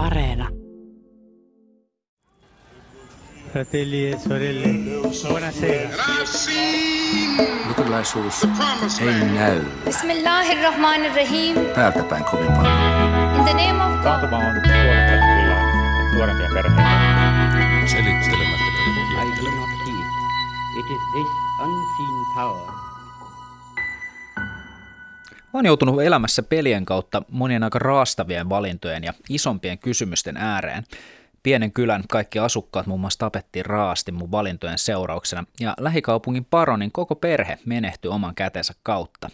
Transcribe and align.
Areena. 0.00 0.48
Fratelli 3.52 4.06
e 4.10 4.18
sorelle, 4.18 4.68
buonasera. 5.28 5.88
Luterilaisuus 7.68 8.44
ei 9.00 9.20
näy 9.34 9.60
Bismillahirrahmanirrahim. 9.84 11.56
päältä 11.74 12.02
päin 12.02 12.24
kovin 12.24 12.52
paljon. 12.52 12.72
In 13.36 13.44
the 13.44 13.52
name 13.52 13.84
of 13.84 13.92
God. 14.02 14.32
On 14.32 14.42
nuorempia 16.14 16.48
perheitä. 16.54 16.82
Selittelemättä 17.86 18.70
I 19.22 19.44
do 19.44 19.50
not 19.56 19.70
heed. 19.86 20.06
It 20.78 20.86
is 20.90 21.02
this 21.12 21.30
unseen 21.60 22.24
power 22.34 22.89
Olen 25.52 25.66
joutunut 25.66 26.02
elämässä 26.02 26.42
pelien 26.42 26.84
kautta 26.84 27.22
monien 27.28 27.62
aika 27.62 27.78
raastavien 27.78 28.48
valintojen 28.48 29.04
ja 29.04 29.12
isompien 29.28 29.78
kysymysten 29.78 30.36
ääreen. 30.36 30.84
Pienen 31.42 31.72
kylän 31.72 32.04
kaikki 32.08 32.38
asukkaat 32.38 32.86
muun 32.86 33.00
muassa 33.00 33.18
tapettiin 33.18 33.66
raasti 33.66 34.12
mun 34.12 34.30
valintojen 34.30 34.78
seurauksena, 34.78 35.44
ja 35.60 35.74
lähikaupungin 35.80 36.44
paronin 36.44 36.92
koko 36.92 37.14
perhe 37.14 37.58
menehtyi 37.64 38.10
oman 38.10 38.34
kätensä 38.34 38.74
kautta. 38.82 39.30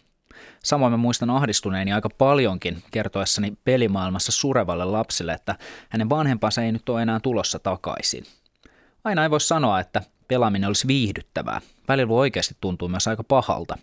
Samoin 0.64 0.92
mä 0.92 0.96
muistan 0.96 1.30
ahdistuneeni 1.30 1.92
aika 1.92 2.08
paljonkin 2.18 2.82
kertoessani 2.90 3.52
pelimaailmassa 3.64 4.32
surevalle 4.32 4.84
lapselle, 4.84 5.32
että 5.32 5.56
hänen 5.88 6.08
vanhempansa 6.08 6.62
ei 6.62 6.72
nyt 6.72 6.88
ole 6.88 7.02
enää 7.02 7.20
tulossa 7.20 7.58
takaisin. 7.58 8.24
Aina 9.04 9.22
ei 9.22 9.30
voi 9.30 9.40
sanoa, 9.40 9.80
että 9.80 10.02
pelaaminen 10.28 10.66
olisi 10.66 10.86
viihdyttävää. 10.86 11.60
Välillä 11.88 12.14
oikeasti 12.14 12.56
tuntuu 12.60 12.88
myös 12.88 13.08
aika 13.08 13.24
pahalta. 13.24 13.78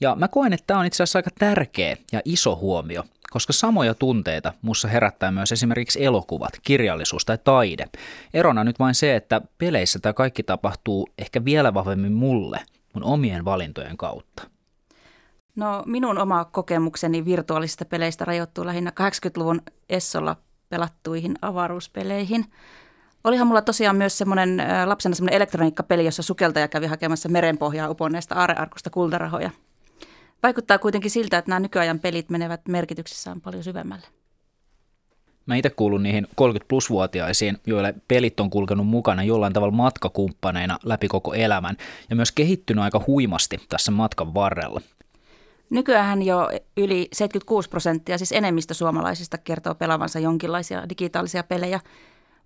Ja 0.00 0.16
mä 0.16 0.28
koen, 0.28 0.52
että 0.52 0.66
tämä 0.66 0.80
on 0.80 0.86
itse 0.86 1.02
asiassa 1.02 1.18
aika 1.18 1.30
tärkeä 1.38 1.96
ja 2.12 2.20
iso 2.24 2.56
huomio, 2.56 3.04
koska 3.30 3.52
samoja 3.52 3.94
tunteita 3.94 4.52
mussa 4.62 4.88
herättää 4.88 5.30
myös 5.30 5.52
esimerkiksi 5.52 6.04
elokuvat, 6.04 6.52
kirjallisuus 6.62 7.24
tai 7.24 7.38
taide. 7.44 7.86
Erona 8.34 8.64
nyt 8.64 8.78
vain 8.78 8.94
se, 8.94 9.16
että 9.16 9.40
peleissä 9.58 9.98
tämä 9.98 10.12
kaikki 10.12 10.42
tapahtuu 10.42 11.08
ehkä 11.18 11.44
vielä 11.44 11.74
vahvemmin 11.74 12.12
mulle, 12.12 12.60
mun 12.94 13.04
omien 13.04 13.44
valintojen 13.44 13.96
kautta. 13.96 14.42
No 15.56 15.82
minun 15.86 16.18
oma 16.18 16.44
kokemukseni 16.44 17.24
virtuaalisista 17.24 17.84
peleistä 17.84 18.24
rajoittuu 18.24 18.66
lähinnä 18.66 18.92
80-luvun 19.00 19.62
Essolla 19.88 20.36
pelattuihin 20.68 21.34
avaruuspeleihin. 21.42 22.44
Olihan 23.24 23.46
mulla 23.46 23.62
tosiaan 23.62 23.96
myös 23.96 24.18
semmoinen 24.18 24.60
ä, 24.60 24.88
lapsena 24.88 25.14
semmoinen 25.14 25.36
elektroniikkapeli, 25.36 26.04
jossa 26.04 26.22
sukeltaja 26.22 26.68
kävi 26.68 26.86
hakemassa 26.86 27.28
merenpohjaa 27.28 27.88
uponneesta 27.88 28.34
aarearkusta 28.34 28.90
kultarahoja. 28.90 29.50
Vaikuttaa 30.42 30.78
kuitenkin 30.78 31.10
siltä, 31.10 31.38
että 31.38 31.48
nämä 31.48 31.60
nykyajan 31.60 31.98
pelit 31.98 32.30
menevät 32.30 32.60
merkityksessään 32.68 33.40
paljon 33.40 33.64
syvemmälle. 33.64 34.06
Mä 35.46 35.56
itse 35.56 35.70
kuulun 35.70 36.02
niihin 36.02 36.26
30-plus-vuotiaisiin, 36.30 37.58
joille 37.66 37.94
pelit 38.08 38.40
on 38.40 38.50
kulkenut 38.50 38.86
mukana 38.86 39.22
jollain 39.22 39.52
tavalla 39.52 39.74
matkakumppaneina 39.74 40.78
läpi 40.84 41.08
koko 41.08 41.34
elämän 41.34 41.76
ja 42.10 42.16
myös 42.16 42.32
kehittynyt 42.32 42.84
aika 42.84 43.04
huimasti 43.06 43.58
tässä 43.68 43.92
matkan 43.92 44.34
varrella. 44.34 44.80
Nykyään 45.70 46.22
jo 46.22 46.48
yli 46.76 47.08
76 47.12 47.68
prosenttia, 47.68 48.18
siis 48.18 48.32
enemmistö 48.32 48.74
suomalaisista 48.74 49.38
kertoo 49.38 49.74
pelaavansa 49.74 50.18
jonkinlaisia 50.18 50.88
digitaalisia 50.88 51.42
pelejä. 51.42 51.80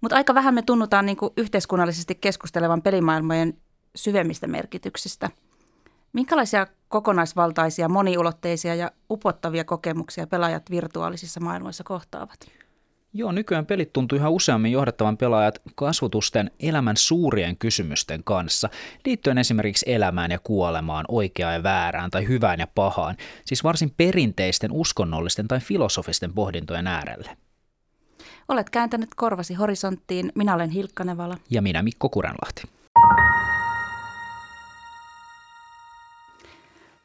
Mutta 0.00 0.16
aika 0.16 0.34
vähän 0.34 0.54
me 0.54 0.62
tunnutaan 0.62 1.06
niin 1.06 1.16
yhteiskunnallisesti 1.36 2.14
keskustelevan 2.14 2.82
pelimaailmojen 2.82 3.54
syvemmistä 3.96 4.46
merkityksistä. 4.46 5.30
Minkälaisia 6.14 6.66
kokonaisvaltaisia, 6.88 7.88
moniulotteisia 7.88 8.74
ja 8.74 8.90
upottavia 9.10 9.64
kokemuksia 9.64 10.26
pelaajat 10.26 10.70
virtuaalisissa 10.70 11.40
maailmoissa 11.40 11.84
kohtaavat? 11.84 12.50
Joo, 13.12 13.32
nykyään 13.32 13.66
pelit 13.66 13.92
tuntuu 13.92 14.18
yhä 14.18 14.28
useammin 14.28 14.72
johdattavan 14.72 15.16
pelaajat 15.16 15.62
kasvotusten 15.74 16.50
elämän 16.60 16.96
suurien 16.96 17.56
kysymysten 17.56 18.24
kanssa, 18.24 18.68
liittyen 19.04 19.38
esimerkiksi 19.38 19.92
elämään 19.92 20.30
ja 20.30 20.38
kuolemaan, 20.38 21.04
oikeaan 21.08 21.54
ja 21.54 21.62
väärään 21.62 22.10
tai 22.10 22.28
hyvään 22.28 22.60
ja 22.60 22.66
pahaan, 22.74 23.16
siis 23.44 23.64
varsin 23.64 23.94
perinteisten 23.96 24.72
uskonnollisten 24.72 25.48
tai 25.48 25.60
filosofisten 25.60 26.32
pohdintojen 26.32 26.86
äärelle. 26.86 27.36
Olet 28.48 28.70
kääntänyt 28.70 29.14
korvasi 29.16 29.54
horisonttiin. 29.54 30.32
Minä 30.34 30.54
olen 30.54 30.70
Hilkka 30.70 31.04
Nevala. 31.04 31.36
Ja 31.50 31.62
minä 31.62 31.82
Mikko 31.82 32.08
Kurenlahti. 32.08 32.62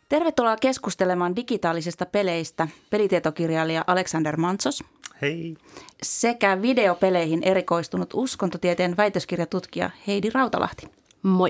Tervetuloa 0.09 0.55
keskustelemaan 0.57 1.35
digitaalisista 1.35 2.05
peleistä 2.05 2.67
pelitietokirjailija 2.89 3.83
Alexander 3.87 4.37
Mantsos 4.37 4.83
Hei. 5.21 5.55
sekä 6.03 6.61
videopeleihin 6.61 7.43
erikoistunut 7.43 8.09
uskontotieteen 8.13 8.97
väitöskirjatutkija 8.97 9.89
Heidi 10.07 10.29
Rautalahti. 10.29 10.87
Moi. 11.23 11.49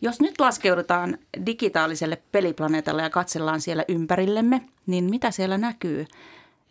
Jos 0.00 0.20
nyt 0.20 0.40
laskeudutaan 0.40 1.18
digitaaliselle 1.46 2.22
peliplaneetalle 2.32 3.02
ja 3.02 3.10
katsellaan 3.10 3.60
siellä 3.60 3.84
ympärillemme, 3.88 4.60
niin 4.86 5.04
mitä 5.04 5.30
siellä 5.30 5.58
näkyy? 5.58 6.06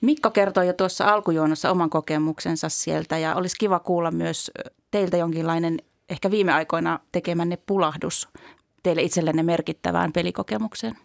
Mikko 0.02 0.30
kertoi 0.30 0.68
jo 0.68 0.74
tuossa 0.74 1.06
alkujuonossa 1.06 1.72
oman 1.72 1.90
kokemuksensa 1.90 2.70
sieltä 2.70 3.18
ja 3.18 3.36
olisi 3.36 3.56
kiva 3.60 3.80
kuulla 3.80 4.12
myös 4.12 4.52
teiltä 4.92 5.18
jonkinlainen 5.18 5.78
ehkä 6.10 6.32
viime 6.32 6.54
aikoina 6.54 7.00
tekemänne 7.12 7.58
pulahdus 7.66 8.30
teille 8.84 9.02
itsellenne 9.02 9.44
merkittävään 9.44 10.14
pelikokemukseen. 10.14 10.98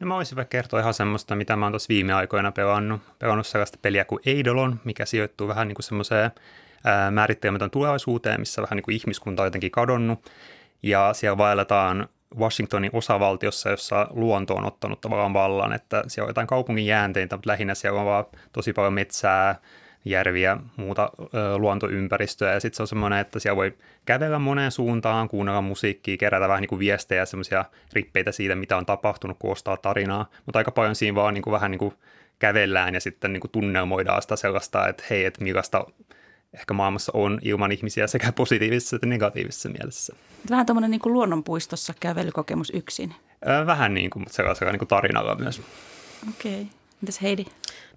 No 0.00 0.06
mä 0.06 0.14
voisin 0.14 0.36
vaikka 0.36 0.50
kertoa 0.50 0.80
ihan 0.80 0.94
semmoista, 0.94 1.36
mitä 1.36 1.56
mä 1.56 1.64
oon 1.64 1.72
tuossa 1.72 1.88
viime 1.88 2.12
aikoina 2.12 2.52
pelannut. 2.52 3.00
Pelannut 3.18 3.46
sellaista 3.46 3.78
peliä 3.82 4.04
kuin 4.04 4.20
Eidolon, 4.26 4.80
mikä 4.84 5.06
sijoittuu 5.06 5.48
vähän 5.48 5.68
niin 5.68 5.74
kuin 5.74 5.84
semmoiseen 5.84 6.30
ää, 6.84 7.10
määrittelemätön 7.10 7.70
tulevaisuuteen, 7.70 8.40
missä 8.40 8.62
vähän 8.62 8.76
niin 8.76 8.82
kuin 8.82 8.94
ihmiskunta 8.94 9.42
on 9.42 9.46
jotenkin 9.46 9.70
kadonnut. 9.70 10.30
Ja 10.82 11.10
siellä 11.12 11.38
vaelletaan 11.38 12.08
Washingtonin 12.38 12.90
osavaltiossa, 12.92 13.70
jossa 13.70 14.06
luonto 14.10 14.54
on 14.54 14.66
ottanut 14.66 15.00
tavallaan 15.00 15.34
vallan, 15.34 15.72
että 15.72 16.04
siellä 16.06 16.26
on 16.26 16.30
jotain 16.30 16.46
kaupungin 16.46 16.86
jäänteitä, 16.86 17.36
mutta 17.36 17.50
lähinnä 17.50 17.74
siellä 17.74 18.00
on 18.00 18.06
vaan 18.06 18.24
tosi 18.52 18.72
paljon 18.72 18.92
metsää, 18.92 19.60
järviä, 20.10 20.56
muuta 20.76 21.10
ö, 21.20 21.58
luontoympäristöä. 21.58 22.52
Ja 22.52 22.60
sitten 22.60 22.76
se 22.76 22.82
on 22.82 22.86
semmoinen, 22.86 23.18
että 23.18 23.38
siellä 23.38 23.56
voi 23.56 23.74
kävellä 24.04 24.38
moneen 24.38 24.70
suuntaan, 24.70 25.28
kuunnella 25.28 25.60
musiikkia, 25.60 26.16
kerätä 26.16 26.48
vähän 26.48 26.60
niin 26.60 26.68
kuin 26.68 26.78
viestejä, 26.78 27.24
semmoisia 27.24 27.64
rippeitä 27.92 28.32
siitä, 28.32 28.54
mitä 28.54 28.76
on 28.76 28.86
tapahtunut, 28.86 29.36
koostaa 29.40 29.76
tarinaa. 29.76 30.30
Mutta 30.46 30.58
aika 30.58 30.70
paljon 30.70 30.94
siinä 30.94 31.14
vaan 31.14 31.34
niin 31.34 31.42
kuin 31.42 31.52
vähän 31.52 31.70
niin 31.70 31.78
kuin 31.78 31.94
kävellään 32.38 32.94
ja 32.94 33.00
sitten 33.00 33.32
niin 33.32 33.40
kuin 33.40 33.50
tunnelmoidaan 33.50 34.22
sitä 34.22 34.36
sellaista, 34.36 34.88
että 34.88 35.04
hei, 35.10 35.24
että 35.24 35.44
millaista 35.44 35.84
ehkä 36.54 36.74
maailmassa 36.74 37.12
on 37.14 37.38
ilman 37.42 37.72
ihmisiä 37.72 38.06
sekä 38.06 38.32
positiivisessa 38.32 38.96
että 38.96 39.06
negatiivisessa 39.06 39.68
mielessä. 39.68 40.16
Vähän 40.50 40.66
tuommoinen 40.66 40.90
niin 40.90 41.00
kuin 41.00 41.12
luonnonpuistossa 41.12 41.94
kävelykokemus 42.00 42.70
yksin. 42.70 43.14
Vähän 43.66 43.94
niin 43.94 44.10
kuin, 44.10 44.22
mutta 44.22 44.34
sellaisella 44.34 44.72
niin 44.72 44.78
kuin 44.78 44.88
tarinalla 44.88 45.34
myös. 45.34 45.62
Okei. 46.28 46.52
Okay. 46.52 46.66
Mitäs 47.00 47.22
Heidi? 47.22 47.46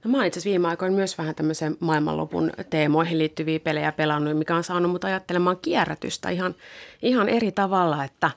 No 0.04 0.12
mä 0.12 0.18
oon 0.18 0.26
itse 0.26 0.42
viime 0.46 0.68
aikoina 0.68 0.96
myös 0.96 1.18
vähän 1.18 1.36
tämmöiseen 1.36 1.78
maailmanlopun 1.80 2.52
teemoihin 2.70 3.18
liittyviä 3.18 3.60
pelejä 3.60 3.92
pelannut, 3.92 4.38
mikä 4.38 4.56
on 4.56 4.64
saanut 4.64 4.92
mut 4.92 5.04
ajattelemaan 5.04 5.58
kierrätystä 5.62 6.30
ihan, 6.30 6.56
ihan 7.02 7.30
eri 7.30 7.52
tavalla, 7.52 8.04
että, 8.04 8.32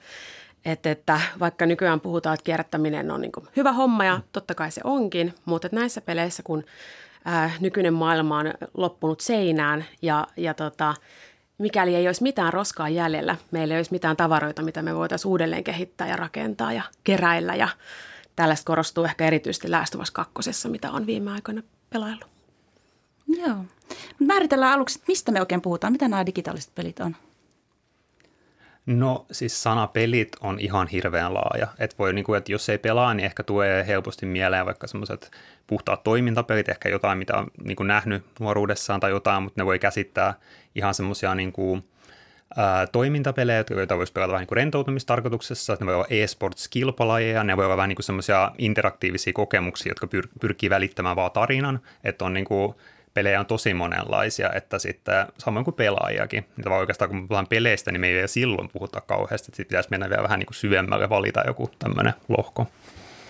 että, 0.65 0.91
että 0.91 1.21
vaikka 1.41 1.67
nykyään 1.67 2.01
puhutaan, 2.01 2.35
että 2.35 2.45
kierrättäminen 2.45 3.11
on 3.11 3.21
niin 3.21 3.33
hyvä 3.57 3.73
homma 3.73 4.05
ja 4.05 4.21
totta 4.33 4.55
kai 4.55 4.71
se 4.71 4.81
onkin, 4.85 5.35
mutta 5.45 5.67
että 5.67 5.77
näissä 5.77 6.01
peleissä, 6.01 6.43
kun 6.43 6.65
ää, 7.25 7.51
nykyinen 7.61 7.95
maailma 7.95 8.39
on 8.39 8.55
loppunut 8.75 9.21
seinään 9.21 9.85
ja, 10.03 10.27
ja 10.37 10.55
tota, 10.55 10.95
mikäli 11.59 11.95
ei 11.95 12.07
olisi 12.07 12.23
mitään 12.23 12.53
roskaa 12.53 12.89
jäljellä, 12.89 13.37
meillä 13.51 13.75
ei 13.75 13.79
olisi 13.79 13.93
mitään 13.93 14.17
tavaroita, 14.17 14.63
mitä 14.63 14.83
me 14.83 14.95
voitaisiin 14.95 15.31
uudelleen 15.31 15.65
kehittää 15.65 16.09
ja 16.09 16.17
rakentaa 16.17 16.73
ja 16.73 16.83
keräillä 17.05 17.55
ja 17.55 17.69
tällaista 18.37 18.67
korostuu 18.67 19.05
ehkä 19.05 19.27
erityisesti 19.27 19.71
Läästuvassa 19.71 20.13
kakkosessa, 20.13 20.69
mitä 20.69 20.91
on 20.91 21.07
viime 21.07 21.31
aikoina 21.31 21.63
pelaillut. 21.91 22.29
Joo. 23.27 23.57
Mut 24.19 24.27
Määritellään 24.27 24.73
aluksi, 24.73 24.99
että 24.99 25.05
mistä 25.09 25.33
me 25.33 25.41
oikein 25.41 25.63
puhutaan. 25.63 25.93
Mitä 25.93 26.09
nämä 26.09 26.27
digitaaliset 26.27 26.75
pelit 26.75 27.01
on? 27.01 27.17
No 28.87 29.27
siis 29.33 29.63
sana 29.63 29.87
pelit 29.87 30.37
on 30.41 30.59
ihan 30.61 30.89
hirveän 30.89 31.35
laaja. 31.35 31.69
Et 31.79 31.99
voi, 31.99 32.13
niin 32.13 32.25
kuin, 32.25 32.39
että 32.39 32.53
jos 32.53 32.69
ei 32.69 32.79
pelaa, 32.79 33.15
niin 33.15 33.25
ehkä 33.25 33.43
tulee 33.43 33.87
helposti 33.87 34.27
mieleen 34.27 34.67
vaikka 34.67 34.87
semmoiset 34.87 35.31
puhtaat 35.67 36.03
toimintapelit, 36.03 36.69
ehkä 36.69 36.89
jotain, 36.89 37.19
mitä 37.19 37.37
on 37.37 37.47
niin 37.65 37.77
kuin 37.77 37.87
nähnyt 37.87 38.25
nuoruudessaan 38.41 39.01
tai 39.01 39.11
jotain, 39.11 39.43
mutta 39.43 39.61
ne 39.61 39.67
voi 39.67 39.79
käsittää 39.79 40.35
ihan 40.75 40.95
semmoisia 40.95 41.35
niin 41.35 41.53
kuin, 41.53 41.85
toimintapelejä, 42.93 43.65
joita 43.71 43.97
voisi 43.97 44.13
pelata 44.13 44.33
vähän 44.33 44.41
niin 44.41 44.49
kuin 44.49 44.57
rentoutumistarkoituksessa. 44.57 45.77
Ne 45.81 45.87
voi 45.87 45.95
olla 45.95 46.07
e-sports-kilpalajeja, 46.11 47.45
ne 47.45 47.57
voi 47.57 47.65
olla 47.65 47.77
vähän 47.77 47.89
niin 47.89 47.97
kuin 47.97 48.05
semmoisia 48.05 48.53
interaktiivisia 48.59 49.33
kokemuksia, 49.33 49.91
jotka 49.91 50.07
pyr- 50.07 50.29
pyrkii 50.41 50.71
välittämään 50.71 51.17
vaan 51.17 51.33
tarinan, 51.33 51.81
että 52.05 52.25
on 52.25 52.35
niin 52.35 52.45
kuin 52.45 52.75
pelejä 53.15 53.41
on 53.41 53.47
tosi 53.47 53.75
monenlaisia, 53.75 54.53
että 54.53 54.79
sitten 54.79 55.27
samoin 55.39 55.65
kuin 55.65 55.75
pelaajakin. 55.75 56.47
Niitä 56.57 56.71
vaan 56.71 56.81
oikeastaan 56.81 57.11
kun 57.11 57.29
puhutaan 57.29 57.47
peleistä, 57.47 57.93
niin 57.93 58.01
me 58.01 58.07
ei 58.07 58.15
vielä 58.15 58.27
silloin 58.27 58.69
puhuta 58.73 59.01
kauheasti, 59.01 59.47
että 59.53 59.69
pitäisi 59.69 59.91
mennä 59.91 60.11
vielä 60.11 60.23
vähän 60.23 60.39
niin 60.39 60.47
kuin 60.47 60.55
syvemmälle 60.55 61.09
valita 61.09 61.43
joku 61.47 61.71
tämmöinen 61.79 62.15
lohko. 62.29 62.67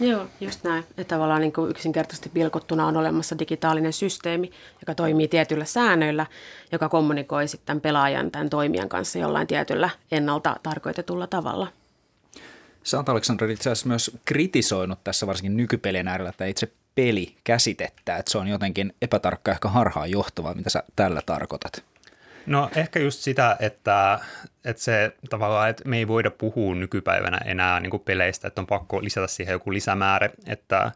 Joo, 0.00 0.26
just 0.40 0.64
näin. 0.64 0.84
Että 0.90 1.04
tavallaan 1.04 1.40
niin 1.40 1.52
kuin 1.52 1.70
yksinkertaisesti 1.70 2.28
pilkottuna 2.28 2.86
on 2.86 2.96
olemassa 2.96 3.38
digitaalinen 3.38 3.92
systeemi, 3.92 4.50
joka 4.80 4.94
toimii 4.94 5.28
tietyillä 5.28 5.64
säännöillä, 5.64 6.26
joka 6.72 6.88
kommunikoi 6.88 7.48
sitten 7.48 7.80
pelaajan 7.80 8.30
tämän 8.30 8.50
toimijan 8.50 8.88
kanssa 8.88 9.18
jollain 9.18 9.46
tietyllä 9.46 9.90
ennalta 10.12 10.56
tarkoitetulla 10.62 11.26
tavalla. 11.26 11.68
Sä 12.82 12.96
oot 12.96 13.08
Aleksandra 13.08 13.50
itse 13.50 13.70
asiassa 13.70 13.88
myös 13.88 14.10
kritisoinut 14.24 15.04
tässä 15.04 15.26
varsinkin 15.26 15.56
nykypelien 15.56 16.08
äärellä 16.08 16.30
että 16.30 16.44
itse 16.46 16.72
peli 16.94 17.36
käsitettä, 17.44 18.16
että 18.16 18.32
se 18.32 18.38
on 18.38 18.48
jotenkin 18.48 18.94
epätarkka 19.02 19.52
ehkä 19.52 19.68
harhaan 19.68 20.10
johtava, 20.10 20.54
mitä 20.54 20.70
sä 20.70 20.82
tällä 20.96 21.22
tarkoitat? 21.26 21.93
No 22.46 22.70
ehkä 22.76 22.98
just 22.98 23.20
sitä, 23.20 23.56
että, 23.60 24.18
että 24.64 24.82
se 24.82 25.12
tavallaan, 25.30 25.70
että 25.70 25.88
me 25.88 25.98
ei 25.98 26.08
voida 26.08 26.30
puhua 26.30 26.74
nykypäivänä 26.74 27.38
enää 27.44 27.80
niin 27.80 28.00
peleistä, 28.04 28.48
että 28.48 28.60
on 28.60 28.66
pakko 28.66 29.02
lisätä 29.02 29.26
siihen 29.26 29.52
joku 29.52 29.72
lisämäärä, 29.72 30.30
että 30.46 30.92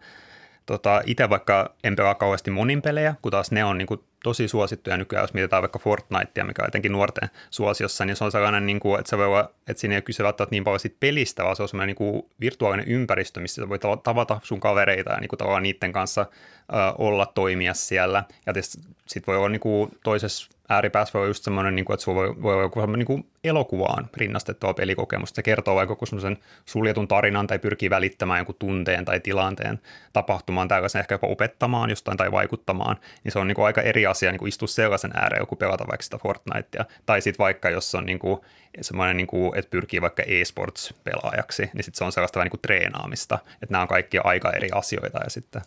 tota, 0.66 1.02
itse 1.06 1.30
vaikka 1.30 1.74
en 1.84 1.96
pelaa 1.96 2.14
kauheasti 2.14 2.50
monin 2.50 2.82
pelejä, 2.82 3.14
kun 3.22 3.32
taas 3.32 3.50
ne 3.50 3.64
on 3.64 3.78
niin 3.78 3.86
kuin 3.86 4.00
tosi 4.22 4.48
suosittuja 4.48 4.96
nykyään, 4.96 5.22
jos 5.22 5.34
mietitään 5.34 5.62
vaikka 5.62 5.78
Fortnitea, 5.78 6.44
mikä 6.44 6.62
on 6.62 6.68
etenkin 6.68 6.92
nuorten 6.92 7.30
suosiossa, 7.50 8.04
niin 8.04 8.16
se 8.16 8.24
on 8.24 8.32
sellainen, 8.32 8.66
niin 8.66 8.80
kuin, 8.80 9.00
että, 9.00 9.10
se 9.10 9.18
voi 9.18 9.26
olla, 9.26 9.50
että 9.68 9.80
siinä 9.80 9.94
ei 9.94 10.02
kyse 10.02 10.24
välttämättä 10.24 10.54
niin 10.54 10.64
paljon 10.64 10.80
siitä 10.80 10.96
pelistä, 11.00 11.44
vaan 11.44 11.56
se 11.56 11.62
on 11.62 11.68
sellainen 11.68 11.86
niin 11.86 12.12
kuin 12.12 12.22
virtuaalinen 12.40 12.88
ympäristö, 12.88 13.40
missä 13.40 13.68
voi 13.68 13.78
tavata 14.02 14.40
sun 14.42 14.60
kavereita 14.60 15.12
ja 15.12 15.20
niin 15.20 15.28
kuin 15.28 15.38
tavallaan 15.38 15.62
niiden 15.62 15.92
kanssa 15.92 16.20
ö, 16.20 16.74
olla, 16.98 17.26
toimia 17.26 17.74
siellä. 17.74 18.24
Ja 18.46 18.52
sitten 18.62 19.26
voi 19.26 19.36
olla 19.36 19.48
niin 19.48 19.60
kuin 19.60 19.90
toisessa 20.02 20.50
ääripäässä 20.68 21.12
voi 21.12 21.20
olla 21.20 21.30
just 21.30 21.44
semmoinen, 21.44 21.76
niin 21.76 21.84
kuin, 21.84 21.94
että 21.94 22.04
sulla 22.04 22.20
voi, 22.20 22.42
voi 22.42 22.52
olla 22.54 22.62
joku 22.62 22.86
niin 22.86 23.06
kuin 23.06 23.26
elokuvaan 23.44 24.08
rinnastettua 24.16 24.74
pelikokemusta. 24.74 25.36
Se 25.36 25.42
kertoo 25.42 25.74
vaikka 25.74 25.92
joku 25.92 26.06
semmoisen 26.06 26.38
suljetun 26.64 27.08
tarinan 27.08 27.46
tai 27.46 27.58
pyrkii 27.58 27.90
välittämään 27.90 28.38
joku 28.38 28.52
tunteen 28.52 29.04
tai 29.04 29.20
tilanteen 29.20 29.80
tapahtumaan, 30.12 30.68
tällaisen 30.68 31.00
ehkä 31.00 31.14
jopa 31.14 31.26
opettamaan 31.26 31.90
jostain 31.90 32.16
tai 32.16 32.32
vaikuttamaan, 32.32 32.96
niin 33.24 33.32
se 33.32 33.38
on 33.38 33.48
niin 33.48 33.54
kuin 33.54 33.66
aika 33.66 33.82
eri 33.82 34.06
asia 34.06 34.30
niin 34.30 34.38
kuin 34.38 34.48
istua 34.48 34.68
sellaisen 34.68 35.10
ääreen, 35.14 35.42
joku 35.42 35.56
pelata 35.56 35.88
vaikka 35.88 36.02
sitä 36.02 36.18
Fortnitea. 36.18 36.84
Tai 37.06 37.20
sitten 37.20 37.44
vaikka, 37.44 37.70
jos 37.70 37.94
on 37.94 38.06
niin 38.06 38.18
kuin 38.18 38.40
semmoinen, 38.80 39.16
niin 39.16 39.26
kuin, 39.26 39.58
että 39.58 39.70
pyrkii 39.70 40.00
vaikka 40.00 40.22
e-sports-pelaajaksi, 40.26 41.70
niin 41.74 41.84
sitten 41.84 41.98
se 41.98 42.04
on 42.04 42.12
sellaista 42.12 42.38
vähän 42.38 42.46
niin 42.46 42.50
kuin 42.50 42.60
treenaamista. 42.60 43.38
Että 43.62 43.72
nämä 43.72 43.82
on 43.82 43.88
kaikki 43.88 44.18
aika 44.18 44.52
eri 44.52 44.68
asioita 44.72 45.18
ja 45.24 45.30
sitten 45.30 45.62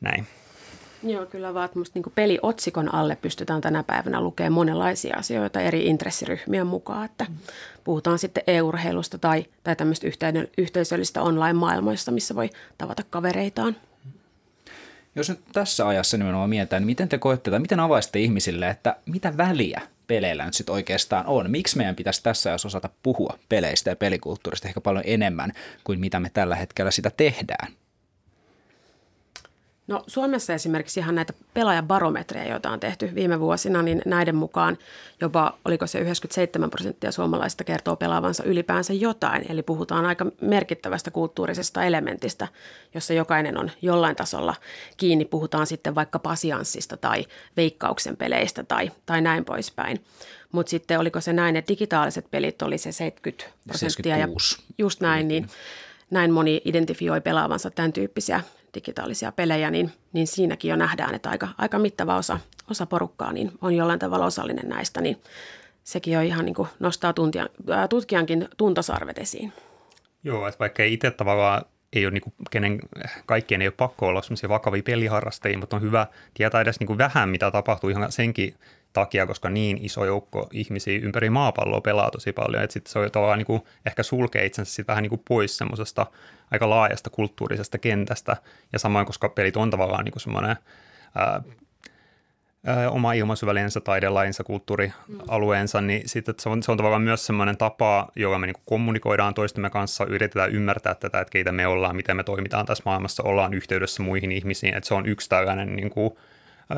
näin. 0.00 0.26
Joo, 1.02 1.26
kyllä 1.26 1.54
vaan, 1.54 1.64
että 1.64 1.78
niin 1.94 2.04
peliotsikon 2.14 2.94
alle 2.94 3.16
pystytään 3.16 3.60
tänä 3.60 3.82
päivänä 3.82 4.20
lukemaan 4.20 4.52
monenlaisia 4.52 5.16
asioita 5.16 5.60
eri 5.60 5.86
intressiryhmien 5.86 6.66
mukaan, 6.66 7.04
että 7.04 7.26
puhutaan 7.84 8.18
sitten 8.18 8.42
e-urheilusta 8.46 9.18
tai, 9.18 9.44
tai 9.64 9.76
tämmöistä 9.76 10.06
yhteisöllistä 10.58 11.22
online-maailmoista, 11.22 12.10
missä 12.10 12.34
voi 12.34 12.50
tavata 12.78 13.02
kavereitaan. 13.10 13.76
Jos 15.14 15.28
nyt 15.28 15.40
tässä 15.52 15.88
ajassa 15.88 16.16
nimenomaan 16.16 16.50
mietitään, 16.50 16.82
niin 16.82 16.86
miten 16.86 17.08
te 17.08 17.18
koette 17.18 17.50
tai 17.50 17.60
miten 17.60 17.80
avaisitte 17.80 18.18
ihmisille, 18.18 18.68
että 18.68 18.96
mitä 19.06 19.36
väliä 19.36 19.80
peleillä 20.06 20.44
nyt 20.44 20.54
sitten 20.54 20.72
oikeastaan 20.72 21.26
on? 21.26 21.50
Miksi 21.50 21.76
meidän 21.76 21.96
pitäisi 21.96 22.22
tässä 22.22 22.50
jos 22.50 22.66
osata 22.66 22.88
puhua 23.02 23.38
peleistä 23.48 23.90
ja 23.90 23.96
pelikulttuurista 23.96 24.68
ehkä 24.68 24.80
paljon 24.80 25.04
enemmän 25.06 25.52
kuin 25.84 26.00
mitä 26.00 26.20
me 26.20 26.30
tällä 26.30 26.56
hetkellä 26.56 26.90
sitä 26.90 27.10
tehdään? 27.16 27.72
No 29.90 30.04
Suomessa 30.06 30.54
esimerkiksi 30.54 31.00
ihan 31.00 31.14
näitä 31.14 31.32
pelaajabarometreja, 31.54 32.50
joita 32.50 32.70
on 32.70 32.80
tehty 32.80 33.14
viime 33.14 33.40
vuosina, 33.40 33.82
niin 33.82 34.02
näiden 34.06 34.36
mukaan 34.36 34.78
jopa, 35.20 35.58
oliko 35.64 35.86
se 35.86 35.98
97 35.98 36.70
prosenttia 36.70 37.12
suomalaista 37.12 37.64
kertoo 37.64 37.96
pelaavansa 37.96 38.44
ylipäänsä 38.44 38.92
jotain. 38.92 39.46
Eli 39.48 39.62
puhutaan 39.62 40.06
aika 40.06 40.26
merkittävästä 40.40 41.10
kulttuurisesta 41.10 41.84
elementistä, 41.84 42.48
jossa 42.94 43.14
jokainen 43.14 43.58
on 43.58 43.70
jollain 43.82 44.16
tasolla 44.16 44.54
kiinni. 44.96 45.24
Puhutaan 45.24 45.66
sitten 45.66 45.94
vaikka 45.94 46.18
pasianssista 46.18 46.96
tai 46.96 47.26
veikkauksen 47.56 48.16
peleistä 48.16 48.64
tai, 48.64 48.90
tai 49.06 49.20
näin 49.20 49.44
poispäin. 49.44 50.04
Mutta 50.52 50.70
sitten 50.70 50.98
oliko 51.00 51.20
se 51.20 51.32
näin, 51.32 51.56
että 51.56 51.68
digitaaliset 51.68 52.30
pelit 52.30 52.62
oli 52.62 52.78
se 52.78 52.92
70 52.92 53.44
prosenttia. 53.66 54.16
76. 54.16 54.56
Ja 54.58 54.74
just 54.78 55.00
näin, 55.00 55.28
niin 55.28 55.48
näin 56.10 56.32
moni 56.32 56.62
identifioi 56.64 57.20
pelaavansa 57.20 57.70
tämän 57.70 57.92
tyyppisiä 57.92 58.40
digitaalisia 58.74 59.32
pelejä, 59.32 59.70
niin, 59.70 59.92
niin 60.12 60.26
siinäkin 60.26 60.68
jo 60.68 60.76
nähdään, 60.76 61.14
että 61.14 61.30
aika, 61.30 61.48
aika 61.58 61.78
mittava 61.78 62.16
osa, 62.16 62.40
osa 62.70 62.86
porukkaa 62.86 63.32
niin 63.32 63.52
on 63.60 63.74
jollain 63.74 63.98
tavalla 63.98 64.26
osallinen 64.26 64.68
näistä, 64.68 65.00
niin 65.00 65.20
sekin 65.84 66.14
jo 66.14 66.20
ihan 66.20 66.44
niin 66.44 66.54
kuin 66.54 66.68
nostaa 66.78 67.12
tuntia, 67.12 67.46
tutkijankin 67.90 68.48
tuntosarvet 68.56 69.18
esiin. 69.18 69.52
Joo, 70.24 70.48
että 70.48 70.58
vaikka 70.58 70.82
ei 70.82 70.92
itse 70.92 71.10
tavallaan 71.10 71.64
ei 71.92 72.06
ole 72.06 72.12
niin 72.12 72.22
kuin 72.22 72.34
kenen, 72.50 72.80
kaikkien 73.26 73.62
ei 73.62 73.68
ole 73.68 73.74
pakko 73.76 74.06
olla 74.06 74.22
sellaisia 74.22 74.48
vakavia 74.48 74.82
peliharrastajia, 74.82 75.58
mutta 75.58 75.76
on 75.76 75.82
hyvä 75.82 76.06
tietää 76.34 76.60
edes 76.60 76.80
niin 76.80 76.86
kuin 76.86 76.98
vähän, 76.98 77.28
mitä 77.28 77.50
tapahtuu 77.50 77.90
ihan 77.90 78.12
senkin 78.12 78.54
takia, 78.92 79.26
koska 79.26 79.50
niin 79.50 79.78
iso 79.82 80.04
joukko 80.04 80.48
ihmisiä 80.52 81.00
ympäri 81.02 81.30
maapalloa 81.30 81.80
pelaa 81.80 82.10
tosi 82.10 82.32
paljon, 82.32 82.62
että 82.62 82.74
sitten 82.74 82.92
se 82.92 82.98
on 82.98 83.10
tavallaan 83.10 83.38
niin 83.38 83.46
kuin, 83.46 83.62
ehkä 83.86 84.02
sulkee 84.02 84.46
itsensä 84.46 84.72
sit 84.74 84.88
vähän 84.88 85.02
niin 85.02 85.10
kuin 85.10 85.22
pois 85.28 85.56
semmoisesta 85.56 86.06
aika 86.50 86.70
laajasta 86.70 87.10
kulttuurisesta 87.10 87.78
kentästä, 87.78 88.36
ja 88.72 88.78
samoin, 88.78 89.06
koska 89.06 89.28
pelit 89.28 89.56
on 89.56 89.70
tavallaan 89.70 90.04
niin 90.04 90.20
semmoinen 90.20 90.56
oma 92.90 93.12
ilmaisuvälineensä, 93.12 93.80
taidelainsa, 93.80 94.44
kulttuurialueensa, 94.44 95.80
niin 95.80 96.08
sitten 96.08 96.34
se 96.38 96.48
on, 96.48 96.62
se 96.62 96.70
on 96.70 96.76
tavallaan 96.76 97.02
myös 97.02 97.26
semmoinen 97.26 97.56
tapa, 97.56 98.08
jolla 98.16 98.38
me 98.38 98.46
niin 98.46 98.62
kommunikoidaan 98.66 99.34
toistemme 99.34 99.70
kanssa, 99.70 100.06
yritetään 100.06 100.50
ymmärtää 100.50 100.94
tätä, 100.94 101.20
että 101.20 101.32
keitä 101.32 101.52
me 101.52 101.66
ollaan, 101.66 101.96
miten 101.96 102.16
me 102.16 102.22
toimitaan 102.22 102.66
tässä 102.66 102.82
maailmassa, 102.86 103.22
ollaan 103.22 103.54
yhteydessä 103.54 104.02
muihin 104.02 104.32
ihmisiin, 104.32 104.74
että 104.74 104.88
se 104.88 104.94
on 104.94 105.06
yksi 105.06 105.28
tällainen 105.28 105.76
niin 105.76 105.90
kuin, 105.90 106.12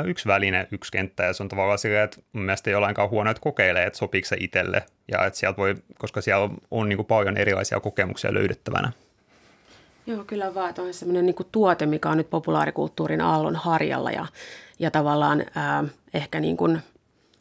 yksi 0.07 0.29
väline, 0.29 0.69
yksi 0.71 0.93
kenttä, 0.93 1.23
ja 1.23 1.33
se 1.33 1.43
on 1.43 1.49
tavallaan 1.49 1.79
silleen, 1.79 2.05
että 2.05 2.21
mun 2.33 2.45
mielestä 2.45 2.71
ei 2.71 2.75
ole 2.75 2.81
lainkaan 2.85 3.11
huono, 3.11 3.31
että 3.31 3.41
kokeilee, 3.41 3.87
että 3.87 3.99
sopiiko 3.99 4.29
se 4.29 4.37
itselle, 4.41 4.83
ja 5.09 5.27
että 5.27 5.39
sieltä 5.39 5.57
voi, 5.57 5.75
koska 5.99 6.21
siellä 6.21 6.45
on, 6.45 6.57
on 6.71 6.89
niin 6.89 6.97
kuin 6.97 7.07
paljon 7.07 7.37
erilaisia 7.37 7.81
kokemuksia 7.81 8.35
löydettävänä. 8.35 8.93
Joo, 10.07 10.25
kyllä 10.25 10.55
vaan, 10.55 10.71
että 10.71 10.83
on 10.83 10.95
sellainen 10.95 11.27
niin 11.27 11.37
tuote, 11.53 11.87
mikä 11.87 12.11
on 12.11 12.17
nyt 12.17 12.31
populaarikulttuurin 12.31 13.21
aallon 13.21 13.57
harjalla, 13.57 14.11
ja, 14.11 14.27
ja 14.79 14.91
tavallaan 14.91 15.45
ää, 15.55 15.85
ehkä 16.15 16.41
niin 16.41 16.57
kuin, 16.57 16.79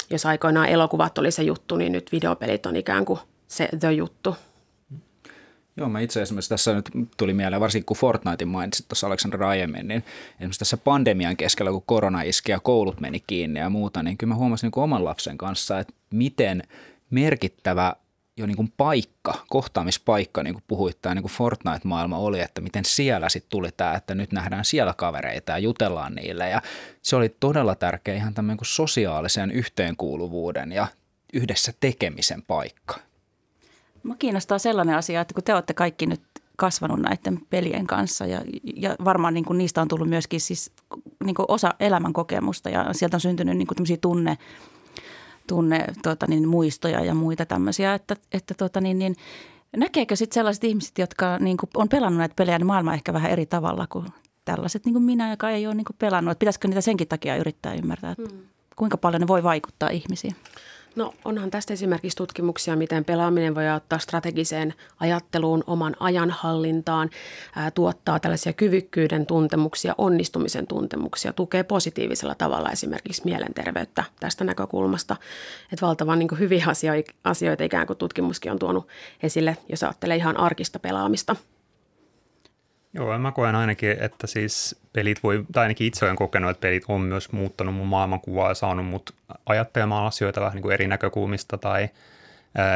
jos 0.10 0.26
aikoinaan 0.26 0.70
elokuvat 0.70 1.18
oli 1.18 1.32
se 1.32 1.44
juttu, 1.44 1.78
niin 1.78 1.92
nyt 1.92 2.12
videopelit 2.12 2.66
on 2.66 2.76
ikään 2.76 3.06
kuin 3.06 3.20
se 3.48 3.70
the 3.80 3.92
juttu. 3.92 4.36
Joo, 5.78 5.90
mä 5.90 6.00
itse 6.00 6.22
asiassa 6.22 6.50
tässä 6.50 6.74
nyt 6.74 6.92
tuli 7.18 7.34
mieleen, 7.34 7.62
varsinkin 7.62 7.86
kun 7.86 7.98
Fortnitein 7.98 8.48
mainitsit 8.48 8.88
tuossa 8.88 9.08
Aleksandra 9.08 9.50
aiemmin, 9.50 9.88
niin 9.88 10.04
esimerkiksi 10.36 10.60
tässä 10.60 10.78
pandemian 10.78 11.38
keskellä, 11.38 11.72
kun 11.72 11.84
korona 11.86 12.22
iski 12.22 12.52
ja 12.52 12.60
koulut 12.60 13.00
meni 13.00 13.24
kiinni 13.28 13.60
ja 13.60 13.70
muuta, 13.70 14.04
niin 14.04 14.18
kyllä 14.18 14.34
mä 14.34 14.38
huomasin 14.38 14.72
niin 14.76 14.84
oman 14.84 15.06
lapsen 15.06 15.38
kanssa, 15.38 15.80
että 15.80 15.94
miten 16.10 16.64
merkittävä 17.10 17.96
jo 18.38 18.46
niin 18.46 18.56
kuin 18.56 18.74
paikka, 18.78 19.46
kohtaamispaikka, 19.50 20.44
niin 20.44 20.54
kuin 20.54 20.64
puhuit, 20.68 20.98
tämä 21.02 21.16
niin 21.16 21.24
kuin 21.24 21.32
Fortnite-maailma 21.32 22.18
oli, 22.18 22.40
että 22.40 22.62
miten 22.62 22.86
siellä 22.86 23.30
sitten 23.30 23.50
tuli 23.50 23.70
tämä, 23.78 23.94
että 23.94 24.16
nyt 24.16 24.32
nähdään 24.32 24.66
siellä 24.66 24.94
kavereita 24.98 25.52
ja 25.52 25.58
jutellaan 25.58 26.16
niille. 26.16 26.50
Ja 26.50 26.62
se 27.02 27.16
oli 27.16 27.36
todella 27.40 27.76
tärkeä 27.76 28.16
ihan 28.16 28.34
tämmöinen 28.34 28.58
kuin 28.58 28.68
sosiaalisen 28.68 29.52
yhteenkuuluvuuden 29.52 30.72
ja 30.72 30.88
yhdessä 31.34 31.74
tekemisen 31.80 32.42
paikka. 32.42 33.11
Mä 34.04 34.16
kiinnostaa 34.20 34.60
sellainen 34.60 34.96
asia, 34.96 35.22
että 35.22 35.34
kun 35.34 35.44
te 35.44 35.54
olette 35.54 35.74
kaikki 35.74 36.06
nyt 36.06 36.22
kasvanut 36.56 37.00
näiden 37.00 37.40
pelien 37.50 37.88
kanssa 37.88 38.26
ja, 38.26 38.42
ja 38.76 38.96
varmaan 39.06 39.34
niin 39.34 39.46
kuin 39.46 39.58
niistä 39.58 39.82
on 39.82 39.88
tullut 39.88 40.10
myöskin 40.10 40.42
siis 40.42 40.72
niin 41.24 41.36
kuin 41.36 41.46
osa 41.48 41.74
elämän 41.80 42.14
kokemusta 42.14 42.70
ja 42.70 42.94
sieltä 42.94 43.18
on 43.18 43.22
syntynyt 43.22 43.58
niin 43.58 43.68
kuin 43.68 44.00
tunne, 44.02 44.38
tunne 45.48 45.86
tota 46.04 46.26
niin, 46.30 46.48
muistoja 46.48 47.06
ja 47.06 47.14
muita 47.16 47.46
tämmöisiä, 47.46 47.94
että, 47.94 48.16
että 48.32 48.54
tota 48.54 48.82
niin, 48.82 49.00
niin, 49.00 49.16
näkeekö 49.78 50.16
sitten 50.16 50.34
sellaiset 50.34 50.64
ihmiset, 50.64 50.98
jotka 50.98 51.38
niin 51.40 51.58
kuin 51.58 51.70
on 51.76 51.90
pelannut 51.90 52.18
näitä 52.18 52.36
pelejä, 52.36 52.58
niin 52.58 52.68
maailma 52.68 52.94
ehkä 52.94 53.14
vähän 53.14 53.32
eri 53.32 53.46
tavalla 53.46 53.88
kuin 53.88 54.06
tällaiset 54.46 54.86
niin 54.86 54.94
kuin 54.94 55.04
minä, 55.04 55.30
joka 55.30 55.50
ei 55.50 55.68
ole 55.68 55.76
niin 55.76 55.86
kuin 55.86 55.96
pelannut. 56.00 56.32
Että 56.32 56.40
pitäisikö 56.40 56.68
niitä 56.68 56.82
senkin 56.82 57.08
takia 57.08 57.36
yrittää 57.36 57.74
ymmärtää, 57.74 58.12
että 58.12 58.36
hmm. 58.36 58.44
kuinka 58.76 58.98
paljon 58.98 59.22
ne 59.22 59.28
voi 59.28 59.44
vaikuttaa 59.44 59.90
ihmisiin? 59.90 60.36
No 60.96 61.14
onhan 61.26 61.52
tästä 61.52 61.74
esimerkiksi 61.74 62.18
tutkimuksia, 62.18 62.76
miten 62.76 63.06
pelaaminen 63.06 63.56
voi 63.56 63.70
auttaa 63.70 64.00
strategiseen 64.00 64.74
ajatteluun, 65.00 65.64
oman 65.68 65.96
ajanhallintaan, 66.00 67.10
ää, 67.56 67.72
tuottaa 67.72 68.20
tällaisia 68.20 68.54
kyvykkyyden 68.54 69.26
tuntemuksia, 69.26 69.96
onnistumisen 69.98 70.68
tuntemuksia, 70.68 71.34
tukee 71.34 71.64
positiivisella 71.64 72.36
tavalla 72.36 72.72
esimerkiksi 72.72 73.22
mielenterveyttä 73.26 74.04
tästä 74.20 74.44
näkökulmasta. 74.44 75.16
Että 75.74 75.86
valtavan 75.86 76.20
niin 76.20 76.40
hyviä 76.40 76.66
asioita 77.24 77.64
ikään 77.64 77.88
kuin 77.88 77.98
tutkimuskin 77.98 78.52
on 78.52 78.60
tuonut 78.60 78.88
esille, 79.24 79.58
jos 79.70 79.84
ajattelee 79.84 80.18
ihan 80.18 80.38
arkista 80.38 80.80
pelaamista– 80.80 81.36
Joo, 82.94 83.20
mä 83.20 83.32
koen 83.32 83.56
ainakin, 83.56 83.92
että 84.00 84.28
siis 84.28 84.82
pelit 84.94 85.24
voi, 85.24 85.46
tai 85.52 85.62
ainakin 85.62 85.88
itse 85.88 86.06
olen 86.06 86.16
kokenut, 86.16 86.52
että 86.52 86.62
pelit 86.62 86.84
on 86.88 87.02
myös 87.02 87.32
muuttanut 87.32 87.76
mun 87.76 87.88
maailmankuvaa 87.88 88.50
ja 88.50 88.54
saanut 88.54 88.86
mut 88.86 89.16
ajattelemaan 89.46 90.06
asioita 90.06 90.42
vähän 90.42 90.56
niin 90.56 90.62
kuin 90.62 90.74
eri 90.74 90.88
näkökulmista 90.88 91.58
tai 91.58 91.90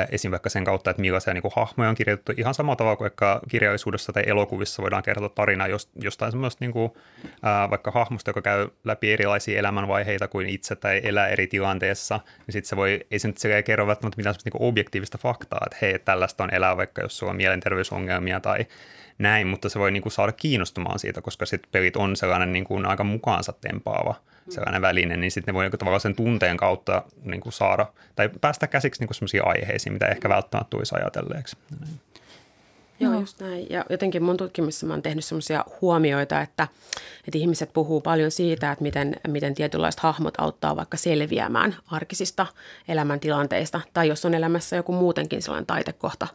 esim. 0.10 0.32
vaikka 0.32 0.50
sen 0.50 0.64
kautta, 0.64 0.90
että 0.90 1.02
millaisia 1.02 1.34
niin 1.34 1.42
kuin 1.42 1.52
hahmoja 1.56 1.90
on 1.90 1.96
kirjoitettu 1.96 2.34
ihan 2.38 2.54
samalla 2.54 2.76
tavalla 2.76 2.96
kuin 2.96 3.06
vaikka 3.06 3.42
kirjallisuudessa 3.50 4.14
tai 4.14 4.24
elokuvissa 4.28 4.82
voidaan 4.82 5.04
kertoa 5.04 5.30
tarina 5.30 5.66
jostain 6.02 6.32
semmoista 6.32 6.66
niin 6.66 6.72
kuin, 6.72 6.92
vaikka 7.70 7.92
hahmosta, 7.92 8.30
joka 8.30 8.42
käy 8.42 8.68
läpi 8.84 9.14
erilaisia 9.14 9.60
elämänvaiheita 9.60 10.28
kuin 10.28 10.50
itse 10.50 10.76
tai 10.76 11.02
elää 11.04 11.28
eri 11.28 11.48
tilanteessa, 11.48 12.20
niin 12.48 12.54
sitten 12.54 12.70
se 12.70 12.76
voi, 12.76 13.00
ei 13.12 13.20
se 13.20 13.28
nyt 13.28 13.38
kerro 13.66 13.88
välttämättä 13.88 14.18
mitään 14.18 14.36
niin 14.46 14.54
objektiivista 14.60 15.18
faktaa, 15.18 15.62
että 15.66 15.78
hei, 15.82 16.00
tällaista 16.00 16.44
on 16.44 16.54
elää 16.54 16.78
vaikka 16.78 17.02
jos 17.02 17.18
sulla 17.18 17.32
on 17.32 17.38
mielenterveysongelmia 17.38 18.40
tai 18.40 18.66
näin, 19.18 19.48
mutta 19.48 19.70
se 19.70 19.80
voi 19.80 19.92
niin 19.92 20.04
kuin 20.04 20.14
saada 20.14 20.32
kiinnostumaan 20.32 21.00
siitä, 21.00 21.22
koska 21.22 21.46
sitten 21.46 21.72
pelit 21.72 21.96
on 21.96 22.16
sellainen 22.16 22.54
niin 22.54 22.66
kuin 22.66 22.86
aika 22.86 23.04
mukaansa 23.04 23.54
tempaava 23.54 24.16
sellainen 24.50 24.82
väline, 24.82 25.18
niin 25.18 25.32
sitten 25.32 25.54
ne 25.54 25.58
voi 25.58 25.70
tavallaan 25.70 26.02
sen 26.02 26.16
tunteen 26.16 26.58
kautta 26.58 27.04
niin 27.24 27.42
kuin 27.42 27.54
saada 27.54 27.86
tai 28.16 28.30
päästä 28.42 28.68
käsiksi 28.68 29.02
niin 29.06 29.16
sellaisiin 29.16 29.48
aiheisiin, 29.48 29.94
mitä 29.94 30.08
ehkä 30.08 30.30
välttämättä 30.30 30.70
tulisi 30.70 30.96
ajatelleeksi. 30.96 31.58
Joo, 33.00 33.20
just 33.20 33.40
näin. 33.42 33.68
Ja 33.70 33.86
jotenkin 33.90 34.24
mun 34.24 34.38
tutkimuksessa 34.38 34.86
mä 34.86 34.94
oon 34.94 35.02
tehnyt 35.02 35.26
sellaisia 35.26 35.66
huomioita, 35.82 36.42
että, 36.42 36.68
että 37.28 37.38
ihmiset 37.38 37.74
puhuu 37.74 38.02
paljon 38.02 38.32
siitä, 38.32 38.72
että 38.72 38.84
miten, 38.84 39.16
miten 39.28 39.56
tietynlaiset 39.56 40.00
hahmot 40.00 40.34
auttaa 40.38 40.76
vaikka 40.76 40.98
selviämään 40.98 41.76
arkisista 41.92 42.48
elämäntilanteista. 42.88 43.82
Tai 43.94 44.08
jos 44.08 44.26
on 44.26 44.34
elämässä 44.34 44.76
joku 44.76 44.92
muutenkin 44.92 45.42
sellainen 45.42 45.66
taitekohta 45.66 46.28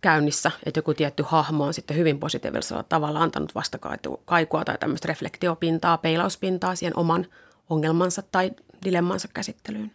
käynnissä, 0.00 0.50
että 0.66 0.78
joku 0.78 0.94
tietty 0.94 1.24
hahmo 1.26 1.64
on 1.64 1.74
sitten 1.74 1.96
hyvin 1.96 2.18
positiivisella 2.18 2.82
tavalla 2.82 3.20
antanut 3.22 3.54
vastakaikua 3.54 4.64
tai 4.64 4.78
tämmöistä 4.78 5.08
reflektiopintaa, 5.08 5.98
peilauspintaa 5.98 6.76
siihen 6.76 6.98
oman 6.98 7.26
ongelmansa 7.70 8.22
tai 8.32 8.50
dilemmansa 8.84 9.28
käsittelyyn. 9.34 9.92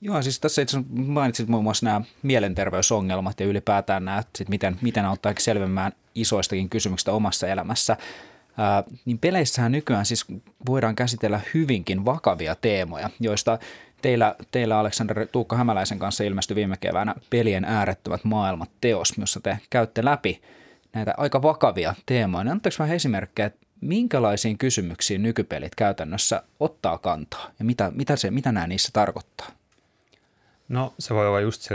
Joo, 0.00 0.22
siis 0.22 0.40
tässä 0.40 0.62
itse 0.62 0.78
mainitsit 0.88 1.48
muun 1.48 1.62
muassa 1.62 1.86
nämä 1.86 2.00
mielenterveysongelmat 2.22 3.40
ja 3.40 3.46
ylipäätään 3.46 4.04
nämä, 4.04 4.22
sit 4.36 4.48
miten, 4.48 4.78
miten 4.82 5.04
auttaa 5.04 5.32
selvemmään 5.38 5.92
isoistakin 6.14 6.68
kysymyksistä 6.68 7.12
omassa 7.12 7.48
elämässä. 7.48 7.96
Ää, 8.58 8.84
niin 9.04 9.18
peleissähän 9.18 9.72
nykyään 9.72 10.06
siis 10.06 10.24
voidaan 10.66 10.96
käsitellä 10.96 11.40
hyvinkin 11.54 12.04
vakavia 12.04 12.54
teemoja, 12.54 13.10
joista 13.20 13.58
teillä, 14.02 14.34
teillä 14.50 14.78
Aleksander 14.78 15.26
Tuukka 15.32 15.56
Hämäläisen 15.56 15.98
kanssa 15.98 16.24
ilmestyi 16.24 16.54
viime 16.54 16.76
keväänä 16.76 17.14
pelien 17.30 17.64
äärettömät 17.64 18.24
maailmat 18.24 18.70
teos, 18.80 19.14
jossa 19.18 19.40
te 19.40 19.58
käytte 19.70 20.04
läpi 20.04 20.42
näitä 20.92 21.14
aika 21.16 21.42
vakavia 21.42 21.94
teemoja. 22.06 22.44
Niin 22.44 22.52
antaako 22.52 22.76
vähän 22.78 22.96
esimerkkejä, 22.96 23.46
että 23.46 23.66
minkälaisiin 23.80 24.58
kysymyksiin 24.58 25.22
nykypelit 25.22 25.74
käytännössä 25.74 26.42
ottaa 26.60 26.98
kantaa 26.98 27.50
ja 27.58 27.64
mitä, 27.64 27.92
mitä, 27.94 28.16
se, 28.16 28.30
mitä 28.30 28.52
nämä 28.52 28.66
niissä 28.66 28.90
tarkoittaa? 28.92 29.48
No 30.68 30.94
se 30.98 31.14
voi 31.14 31.28
olla 31.28 31.40
just 31.40 31.62
se, 31.62 31.74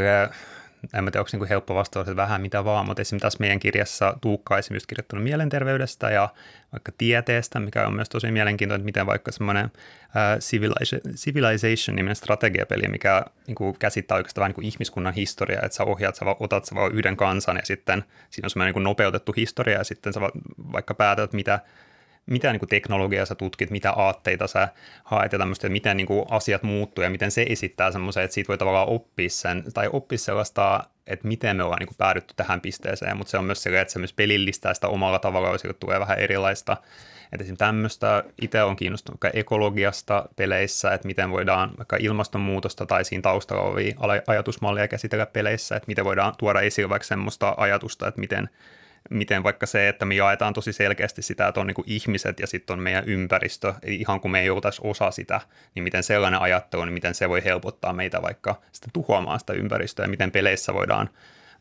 en 0.93 1.05
tiedä 1.05 1.19
onko 1.19 1.29
niin 1.31 1.49
helppo 1.49 1.75
vastaus, 1.75 2.07
että 2.07 2.15
vähän 2.15 2.41
mitä 2.41 2.65
vaan, 2.65 2.85
mutta 2.85 3.01
esimerkiksi 3.01 3.25
tässä 3.25 3.39
meidän 3.39 3.59
kirjassa 3.59 4.17
Tuukka 4.21 4.57
esimerkiksi 4.57 4.87
kirjoittanut 4.87 5.23
mielenterveydestä 5.23 6.09
ja 6.09 6.29
vaikka 6.71 6.91
tieteestä, 6.97 7.59
mikä 7.59 7.87
on 7.87 7.93
myös 7.93 8.09
tosi 8.09 8.31
mielenkiintoinen, 8.31 8.81
että 8.81 8.85
miten 8.85 9.05
vaikka 9.05 9.31
semmoinen 9.31 9.65
uh, 9.65 11.11
Civilization-niminen 11.15 12.15
strategiapeli, 12.15 12.87
mikä 12.87 13.25
niin 13.47 13.55
kuin 13.55 13.79
käsittää 13.79 14.15
oikeastaan 14.15 14.41
vähän 14.41 14.49
niin 14.49 14.55
kuin 14.55 14.65
ihmiskunnan 14.65 15.13
historiaa, 15.13 15.61
että 15.65 15.75
sä 15.75 15.83
ohjaat, 15.83 16.15
sä 16.15 16.25
otat 16.39 16.65
sä 16.65 16.75
yhden 16.93 17.17
kansan 17.17 17.55
ja 17.55 17.65
sitten 17.65 18.03
siinä 18.29 18.45
on 18.45 18.49
semmoinen 18.49 18.75
niin 18.75 18.83
nopeutettu 18.83 19.33
historia 19.37 19.77
ja 19.77 19.83
sitten 19.83 20.13
sä 20.13 20.21
vaikka 20.71 20.93
päätät, 20.93 21.33
mitä 21.33 21.59
mitä 22.25 22.51
niin 22.51 22.59
kuin 22.59 22.69
teknologiaa 22.69 23.25
sä 23.25 23.35
tutkit, 23.35 23.69
mitä 23.69 23.91
aatteita 23.91 24.47
sä 24.47 24.67
haet 25.03 25.31
ja 25.31 25.39
tämmöistä, 25.39 25.67
että 25.67 25.73
miten 25.73 25.97
niin 25.97 26.07
kuin 26.07 26.25
asiat 26.29 26.63
muuttuu 26.63 27.03
ja 27.03 27.09
miten 27.09 27.31
se 27.31 27.45
esittää 27.49 27.91
semmoisen, 27.91 28.23
että 28.23 28.33
siitä 28.33 28.47
voi 28.47 28.57
tavallaan 28.57 28.89
oppia 28.89 29.29
sen, 29.29 29.63
tai 29.73 29.89
oppia 29.93 30.17
sellaista, 30.17 30.83
että 31.07 31.27
miten 31.27 31.57
me 31.57 31.63
ollaan 31.63 31.79
niin 31.79 31.87
kuin 31.87 31.97
päädytty 31.97 32.33
tähän 32.37 32.61
pisteeseen, 32.61 33.17
mutta 33.17 33.31
se 33.31 33.37
on 33.37 33.45
myös 33.45 33.63
se, 33.63 33.81
että 33.81 33.91
se 33.91 33.99
myös 33.99 34.13
pelillistää 34.13 34.73
sitä 34.73 34.87
omalla 34.87 35.19
tavalla, 35.19 35.49
jos 35.49 35.63
tulee 35.79 35.99
vähän 35.99 36.19
erilaista. 36.19 36.77
Että 37.31 37.43
esimerkiksi 37.43 37.65
tämmöistä 37.65 38.23
itse 38.41 38.63
on 38.63 38.75
kiinnostunut 38.75 39.21
vaikka 39.23 39.39
ekologiasta 39.39 40.25
peleissä, 40.35 40.93
että 40.93 41.07
miten 41.07 41.31
voidaan 41.31 41.71
vaikka 41.77 41.97
ilmastonmuutosta 41.99 42.85
tai 42.85 43.05
siinä 43.05 43.21
taustalla 43.21 43.63
olevia 43.63 43.95
ajatusmallia 44.27 44.87
käsitellä 44.87 45.25
peleissä, 45.25 45.75
että 45.75 45.87
miten 45.87 46.05
voidaan 46.05 46.33
tuoda 46.37 46.61
esille 46.61 46.89
vaikka 46.89 47.07
semmoista 47.07 47.53
ajatusta, 47.57 48.07
että 48.07 48.19
miten 48.19 48.49
miten 49.09 49.43
vaikka 49.43 49.65
se, 49.65 49.89
että 49.89 50.05
me 50.05 50.15
jaetaan 50.15 50.53
tosi 50.53 50.73
selkeästi 50.73 51.21
sitä, 51.21 51.47
että 51.47 51.61
on 51.61 51.67
niin 51.67 51.75
ihmiset 51.85 52.39
ja 52.39 52.47
sitten 52.47 52.73
on 52.73 52.79
meidän 52.79 53.03
ympäristö, 53.05 53.73
ihan 53.83 54.21
kuin 54.21 54.31
me 54.31 54.41
ei 54.41 54.49
oltaisi 54.49 54.81
osa 54.83 55.11
sitä, 55.11 55.41
niin 55.75 55.83
miten 55.83 56.03
sellainen 56.03 56.41
ajattelu, 56.41 56.85
niin 56.85 56.93
miten 56.93 57.15
se 57.15 57.29
voi 57.29 57.43
helpottaa 57.43 57.93
meitä 57.93 58.21
vaikka 58.21 58.61
sitä 58.71 58.87
tuhoamaan 58.93 59.39
sitä 59.39 59.53
ympäristöä, 59.53 60.05
ja 60.05 60.09
miten 60.09 60.31
peleissä 60.31 60.73
voidaan 60.73 61.09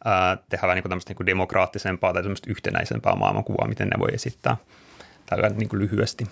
ää, 0.04 0.37
tehdä 0.49 0.66
vähän 0.66 0.76
niin 0.76 0.82
kuin 0.82 1.00
niin 1.09 1.26
demokraattisempaa 1.26 2.12
tai 2.12 2.23
yhtenäisempää 2.47 3.14
maailmankuvaa, 3.14 3.68
miten 3.68 3.88
ne 3.88 3.99
voi 3.99 4.11
esittää 4.14 4.56
tällä 5.26 5.49
niin 5.49 5.68
lyhyesti. 5.73 6.26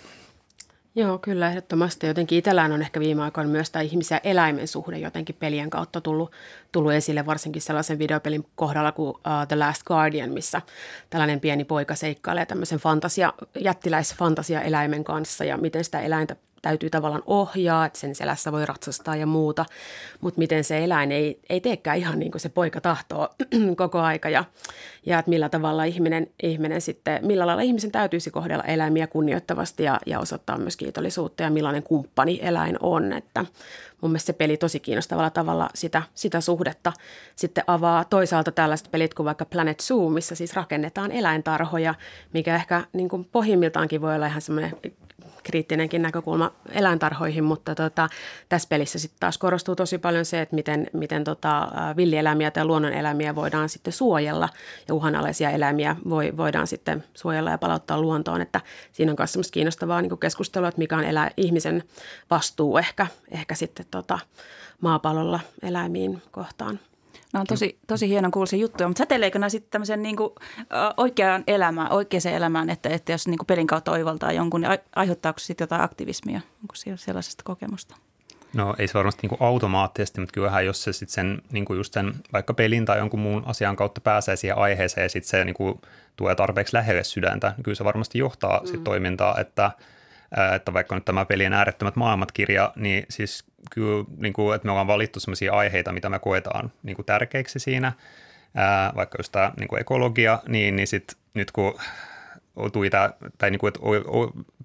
Joo, 0.94 1.18
kyllä 1.18 1.48
ehdottomasti. 1.48 2.06
Jotenkin 2.06 2.38
itsellään 2.38 2.72
on 2.72 2.82
ehkä 2.82 3.00
viime 3.00 3.22
aikoina 3.22 3.50
myös 3.50 3.70
tämä 3.70 3.82
ihmisen 3.82 4.20
eläimen 4.24 4.68
suhde 4.68 4.98
jotenkin 4.98 5.36
pelien 5.38 5.70
kautta 5.70 6.00
tullut, 6.00 6.32
tullut 6.72 6.92
esille, 6.92 7.26
varsinkin 7.26 7.62
sellaisen 7.62 7.98
videopelin 7.98 8.46
kohdalla 8.54 8.92
kuin 8.92 9.10
uh, 9.10 9.46
The 9.48 9.56
Last 9.56 9.82
Guardian, 9.82 10.30
missä 10.30 10.62
tällainen 11.10 11.40
pieni 11.40 11.64
poika 11.64 11.94
seikkailee 11.94 12.46
tämmöisen 12.46 12.78
fantasia, 12.78 13.32
jättiläisfantasia-eläimen 13.60 15.04
kanssa 15.04 15.44
ja 15.44 15.56
miten 15.56 15.84
sitä 15.84 16.00
eläintä 16.00 16.36
täytyy 16.62 16.90
tavallaan 16.90 17.22
ohjaa, 17.26 17.86
että 17.86 17.98
sen 17.98 18.14
selässä 18.14 18.52
voi 18.52 18.66
ratsastaa 18.66 19.16
ja 19.16 19.26
muuta, 19.26 19.64
mutta 20.20 20.38
miten 20.38 20.64
se 20.64 20.84
eläin 20.84 21.12
ei, 21.12 21.40
ei 21.48 21.60
teekään 21.60 21.98
ihan 21.98 22.18
niin 22.18 22.30
kuin 22.30 22.40
se 22.40 22.48
poika 22.48 22.80
tahtoo 22.80 23.28
koko 23.76 23.98
aika. 23.98 24.28
Ja, 24.28 24.44
ja 25.06 25.18
että 25.18 25.30
millä 25.30 25.48
tavalla 25.48 25.84
ihminen, 25.84 26.26
ihminen 26.42 26.80
sitten, 26.80 27.26
millä 27.26 27.46
lailla 27.46 27.62
ihmisen 27.62 27.92
täytyisi 27.92 28.30
kohdella 28.30 28.64
eläimiä 28.64 29.06
kunnioittavasti 29.06 29.82
ja, 29.82 30.00
ja 30.06 30.20
osoittaa 30.20 30.58
myös 30.58 30.76
kiitollisuutta 30.76 31.42
ja 31.42 31.50
millainen 31.50 31.82
kumppani 31.82 32.38
eläin 32.42 32.76
on, 32.80 33.12
että 33.12 33.44
mun 34.00 34.10
mielestä 34.10 34.26
se 34.26 34.32
peli 34.32 34.56
tosi 34.56 34.80
kiinnostavalla 34.80 35.30
tavalla 35.30 35.68
sitä, 35.74 36.02
sitä 36.14 36.40
suhdetta 36.40 36.92
sitten 37.36 37.64
avaa. 37.66 38.04
Toisaalta 38.04 38.52
tällaiset 38.52 38.90
pelit 38.90 39.14
kuin 39.14 39.24
vaikka 39.24 39.44
Planet 39.44 39.80
Zoo, 39.80 40.10
missä 40.10 40.34
siis 40.34 40.54
rakennetaan 40.54 41.12
eläintarhoja, 41.12 41.94
mikä 42.34 42.54
ehkä 42.54 42.84
niin 42.92 43.08
kuin 43.08 43.24
pohjimmiltaankin 43.24 44.00
voi 44.00 44.14
olla 44.14 44.26
ihan 44.26 44.42
semmoinen 44.42 44.72
kriittinenkin 45.42 46.02
näkökulma 46.02 46.52
eläintarhoihin, 46.72 47.44
mutta 47.44 47.74
tota, 47.74 48.08
tässä 48.48 48.68
pelissä 48.68 48.98
sitten 48.98 49.20
taas 49.20 49.38
korostuu 49.38 49.76
tosi 49.76 49.98
paljon 49.98 50.24
se, 50.24 50.40
että 50.40 50.54
miten, 50.54 50.86
miten 50.92 51.24
tota, 51.24 51.68
villieläimiä 51.96 52.50
tai 52.50 52.64
luonnoneläimiä 52.64 53.34
voidaan 53.34 53.68
sitten 53.68 53.92
suojella 53.92 54.48
ja 54.88 54.94
uhanalaisia 54.94 55.50
eläimiä 55.50 55.96
voi, 56.08 56.36
voidaan 56.36 56.66
sitten 56.66 57.04
suojella 57.14 57.50
ja 57.50 57.58
palauttaa 57.58 58.00
luontoon, 58.00 58.40
että 58.40 58.60
siinä 58.92 59.12
on 59.12 59.16
myös 59.18 59.32
semmoista 59.32 59.52
kiinnostavaa 59.52 60.02
niin 60.02 60.18
keskustelua, 60.18 60.68
että 60.68 60.78
mikä 60.78 60.96
on 60.96 61.04
elä, 61.04 61.30
ihmisen 61.36 61.84
vastuu 62.30 62.78
ehkä, 62.78 63.06
ehkä 63.30 63.54
sitten 63.54 63.86
tota, 63.90 64.18
maapallolla 64.80 65.40
eläimiin 65.62 66.22
kohtaan. 66.30 66.80
No 67.34 67.40
on 67.40 67.46
tosi, 67.46 67.78
tosi 67.86 68.08
hienon 68.08 68.30
kuulisia 68.30 68.58
juttuja, 68.58 68.88
mutta 68.88 68.98
säteileekö 68.98 69.38
nämä 69.38 69.48
sitten 69.48 69.70
tämmöisen 69.70 70.02
niin 70.02 70.16
kuin, 70.16 70.30
oikeaan 70.96 71.44
elämään, 71.46 71.92
oikeaan 71.92 72.34
elämään, 72.34 72.70
että, 72.70 72.88
että 72.88 73.12
jos 73.12 73.28
niin 73.28 73.38
kuin 73.38 73.46
pelin 73.46 73.66
kautta 73.66 73.92
oivaltaa 73.92 74.32
jonkun, 74.32 74.60
niin 74.60 74.78
aiheuttaako 74.96 75.38
se 75.38 75.44
sitten 75.44 75.62
jotain 75.64 75.82
aktivismia? 75.82 76.40
Onko 76.62 76.96
sellaisesta 76.96 77.42
kokemusta? 77.44 77.96
No 78.54 78.74
ei 78.78 78.88
se 78.88 78.94
varmasti 78.94 79.22
niin 79.22 79.38
kuin 79.38 79.42
automaattisesti, 79.42 80.20
mutta 80.20 80.32
kyllähän 80.32 80.66
jos 80.66 80.84
se 80.84 80.92
sitten 80.92 81.14
sen, 81.14 81.42
niin 81.52 81.64
kuin 81.64 81.76
just 81.76 81.92
sen 81.92 82.14
vaikka 82.32 82.54
pelin 82.54 82.84
tai 82.84 82.98
jonkun 82.98 83.20
muun 83.20 83.42
asian 83.46 83.76
kautta 83.76 84.00
pääsee 84.00 84.36
siihen 84.36 84.58
aiheeseen 84.58 85.02
ja 85.02 85.08
sitten 85.08 85.30
se 85.30 85.44
niin 85.44 85.54
kuin 85.54 85.80
tulee 86.16 86.34
tarpeeksi 86.34 86.76
lähelle 86.76 87.04
sydäntä, 87.04 87.52
niin 87.56 87.64
kyllä 87.64 87.74
se 87.74 87.84
varmasti 87.84 88.18
johtaa 88.18 88.60
mm. 88.60 88.66
sitten 88.66 88.84
toimintaa, 88.84 89.40
että, 89.40 89.70
että 90.56 90.72
vaikka 90.72 90.94
nyt 90.94 91.04
tämä 91.04 91.24
pelien 91.24 91.52
äärettömät 91.52 91.96
maailmat-kirja, 91.96 92.72
niin 92.76 93.06
siis 93.08 93.44
kyllä, 93.70 94.04
niin 94.16 94.32
kuin, 94.32 94.54
että 94.54 94.66
me 94.66 94.72
ollaan 94.72 94.86
valittu 94.86 95.20
sellaisia 95.20 95.52
aiheita, 95.52 95.92
mitä 95.92 96.08
me 96.08 96.18
koetaan 96.18 96.72
niin 96.82 96.96
kuin 96.96 97.06
tärkeiksi 97.06 97.58
siinä, 97.58 97.92
vaikka 98.96 99.18
just 99.18 99.32
tämä 99.32 99.52
niin 99.58 99.68
kuin 99.68 99.80
ekologia, 99.80 100.38
niin, 100.48 100.76
niin 100.76 100.86
sit 100.86 101.16
nyt 101.34 101.50
kun 101.50 101.78
tuli 102.72 102.90
tämä, 102.90 103.10
tai 103.38 103.50
niin 103.50 103.58
kuin, 103.58 103.68
että 103.68 103.80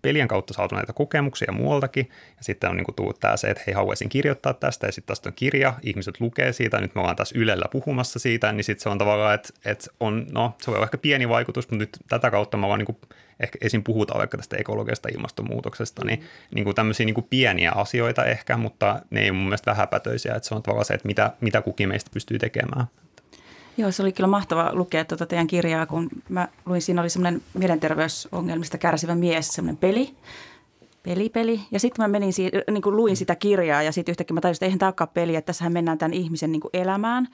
pelien 0.03 0.27
kautta 0.27 0.53
saatu 0.53 0.75
näitä 0.75 0.93
kokemuksia 0.93 1.51
muualtakin, 1.51 2.09
ja 2.37 2.43
sitten 2.43 2.69
on 2.69 2.77
niin 2.77 2.85
kuin 2.85 2.95
tullut 2.95 3.19
tämä 3.19 3.37
se, 3.37 3.49
että 3.49 3.63
hei, 3.67 3.73
haluaisin 3.73 4.09
kirjoittaa 4.09 4.53
tästä, 4.53 4.87
ja 4.87 4.91
sitten 4.91 5.07
tästä 5.07 5.29
on 5.29 5.33
kirja, 5.33 5.73
ihmiset 5.81 6.19
lukee 6.19 6.53
siitä, 6.53 6.81
nyt 6.81 6.95
me 6.95 7.01
ollaan 7.01 7.15
tässä 7.15 7.39
Ylellä 7.39 7.65
puhumassa 7.71 8.19
siitä, 8.19 8.51
niin 8.51 8.63
sitten 8.63 8.83
se 8.83 8.89
on 8.89 8.97
tavallaan, 8.97 9.35
että, 9.35 9.49
että 9.65 9.87
on, 9.99 10.25
no, 10.31 10.55
se 10.61 10.67
voi 10.67 10.75
olla 10.75 10.85
ehkä 10.85 10.97
pieni 10.97 11.29
vaikutus, 11.29 11.65
mutta 11.65 11.75
nyt 11.75 11.97
tätä 12.09 12.31
kautta 12.31 12.57
me 12.57 12.65
ollaan 12.65 12.79
niin 12.79 12.85
kuin 12.85 12.97
ehkä 13.39 13.57
esim. 13.61 13.83
puhutaan 13.83 14.19
vaikka 14.19 14.37
tästä 14.37 14.57
ekologisesta 14.57 15.09
ilmastonmuutoksesta, 15.09 16.05
niin, 16.05 16.19
mm. 16.19 16.25
niin 16.55 16.63
kuin 16.63 16.75
tämmöisiä 16.75 17.05
niin 17.05 17.13
kuin 17.13 17.27
pieniä 17.29 17.71
asioita 17.71 18.25
ehkä, 18.25 18.57
mutta 18.57 18.99
ne 19.09 19.21
ei 19.21 19.31
mun 19.31 19.43
mielestä 19.43 19.71
vähäpätöisiä, 19.71 20.35
että 20.35 20.47
se 20.47 20.55
on 20.55 20.63
tavallaan 20.63 20.85
se, 20.85 20.93
että 20.93 21.07
mitä, 21.07 21.31
mitä 21.41 21.61
kukin 21.61 21.89
meistä 21.89 22.11
pystyy 22.13 22.39
tekemään. 22.39 22.87
Joo, 23.77 23.91
se 23.91 24.01
oli 24.03 24.11
kyllä 24.11 24.27
mahtava 24.27 24.69
lukea 24.73 25.05
tuota 25.05 25.25
teidän 25.25 25.47
kirjaa, 25.47 25.85
kun 25.85 26.09
mä 26.29 26.47
luin, 26.65 26.81
siinä 26.81 27.01
oli 27.01 27.09
semmoinen 27.09 27.41
mielenterveysongelmista 27.53 28.77
kärsivä 28.77 29.15
mies, 29.15 29.47
semmoinen 29.47 29.77
peli. 29.77 30.15
pelipeli. 31.03 31.61
Ja 31.71 31.79
sitten 31.79 32.03
mä 32.03 32.07
menin, 32.07 32.33
si- 32.33 32.51
niin 32.71 32.81
kuin 32.81 32.95
luin 32.95 33.17
sitä 33.17 33.35
kirjaa 33.35 33.83
ja 33.83 33.91
sitten 33.91 34.11
yhtäkkiä 34.11 34.33
mä 34.33 34.41
tajusin, 34.41 34.57
että 34.57 34.65
eihän 34.65 34.79
tämä 34.79 34.87
olekaan 34.87 35.09
peli, 35.13 35.35
että 35.35 35.45
tässähän 35.45 35.73
mennään 35.73 35.97
tämän 35.97 36.13
ihmisen 36.13 36.51
niin 36.51 36.59
kuin 36.59 36.69
elämään. 36.73 37.27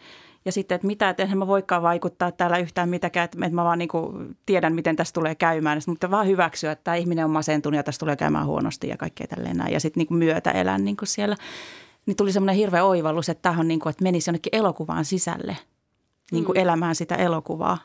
Ja 0.45 0.51
sitten, 0.51 0.75
että 0.75 0.87
mitä, 0.87 1.09
että 1.09 1.23
enhän 1.23 1.37
mä 1.37 1.47
voikaan 1.47 1.83
vaikuttaa 1.83 2.31
täällä 2.31 2.57
yhtään 2.57 2.89
mitäkään, 2.89 3.25
että 3.25 3.37
että 3.45 3.55
mä 3.55 3.63
vaan 3.63 3.79
niin 3.79 3.89
kuin 3.89 4.37
tiedän, 4.45 4.75
miten 4.75 4.95
tässä 4.95 5.13
tulee 5.13 5.35
käymään. 5.35 5.81
Mutta 5.87 6.11
vaan 6.11 6.27
hyväksyä, 6.27 6.71
että 6.71 6.83
tämä 6.83 6.95
ihminen 6.95 7.25
on 7.25 7.31
masentunut 7.31 7.77
ja 7.77 7.83
tässä 7.83 7.99
tulee 7.99 8.15
käymään 8.15 8.45
huonosti 8.45 8.87
ja 8.87 8.97
kaikkea 8.97 9.27
tälleen 9.27 9.57
näin. 9.57 9.73
Ja 9.73 9.79
sitten 9.79 10.01
niin 10.01 10.07
kuin 10.07 10.17
myötä 10.17 10.51
elän 10.51 10.85
niin 10.85 10.97
kuin 10.97 11.07
siellä. 11.07 11.35
Niin 12.05 12.17
tuli 12.17 12.31
semmoinen 12.31 12.55
hirveä 12.55 12.83
oivallus, 12.83 13.29
että 13.29 13.41
tämähän 13.41 13.59
on 13.59 13.67
niin 13.67 13.79
kuin, 13.79 13.91
että 13.91 14.03
menisi 14.03 14.29
jonnekin 14.29 14.55
elokuvaan 14.55 15.05
sisälle, 15.05 15.57
niin 16.31 16.45
kuin 16.45 16.57
elämään 16.57 16.95
sitä 16.95 17.15
elokuvaa. 17.15 17.77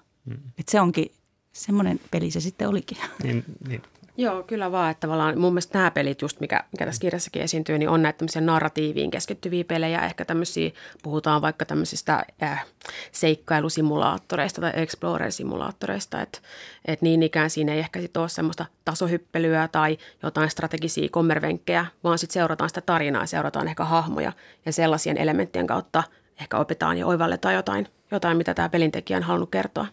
Että 0.58 0.70
se 0.70 0.80
onkin 0.80 1.12
semmoinen 1.52 2.00
peli 2.10 2.30
se 2.30 2.40
sitten 2.40 2.68
olikin. 2.68 2.98
Niin, 3.22 3.44
niin. 3.68 3.82
Joo, 4.16 4.42
kyllä 4.42 4.72
vaan. 4.72 4.90
Että 4.90 5.00
tavallaan 5.00 5.38
mun 5.38 5.52
mielestä 5.52 5.78
nämä 5.78 5.90
pelit, 5.90 6.22
just 6.22 6.40
mikä, 6.40 6.64
mikä 6.72 6.86
tässä 6.86 7.00
kirjassakin 7.00 7.42
esiintyy, 7.42 7.78
niin 7.78 7.88
on 7.88 8.02
näitä 8.02 8.18
tämmöisiä 8.18 8.42
narratiiviin 8.42 9.10
keskittyviä 9.10 9.64
pelejä. 9.64 10.00
Ehkä 10.00 10.24
tämmöisiä, 10.24 10.70
puhutaan 11.02 11.42
vaikka 11.42 11.64
tämmöisistä 11.64 12.24
äh, 12.42 12.66
seikkailusimulaattoreista 13.12 14.60
tai 14.60 14.72
explorer-simulaattoreista. 14.74 16.20
Että 16.20 16.38
et 16.84 17.02
niin 17.02 17.22
ikään 17.22 17.50
siinä 17.50 17.72
ei 17.72 17.78
ehkä 17.78 18.00
sitten 18.00 18.20
ole 18.20 18.28
semmoista 18.28 18.66
tasohyppelyä 18.84 19.68
tai 19.68 19.98
jotain 20.22 20.50
strategisia 20.50 21.08
kommervenkkejä, 21.08 21.86
vaan 22.04 22.18
sitten 22.18 22.34
seurataan 22.34 22.70
sitä 22.70 22.80
tarinaa, 22.80 23.26
seurataan 23.26 23.68
ehkä 23.68 23.84
hahmoja 23.84 24.32
ja 24.66 24.72
sellaisien 24.72 25.18
elementtien 25.18 25.66
kautta 25.66 26.02
ehkä 26.40 26.58
opitaan 26.58 26.98
ja 26.98 27.06
oivalletaan 27.06 27.54
jotain, 27.54 27.88
jotain 28.10 28.36
mitä 28.36 28.54
tämä 28.54 28.68
pelintekijä 28.68 29.16
on 29.16 29.22
halunnut 29.22 29.50
kertoa. 29.50 29.86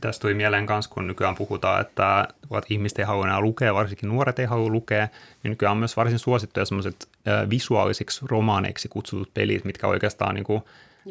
Tästä 0.00 0.22
tuli 0.22 0.34
mieleen 0.34 0.66
myös, 0.68 0.88
kun 0.88 1.06
nykyään 1.06 1.34
puhutaan, 1.34 1.80
että 1.80 2.28
ihmiset 2.70 2.98
ei 2.98 3.04
halua 3.04 3.24
enää 3.24 3.40
lukea, 3.40 3.74
varsinkin 3.74 4.08
nuoret 4.08 4.38
ei 4.38 4.46
halua 4.46 4.68
lukea, 4.68 5.08
niin 5.42 5.50
nykyään 5.50 5.72
on 5.72 5.78
myös 5.78 5.96
varsin 5.96 6.18
suosittuja 6.18 6.64
sellaiset 6.64 7.08
visuaalisiksi 7.50 8.20
romaaneiksi 8.28 8.88
kutsutut 8.88 9.34
pelit, 9.34 9.64
mitkä 9.64 9.86
oikeastaan 9.86 10.34
niin 10.34 10.44
kuin, 10.44 10.62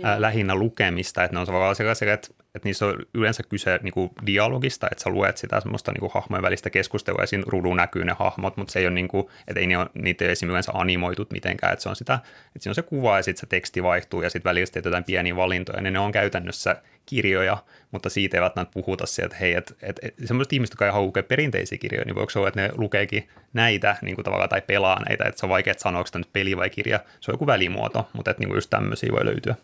ää, 0.04 0.22
lähinnä 0.22 0.56
lukemista, 0.56 1.24
että 1.24 1.36
ne 1.36 1.40
on 1.40 1.46
tavallaan 1.46 1.76
sellaisia, 1.76 2.14
että, 2.14 2.28
että 2.58 2.70
niissä 2.70 2.86
on 2.86 2.96
yleensä 3.14 3.44
kyse 3.44 3.80
niin 3.84 3.94
kuin 3.94 4.12
dialogista, 4.26 4.88
että 4.92 5.04
sä 5.04 5.10
luet 5.10 5.38
sitä 5.38 5.60
semmoista 5.60 5.92
niin 5.92 6.00
kuin 6.00 6.12
hahmojen 6.14 6.44
välistä 6.44 6.70
keskustelua 6.70 7.22
ja 7.22 7.28
siinä 7.28 7.44
ruudun 7.48 7.78
näkyy 7.78 8.06
ne 8.06 8.16
hahmot, 8.20 8.58
mutta 8.58 8.72
se 8.72 8.80
ei 8.80 8.86
ole 8.86 8.94
niin 8.94 9.08
kuin, 9.08 9.28
että 9.48 9.60
ei 9.60 9.68
ne 9.68 9.78
ole, 9.78 9.90
niitä 9.94 10.26
ei 10.26 10.32
esimerkiksi 10.32 10.52
yleensä 10.52 10.72
animoitut 10.76 11.32
mitenkään, 11.32 11.74
että 11.74 11.84
se 11.84 11.90
on 11.90 11.96
sitä, 11.96 12.14
että 12.14 12.60
siinä 12.60 12.72
on 12.72 12.76
se 12.76 12.82
kuva 12.82 13.18
ja 13.18 13.24
sitten 13.24 13.40
se 13.40 13.48
teksti 13.48 13.84
vaihtuu 13.84 14.22
ja 14.22 14.30
sitten 14.30 14.50
välillä 14.50 14.82
jotain 14.86 15.04
pieniä 15.04 15.36
valintoja, 15.36 15.82
niin 15.82 15.94
ne 15.94 16.00
on 16.00 16.12
käytännössä 16.12 16.76
kirjoja, 17.06 17.58
mutta 17.92 18.10
siitä 18.10 18.38
ei 18.38 18.42
välttämättä 18.42 18.74
puhuta 18.74 19.06
sieltä, 19.06 19.26
että 19.26 19.38
hei, 19.40 19.54
että 19.54 19.74
et, 19.82 20.00
et, 20.02 20.14
semmoiset 20.26 20.54
ihmiset, 20.54 20.74
jotka 20.74 20.86
ei 20.86 20.92
halua 20.92 21.08
lukea 21.08 21.24
perinteisiä 21.24 21.78
kirjoja, 21.78 22.06
niin 22.06 22.16
voiko 22.16 22.30
se 22.30 22.40
olla, 22.40 22.48
että 22.48 22.62
ne 22.62 22.70
lukeekin 22.78 23.28
näitä 23.54 23.96
niin 24.02 24.16
kuin 24.16 24.26
tavallaan 24.26 24.50
tai 24.50 24.62
pelaa 24.62 25.04
näitä, 25.08 25.24
että 25.24 25.40
se 25.40 25.46
on 25.46 25.50
vaikea 25.50 25.74
sanoa, 25.78 26.00
onko 26.00 26.10
tämä 26.12 26.20
nyt 26.20 26.34
peli 26.34 26.58
vai 26.58 26.70
kirja, 26.70 27.00
se 27.20 27.32
on 27.32 27.34
joku 27.34 27.48
välimuoto, 27.48 28.10
mutta 28.14 28.32
että 28.32 28.42
niin 28.42 28.50
kuin 28.50 28.58
just 28.58 28.70
tämmöisiä 28.70 29.12
voi 29.12 29.26
löytyä. 29.26 29.56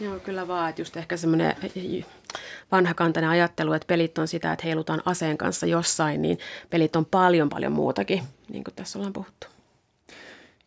Joo, 0.00 0.18
kyllä 0.18 0.48
vaan, 0.48 0.70
että 0.70 0.82
just 0.82 0.96
ehkä 0.96 1.16
semmoinen 1.16 1.56
vanhakantainen 2.72 3.30
ajattelu, 3.30 3.72
että 3.72 3.86
pelit 3.86 4.18
on 4.18 4.28
sitä, 4.28 4.52
että 4.52 4.66
heilutaan 4.66 5.02
aseen 5.04 5.38
kanssa 5.38 5.66
jossain, 5.66 6.22
niin 6.22 6.38
pelit 6.70 6.96
on 6.96 7.04
paljon 7.04 7.48
paljon 7.48 7.72
muutakin, 7.72 8.22
niin 8.48 8.64
kuin 8.64 8.74
tässä 8.74 8.98
ollaan 8.98 9.12
puhuttu. 9.12 9.46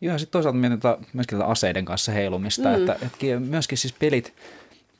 Joo, 0.00 0.12
ja 0.12 0.18
sitten 0.18 0.32
toisaalta 0.32 0.58
mietin 0.58 0.80
tota, 0.80 0.98
myöskin 1.12 1.38
tätä 1.38 1.50
aseiden 1.50 1.84
kanssa 1.84 2.12
heilumista, 2.12 2.68
mm. 2.68 2.74
että, 2.74 2.92
että 2.92 3.40
myöskin 3.40 3.78
siis 3.78 3.94
pelit, 3.98 4.34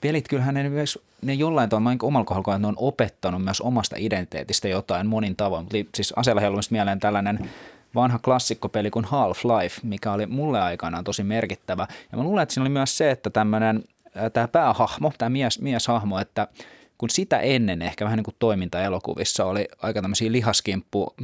pelit 0.00 0.28
kyllähän 0.28 0.54
ne, 0.54 0.68
myös, 0.68 0.98
ne 1.22 1.34
jollain 1.34 1.68
tavalla, 1.68 1.96
omalla 2.02 2.24
kohdalla, 2.24 2.56
että 2.56 2.58
ne 2.58 2.66
on 2.66 2.74
opettanut 2.76 3.44
myös 3.44 3.60
omasta 3.60 3.96
identiteetistä 3.98 4.68
jotain 4.68 5.06
monin 5.06 5.36
tavoin. 5.36 5.66
Siis 5.94 6.12
aseella 6.16 6.40
heilumista 6.40 6.72
mieleen 6.72 7.00
tällainen 7.00 7.50
vanha 7.94 8.18
klassikkopeli 8.18 8.90
kuin 8.90 9.04
Half-Life, 9.04 9.80
mikä 9.82 10.12
oli 10.12 10.26
mulle 10.26 10.60
aikanaan 10.60 11.04
tosi 11.04 11.22
merkittävä. 11.22 11.86
Ja 12.12 12.18
mä 12.18 12.24
luulen, 12.24 12.42
että 12.42 12.54
siinä 12.54 12.62
oli 12.62 12.68
myös 12.68 12.98
se, 12.98 13.10
että 13.10 13.30
tämmöinen, 13.30 13.84
tämä 14.32 14.48
päähahmo, 14.48 15.12
tämä 15.18 15.28
mies, 15.28 15.60
mieshahmo, 15.60 16.18
että 16.18 16.48
kun 16.98 17.10
sitä 17.10 17.40
ennen 17.40 17.82
ehkä 17.82 18.04
vähän 18.04 18.16
niin 18.16 18.24
kuin 18.24 18.36
toimintaelokuvissa 18.38 19.44
oli 19.44 19.68
aika 19.82 20.02
tämmöisiä 20.02 20.32
lihaskimppu 20.32 21.14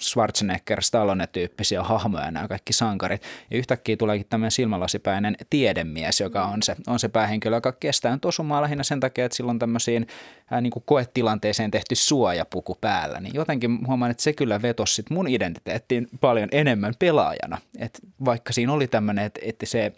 Schwarzenegger, 0.00 0.82
Stallone-tyyppisiä 0.82 1.82
hahmoja 1.82 2.30
nämä 2.30 2.48
kaikki 2.48 2.72
sankarit. 2.72 3.22
Ja 3.50 3.58
yhtäkkiä 3.58 3.96
tuleekin 3.96 4.26
tämmöinen 4.30 4.50
silmälasipäinen 4.50 5.36
tiedemies, 5.50 6.20
joka 6.20 6.44
on 6.44 6.62
se, 6.62 6.76
on 6.86 6.98
se 6.98 7.08
päähenkilö, 7.08 7.56
joka 7.56 7.72
kestää 7.72 8.18
tosumaan 8.20 8.62
lähinnä 8.62 8.84
sen 8.84 9.00
takia, 9.00 9.24
että 9.24 9.36
silloin 9.36 9.58
tämmöisiin 9.58 10.06
ää, 10.50 10.60
niin 10.60 10.70
kuin 10.70 10.82
koetilanteeseen 10.86 11.70
tehty 11.70 11.94
suojapuku 11.94 12.76
päällä. 12.80 13.20
Niin 13.20 13.34
jotenkin 13.34 13.86
huomaan, 13.86 14.10
että 14.10 14.22
se 14.22 14.32
kyllä 14.32 14.62
vetosi 14.62 14.94
sit 14.94 15.10
mun 15.10 15.28
identiteettiin 15.28 16.08
paljon 16.20 16.48
enemmän 16.52 16.94
pelaajana. 16.98 17.58
Et 17.78 18.00
vaikka 18.24 18.52
siinä 18.52 18.72
oli 18.72 18.86
tämmöinen, 18.86 19.24
että, 19.24 19.40
että 19.44 19.66
se 19.66 19.92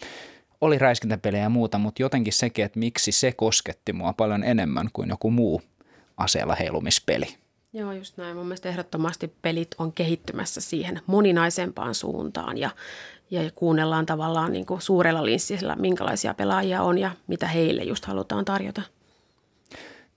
oli 0.61 0.79
räiskintäpelejä 0.79 1.43
ja 1.43 1.49
muuta, 1.49 1.79
mutta 1.79 2.03
jotenkin 2.03 2.33
sekin, 2.33 2.65
että 2.65 2.79
miksi 2.79 3.13
se 3.13 3.33
kosketti 3.33 3.93
mua 3.93 4.13
paljon 4.13 4.45
enemmän 4.45 4.89
kuin 4.93 5.09
joku 5.09 5.31
muu 5.31 5.63
aseella 6.17 6.55
heilumispeli. 6.55 7.27
Joo, 7.73 7.93
just 7.93 8.17
näin. 8.17 8.37
Mun 8.37 8.47
mielestä 8.47 8.69
ehdottomasti 8.69 9.33
pelit 9.43 9.69
on 9.79 9.93
kehittymässä 9.93 10.61
siihen 10.61 11.01
moninaisempaan 11.07 11.95
suuntaan 11.95 12.59
ja, 12.59 12.71
ja 13.31 13.51
kuunnellaan 13.55 14.07
tavallaan 14.07 14.53
niin 14.53 14.67
kuin 14.67 14.81
suurella 14.81 15.25
linssillä, 15.25 15.77
minkälaisia 15.77 16.35
pelaajia 16.35 16.83
on 16.83 16.99
ja 16.99 17.11
mitä 17.27 17.47
heille 17.47 17.83
just 17.83 18.05
halutaan 18.05 18.45
tarjota. 18.45 18.83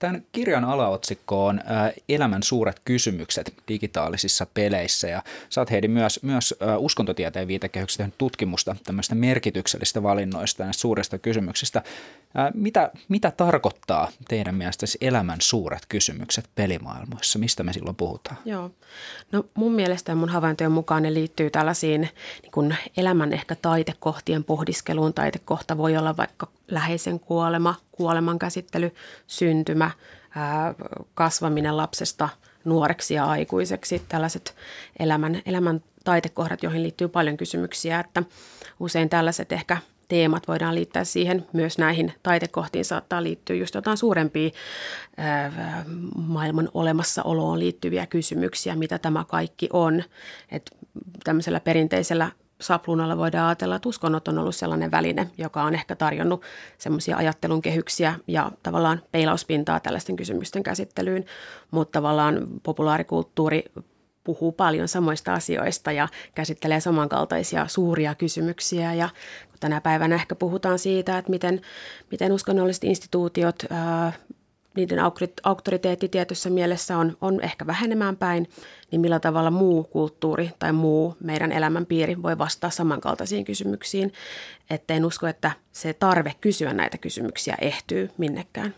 Tämän 0.00 0.22
kirjan 0.32 0.64
alaotsikko 0.64 1.46
on 1.46 1.60
Elämän 2.08 2.42
suuret 2.42 2.80
kysymykset 2.84 3.54
digitaalisissa 3.68 4.46
peleissä 4.54 5.08
ja 5.08 5.22
sä 5.48 5.60
oot 5.60 5.70
Heidi 5.70 5.88
myös, 5.88 6.20
myös 6.22 6.54
uskontotieteen 6.78 7.48
viitekehyksestä 7.48 8.08
tutkimusta 8.18 8.76
tämmöistä 8.84 9.14
merkityksellisistä 9.14 10.02
valinnoista 10.02 10.62
ja 10.62 10.72
suurista 10.72 11.18
kysymyksistä. 11.18 11.82
Mitä, 12.54 12.90
mitä 13.08 13.30
tarkoittaa 13.30 14.08
teidän 14.28 14.54
mielestä 14.54 14.86
elämän 15.00 15.40
suuret 15.40 15.86
kysymykset 15.88 16.50
pelimaailmoissa? 16.54 17.38
Mistä 17.38 17.62
me 17.62 17.72
silloin 17.72 17.96
puhutaan? 17.96 18.36
Joo. 18.44 18.70
No 19.32 19.44
mun 19.54 19.72
mielestä 19.72 20.12
ja 20.12 20.16
mun 20.16 20.28
havaintojen 20.28 20.72
mukaan 20.72 21.02
ne 21.02 21.14
liittyy 21.14 21.50
tällaisiin 21.50 22.00
niin 22.42 22.52
kuin 22.52 22.76
elämän 22.96 23.32
ehkä 23.32 23.56
taitekohtien 23.62 24.44
pohdiskeluun. 24.44 25.14
Taitekohta 25.14 25.78
voi 25.78 25.96
olla 25.96 26.16
vaikka 26.16 26.48
läheisen 26.70 27.20
kuolema, 27.20 27.74
kuoleman 27.92 28.38
käsittely, 28.38 28.94
syntymä, 29.26 29.90
kasvaminen 31.14 31.76
lapsesta 31.76 32.28
nuoreksi 32.64 33.14
ja 33.14 33.24
aikuiseksi. 33.24 34.02
Tällaiset 34.08 34.56
elämän, 34.98 35.42
elämän 35.46 35.82
taitekohdat, 36.04 36.62
joihin 36.62 36.82
liittyy 36.82 37.08
paljon 37.08 37.36
kysymyksiä, 37.36 38.00
että 38.00 38.22
usein 38.80 39.08
tällaiset 39.08 39.52
ehkä 39.52 39.76
teemat 40.08 40.48
voidaan 40.48 40.74
liittää 40.74 41.04
siihen. 41.04 41.46
Myös 41.52 41.78
näihin 41.78 42.12
taitekohtiin 42.22 42.84
saattaa 42.84 43.22
liittyä 43.22 43.56
just 43.56 43.74
jotain 43.74 43.96
suurempia 43.96 44.50
maailman 46.16 46.68
olemassaoloon 46.74 47.58
liittyviä 47.58 48.06
kysymyksiä, 48.06 48.76
mitä 48.76 48.98
tämä 48.98 49.24
kaikki 49.28 49.68
on. 49.72 50.02
Et 50.50 50.70
tämmöisellä 51.24 51.60
perinteisellä 51.60 52.30
sapluunalla 52.60 53.16
voidaan 53.16 53.48
ajatella, 53.48 53.76
että 53.76 53.88
uskonnot 53.88 54.28
on 54.28 54.38
ollut 54.38 54.56
sellainen 54.56 54.90
väline, 54.90 55.30
joka 55.38 55.62
on 55.62 55.74
ehkä 55.74 55.96
tarjonnut 55.96 56.42
semmoisia 56.78 57.16
ajattelun 57.16 57.62
kehyksiä 57.62 58.14
ja 58.26 58.52
tavallaan 58.62 59.02
peilauspintaa 59.12 59.80
tällaisten 59.80 60.16
kysymysten 60.16 60.62
käsittelyyn, 60.62 61.24
mutta 61.70 61.92
tavallaan 61.92 62.46
populaarikulttuuri 62.62 63.64
puhuu 64.24 64.52
paljon 64.52 64.88
samoista 64.88 65.34
asioista 65.34 65.92
ja 65.92 66.08
käsittelee 66.34 66.80
samankaltaisia 66.80 67.68
suuria 67.68 68.14
kysymyksiä. 68.14 68.94
Ja 68.94 69.08
tänä 69.60 69.80
päivänä 69.80 70.14
ehkä 70.14 70.34
puhutaan 70.34 70.78
siitä, 70.78 71.18
että 71.18 71.30
miten, 71.30 71.60
miten 72.10 72.32
uskonnolliset 72.32 72.84
instituutiot, 72.84 73.56
ää, 73.70 74.12
niiden 74.76 74.98
auktoriteetti 75.42 76.08
tietyssä 76.08 76.50
mielessä 76.50 76.98
on, 76.98 77.16
on 77.20 77.40
ehkä 77.40 77.66
vähenemään 77.66 78.16
päin, 78.16 78.48
niin 78.90 79.00
millä 79.00 79.20
tavalla 79.20 79.50
muu 79.50 79.84
kulttuuri 79.84 80.50
tai 80.58 80.72
muu 80.72 81.16
meidän 81.20 81.52
elämänpiiri 81.52 82.22
voi 82.22 82.38
vastata 82.38 82.70
samankaltaisiin 82.70 83.44
kysymyksiin. 83.44 84.12
Että 84.70 84.94
en 84.94 85.04
usko, 85.04 85.26
että 85.26 85.50
se 85.72 85.92
tarve 85.92 86.34
kysyä 86.40 86.72
näitä 86.72 86.98
kysymyksiä 86.98 87.56
ehtyy 87.60 88.10
minnekään. 88.18 88.74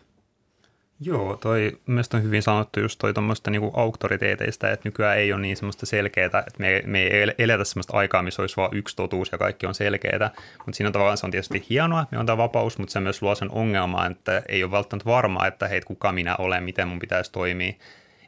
Joo, 1.01 1.37
toi 1.37 1.79
mielestäni 1.87 2.21
on 2.21 2.27
hyvin 2.27 2.43
sanottu 2.43 2.81
just 2.81 2.99
toi 2.99 3.15
tuommoista 3.15 3.51
niinku 3.51 3.71
auktoriteeteista, 3.75 4.71
että 4.71 4.89
nykyään 4.89 5.19
ei 5.19 5.33
ole 5.33 5.41
niin 5.41 5.57
semmoista 5.57 5.87
selkeää, 5.87 6.27
että 6.27 6.59
me, 6.59 6.83
me 6.87 7.03
ei 7.03 7.35
eletä 7.39 7.65
semmoista 7.65 7.97
aikaa, 7.97 8.23
missä 8.23 8.43
olisi 8.43 8.57
vain 8.57 8.77
yksi 8.77 8.97
totuus 8.97 9.33
ja 9.33 9.39
kaikki 9.39 9.67
on 9.67 9.75
selkeää, 9.75 10.31
mutta 10.67 10.77
siinä 10.77 10.91
tavallaan 10.91 11.17
se 11.17 11.27
on 11.27 11.31
tietysti 11.31 11.67
hienoa, 11.71 12.07
me 12.11 12.19
on 12.19 12.27
tämä 12.27 12.37
vapaus, 12.37 12.79
mutta 12.79 12.93
se 12.93 13.01
myös 13.01 13.23
luo 13.23 13.35
sen 13.35 13.51
ongelman, 13.51 14.13
että 14.13 14.43
ei 14.49 14.65
ole 14.65 14.71
välttämättä 14.71 15.11
varmaa, 15.11 15.47
että 15.47 15.69
hei, 15.69 15.81
kuka 15.81 16.13
minä 16.13 16.37
olen, 16.37 16.65
miten 16.65 16.89
mun 16.89 16.99
pitäisi 16.99 17.33
toimia, 17.33 17.73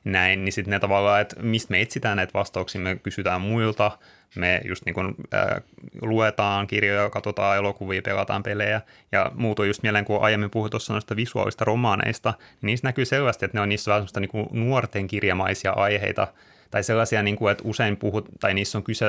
näin, 0.04 0.44
niin 0.44 0.52
sitten 0.52 0.70
ne 0.70 0.80
tavallaan, 0.80 1.20
että 1.20 1.42
mistä 1.42 1.70
me 1.70 1.80
etsitään 1.80 2.16
näitä 2.16 2.34
vastauksia, 2.34 2.80
me 2.80 2.96
kysytään 3.02 3.40
muilta, 3.40 3.98
me 4.36 4.60
just 4.64 4.84
niin 4.84 4.94
kuin, 4.94 5.14
äh, 5.34 5.62
luetaan 6.02 6.66
kirjoja, 6.66 7.10
katsotaan 7.10 7.56
elokuvia, 7.56 8.02
pelataan 8.02 8.42
pelejä 8.42 8.80
ja 9.12 9.30
muuta 9.34 9.64
just 9.64 9.82
mieleen, 9.82 10.04
kun 10.04 10.22
aiemmin 10.22 10.50
puhuin 10.50 10.70
tuossa 10.70 10.92
noista 10.92 11.16
visuaalista 11.16 11.64
romaaneista, 11.64 12.34
niin 12.38 12.66
niissä 12.66 12.88
näkyy 12.88 13.04
selvästi, 13.04 13.44
että 13.44 13.56
ne 13.56 13.62
on 13.62 13.68
niissä 13.68 13.90
vähän 13.90 14.06
niin 14.18 14.28
kuin 14.28 14.48
nuorten 14.52 15.06
kirjamaisia 15.06 15.72
aiheita, 15.72 16.28
tai 16.74 16.84
sellaisia, 16.84 17.22
niin 17.22 17.36
kuin, 17.36 17.52
että 17.52 17.64
usein 17.66 17.96
puhut, 17.96 18.28
tai 18.40 18.54
niissä 18.54 18.78
on 18.78 18.84
kyse 18.84 19.06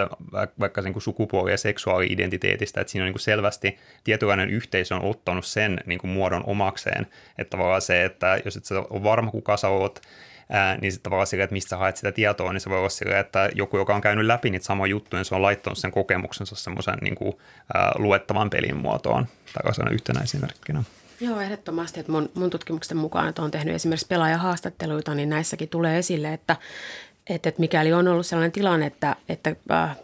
vaikka 0.60 0.82
niin 0.82 0.94
kuin 0.94 1.04
sukupuoli- 1.04 1.52
ja 1.52 1.58
seksuaali-identiteetistä, 1.58 2.82
että 2.82 2.92
siinä 2.92 3.04
on 3.04 3.06
niin 3.06 3.14
kuin 3.14 3.22
selvästi 3.22 3.78
tietynlainen 4.04 4.50
yhteisö 4.50 4.96
on 4.96 5.02
ottanut 5.04 5.46
sen 5.46 5.80
niin 5.86 6.00
kuin 6.00 6.12
muodon 6.12 6.44
omakseen, 6.48 7.08
että 7.38 7.50
tavallaan 7.50 7.82
se, 7.82 8.06
että 8.06 8.40
jos 8.46 8.58
et 8.58 8.66
sä 8.66 8.80
ole 8.90 9.04
varma, 9.04 9.32
kuka 9.32 9.58
sä 9.58 9.68
oot, 9.68 10.02
ää, 10.50 10.78
niin 10.78 10.92
sitten 10.92 11.04
tavallaan 11.04 11.28
sille, 11.28 11.44
että 11.44 11.54
mistä 11.54 11.70
sä 11.70 11.78
haet 11.78 11.98
sitä 11.98 12.12
tietoa, 12.12 12.54
niin 12.54 12.62
se 12.62 12.70
voi 12.70 12.78
olla 12.78 12.90
sille, 12.90 13.20
että 13.20 13.50
joku, 13.56 13.78
joka 13.78 13.96
on 13.96 14.02
käynyt 14.02 14.26
läpi 14.26 14.50
niitä 14.50 14.66
samoja 14.66 14.90
juttuja, 14.90 15.20
niin 15.20 15.26
se 15.26 15.36
on 15.36 15.42
laittanut 15.42 15.78
sen 15.78 15.92
kokemuksensa 15.92 16.56
semmoisen 16.56 16.98
niin 17.02 17.16
kuin, 17.16 17.34
ää, 17.74 17.92
luettavan 17.96 18.50
pelin 18.50 18.78
muotoon, 18.78 19.28
tällaisena 19.54 19.92
yhtenä 19.92 20.22
esimerkkinä. 20.24 20.84
Joo, 21.20 21.42
ehdottomasti. 21.42 22.00
Että 22.00 22.12
mun, 22.12 22.30
mun 22.34 22.50
tutkimuksen 22.50 22.98
mukaan, 22.98 23.30
että 23.30 23.42
olen 23.42 23.52
tehnyt 23.52 23.76
esimerkiksi 23.76 24.08
pelaajahaastatteluita, 24.08 25.16
niin 25.16 25.30
näissäkin 25.30 25.70
tulee 25.70 25.98
esille, 25.98 26.34
että, 26.34 26.56
että, 27.30 27.50
että 27.50 27.60
mikäli 27.60 27.94
on 27.94 28.08
ollut 28.08 28.26
sellainen 28.26 28.52
tilanne, 28.52 28.86
että, 28.86 29.16
että 29.30 29.56
äh, 29.72 29.98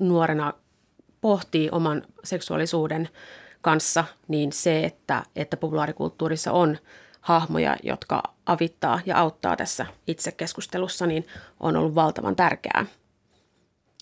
nuorena 0.00 0.52
pohtii 1.20 1.68
oman 1.72 2.02
seksuaalisuuden 2.24 3.08
kanssa, 3.62 4.04
niin 4.28 4.52
se, 4.52 4.84
että, 4.84 5.22
että 5.36 5.56
populaarikulttuurissa 5.56 6.52
on 6.52 6.78
hahmoja, 7.28 7.76
jotka 7.82 8.22
avittaa 8.46 9.00
ja 9.06 9.16
auttaa 9.16 9.56
tässä 9.56 9.86
itsekeskustelussa, 10.06 11.06
niin 11.06 11.26
on 11.60 11.76
ollut 11.76 11.94
valtavan 11.94 12.36
tärkeää. 12.36 12.86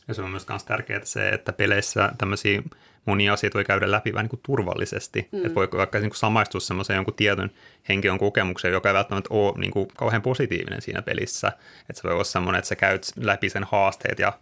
Ja 0.08 0.14
se 0.14 0.22
on 0.22 0.30
myös 0.30 0.46
tärkeää 0.66 1.04
se, 1.04 1.28
että 1.28 1.52
peleissä 1.52 2.12
tämmöisiä 2.18 2.62
monia 3.04 3.32
asioita 3.32 3.54
voi 3.54 3.64
käydä 3.64 3.90
läpi 3.90 4.12
vähän 4.12 4.24
niin 4.24 4.30
kuin 4.30 4.40
turvallisesti. 4.46 5.28
Mm. 5.32 5.38
Että 5.38 5.54
voi 5.54 5.68
vaikka 5.72 5.98
niin 5.98 6.10
kuin 6.10 6.18
samaistua 6.18 6.60
semmoiseen 6.60 6.96
jonkun 6.96 7.14
tietyn 7.14 7.50
henkilön 7.88 8.18
kokemukseen, 8.18 8.72
joka 8.72 8.88
ei 8.88 8.94
välttämättä 8.94 9.34
ole 9.34 9.58
niin 9.58 9.70
kuin 9.70 9.88
kauhean 9.96 10.22
positiivinen 10.22 10.82
siinä 10.82 11.02
pelissä. 11.02 11.48
Että 11.80 11.94
se 11.94 12.02
voi 12.02 12.12
olla 12.12 12.24
semmoinen, 12.24 12.58
että 12.58 12.68
sä 12.68 12.76
käyt 12.76 13.06
läpi 13.16 13.48
sen 13.48 13.64
haasteet 13.64 14.18
ja 14.18 14.32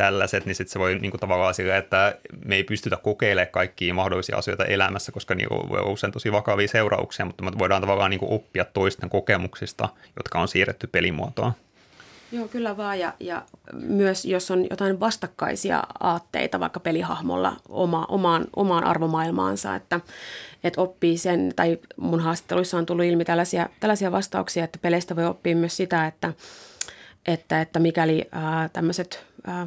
tällaiset, 0.00 0.46
niin 0.46 0.54
sitten 0.54 0.72
se 0.72 0.78
voi 0.78 0.98
niin 0.98 1.10
kuin 1.10 1.20
tavallaan 1.20 1.54
sillä, 1.54 1.76
että 1.76 2.14
me 2.44 2.56
ei 2.56 2.64
pystytä 2.64 2.96
kokeilemaan 2.96 3.52
kaikkia 3.52 3.94
mahdollisia 3.94 4.36
asioita 4.36 4.64
elämässä, 4.64 5.12
koska 5.12 5.34
niin 5.34 5.48
voi 5.50 5.80
olla 5.80 5.90
usein 5.90 6.12
tosi 6.12 6.32
vakavia 6.32 6.68
seurauksia, 6.68 7.26
mutta 7.26 7.44
me 7.44 7.50
voidaan 7.58 7.80
tavallaan 7.80 8.10
niin 8.10 8.18
kuin 8.20 8.32
oppia 8.32 8.64
toisten 8.64 9.10
kokemuksista, 9.10 9.88
jotka 10.16 10.40
on 10.40 10.48
siirretty 10.48 10.86
pelimuotoon. 10.86 11.52
Joo, 12.32 12.48
kyllä 12.48 12.76
vaan. 12.76 12.98
Ja, 12.98 13.12
ja 13.20 13.42
myös 13.72 14.24
jos 14.24 14.50
on 14.50 14.66
jotain 14.70 15.00
vastakkaisia 15.00 15.82
aatteita 16.00 16.60
vaikka 16.60 16.80
pelihahmolla 16.80 17.56
oma, 17.68 18.06
omaan, 18.08 18.46
omaan 18.56 18.84
arvomaailmaansa, 18.84 19.74
että, 19.74 20.00
että 20.64 20.80
oppii 20.80 21.18
sen, 21.18 21.52
tai 21.56 21.78
mun 21.96 22.20
haastatteluissa 22.20 22.78
on 22.78 22.86
tullut 22.86 23.04
ilmi 23.04 23.24
tällaisia, 23.24 23.68
tällaisia 23.80 24.12
vastauksia, 24.12 24.64
että 24.64 24.78
peleistä 24.82 25.16
voi 25.16 25.24
oppia 25.24 25.56
myös 25.56 25.76
sitä, 25.76 26.06
että, 26.06 26.32
että, 27.26 27.60
että 27.60 27.78
mikäli 27.78 28.28
ää, 28.32 28.68
tämmöiset 28.68 29.26
ää, 29.46 29.66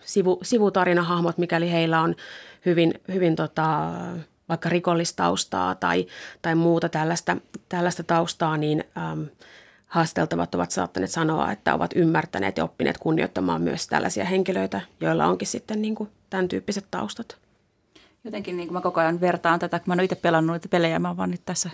sivu, 0.00 0.38
sivutarinahahmot, 0.42 1.38
mikäli 1.38 1.72
heillä 1.72 2.00
on 2.00 2.14
hyvin, 2.66 2.94
hyvin 3.08 3.36
tota, 3.36 3.90
vaikka 4.48 4.68
rikollistaustaa 4.68 5.74
tai, 5.74 6.06
tai 6.42 6.54
muuta 6.54 6.88
tällaista, 6.88 7.36
tällaista 7.68 8.02
taustaa, 8.02 8.56
niin 8.56 8.84
äm, 9.12 9.26
haasteltavat 9.86 10.54
ovat 10.54 10.70
saattaneet 10.70 11.10
sanoa, 11.10 11.52
että 11.52 11.74
ovat 11.74 11.90
ymmärtäneet 11.94 12.56
ja 12.56 12.64
oppineet 12.64 12.98
kunnioittamaan 12.98 13.62
myös 13.62 13.86
tällaisia 13.86 14.24
henkilöitä, 14.24 14.80
joilla 15.00 15.26
onkin 15.26 15.48
sitten 15.48 15.82
niin 15.82 15.94
kuin 15.94 16.10
tämän 16.30 16.48
tyyppiset 16.48 16.86
taustat. 16.90 17.36
Jotenkin 18.24 18.56
niin 18.56 18.68
kuin 18.68 18.72
mä 18.74 18.80
koko 18.80 19.00
ajan 19.00 19.20
vertaan 19.20 19.58
tätä, 19.58 19.78
kun 19.78 19.84
mä 19.86 19.92
oon 19.92 20.04
itse 20.04 20.16
pelannut 20.16 20.54
niitä 20.54 20.68
pelejä, 20.68 20.98
mä 20.98 21.16
vaan 21.16 21.30
nyt 21.30 21.42
tässä 21.44 21.70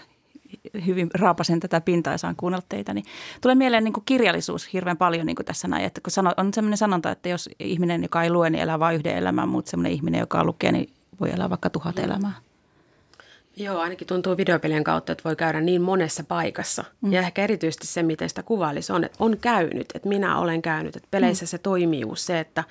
hyvin 0.87 1.11
raapasen 1.15 1.61
tätä 1.61 1.81
pintaa 1.81 2.15
ja 2.15 2.19
saan 2.19 2.37
kuunnella 2.37 2.67
teitä, 2.69 2.95
niin 2.95 3.05
tulee 3.41 3.55
mieleen 3.55 3.85
niin 3.85 3.93
kuin 3.93 4.05
kirjallisuus 4.05 4.73
hirveän 4.73 4.97
paljon 4.97 5.27
niin 5.27 5.37
kuin 5.37 5.47
tässä 5.47 5.69
näin. 5.69 5.85
Että 5.85 6.01
kun 6.01 6.11
sano, 6.11 6.33
on 6.37 6.55
sellainen 6.55 6.79
sanonta, 6.79 7.11
että 7.11 7.29
jos 7.29 7.49
ihminen, 7.59 8.03
joka 8.03 8.23
ei 8.23 8.31
lue, 8.31 8.51
niin 8.51 8.63
elää 8.63 8.79
vain 8.79 8.97
yhden 8.97 9.17
elämän, 9.17 9.49
mutta 9.49 9.71
sellainen 9.71 9.93
ihminen, 9.93 10.19
joka 10.19 10.45
lukee, 10.45 10.73
niin 10.73 10.91
voi 11.21 11.31
elää 11.31 11.51
vaikka 11.51 11.71
tuhat 11.71 11.99
elämää. 11.99 12.33
Joo, 13.61 13.79
ainakin 13.79 14.07
tuntuu 14.07 14.37
videopelien 14.37 14.85
kautta, 14.85 15.13
että 15.13 15.25
voi 15.25 15.37
käydä 15.37 15.61
niin 15.61 15.83
monessa 15.83 16.25
paikassa. 16.25 16.85
Mm. 17.01 17.13
Ja 17.13 17.21
ehkä 17.21 17.43
erityisesti 17.43 17.87
se, 17.87 18.03
miten 18.03 18.29
sitä 18.29 18.43
kuvailisi, 18.43 18.93
on, 18.93 19.05
että 19.05 19.17
on 19.21 19.39
käynyt, 19.39 19.87
että 19.95 20.09
minä 20.09 20.39
olen 20.39 20.63
käynyt. 20.63 20.97
Että 20.97 21.09
peleissä 21.11 21.45
mm. 21.45 21.49
se 21.49 21.59
toimijuus, 21.59 22.27
se, 22.27 22.41
että 22.41 22.65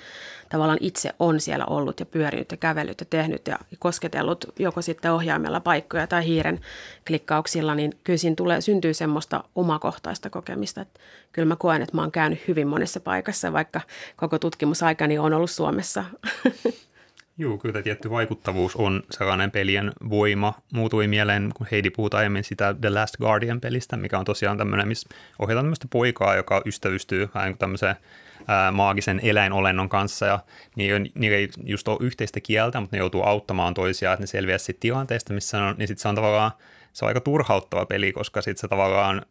tavallaan 0.49 0.78
itse 0.82 1.13
on 1.19 1.39
siellä 1.39 1.65
ollut 1.65 1.99
ja 1.99 2.06
pyörinyt 2.06 2.52
ja 2.52 2.58
kävellyt 2.58 2.99
ja 2.99 3.06
tehnyt 3.10 3.47
ja 3.47 3.60
kosketellut 3.80 4.45
joko 4.60 4.82
sitten 4.82 5.12
ohjaimella 5.12 5.60
paikkoja 5.60 6.08
tai 6.08 6.25
hiiren 6.25 6.60
klikkauksilla, 7.08 7.75
niin 7.75 7.93
kyllä 8.04 8.17
siinä 8.17 8.36
tulee, 8.36 8.62
syntyy 8.62 8.93
semmoista 8.93 9.43
omakohtaista 9.56 10.30
kokemista. 10.30 10.82
Että 10.82 10.99
kyllä 11.32 11.47
mä 11.47 11.56
koen, 11.56 11.82
että 11.82 11.95
mä 11.95 12.02
oon 12.02 12.12
käynyt 12.12 12.47
hyvin 12.47 12.67
monessa 12.67 12.99
paikassa, 12.99 13.54
vaikka 13.54 13.82
koko 14.15 14.39
tutkimusaikani 14.39 15.19
on 15.19 15.34
ollut 15.34 15.52
Suomessa. 15.52 16.06
Joo, 17.41 17.58
kyllä 17.58 17.82
tietty 17.82 18.10
vaikuttavuus 18.10 18.75
on 18.75 19.04
sellainen 19.12 19.52
pelien 19.52 19.91
voima. 20.10 20.54
Muutui 20.73 21.08
mieleen, 21.08 21.52
kun 21.56 21.67
Heidi 21.71 21.89
puhuu 21.89 22.10
aiemmin 22.13 22.43
sitä 22.43 22.75
The 22.82 22.89
Last 22.89 23.17
Guardian-pelistä, 23.17 23.97
mikä 23.97 24.19
on 24.19 24.25
tosiaan 24.25 24.58
tämmöinen, 24.58 24.88
missä 24.88 25.10
ohjataan 25.39 25.65
tämmöistä 25.65 25.88
poikaa, 25.91 26.36
joka 26.36 26.62
ystävystyy 26.65 27.30
vähän 27.34 27.47
niin 27.47 27.54
kuin 27.54 27.60
tämmöiseen 27.60 27.95
maagisen 28.71 29.19
eläinolennon 29.23 29.89
kanssa, 29.89 30.25
ja 30.25 30.39
niillä, 30.75 30.99
niillä 31.15 31.38
ei 31.38 31.49
just 31.63 31.88
ole 31.88 31.97
yhteistä 32.02 32.39
kieltä, 32.39 32.80
mutta 32.80 32.95
ne 32.95 32.99
joutuu 32.99 33.23
auttamaan 33.23 33.73
toisiaan, 33.73 34.13
että 34.13 34.23
ne 34.23 34.28
selviää 34.28 34.58
siitä 34.58 34.80
tilanteesta, 34.80 35.34
missä 35.34 35.63
on, 35.63 35.75
niin 35.78 35.88
sitten 35.88 36.02
se 36.02 36.08
on 36.08 36.15
tavallaan, 36.15 36.52
se 36.93 37.06
on 37.06 37.08
aika 37.08 37.21
turhauttava 37.21 37.86
peli, 37.86 38.12
koska 38.12 38.41
sitten 38.41 38.62
se 38.62 38.67
tavallaan 38.67 39.21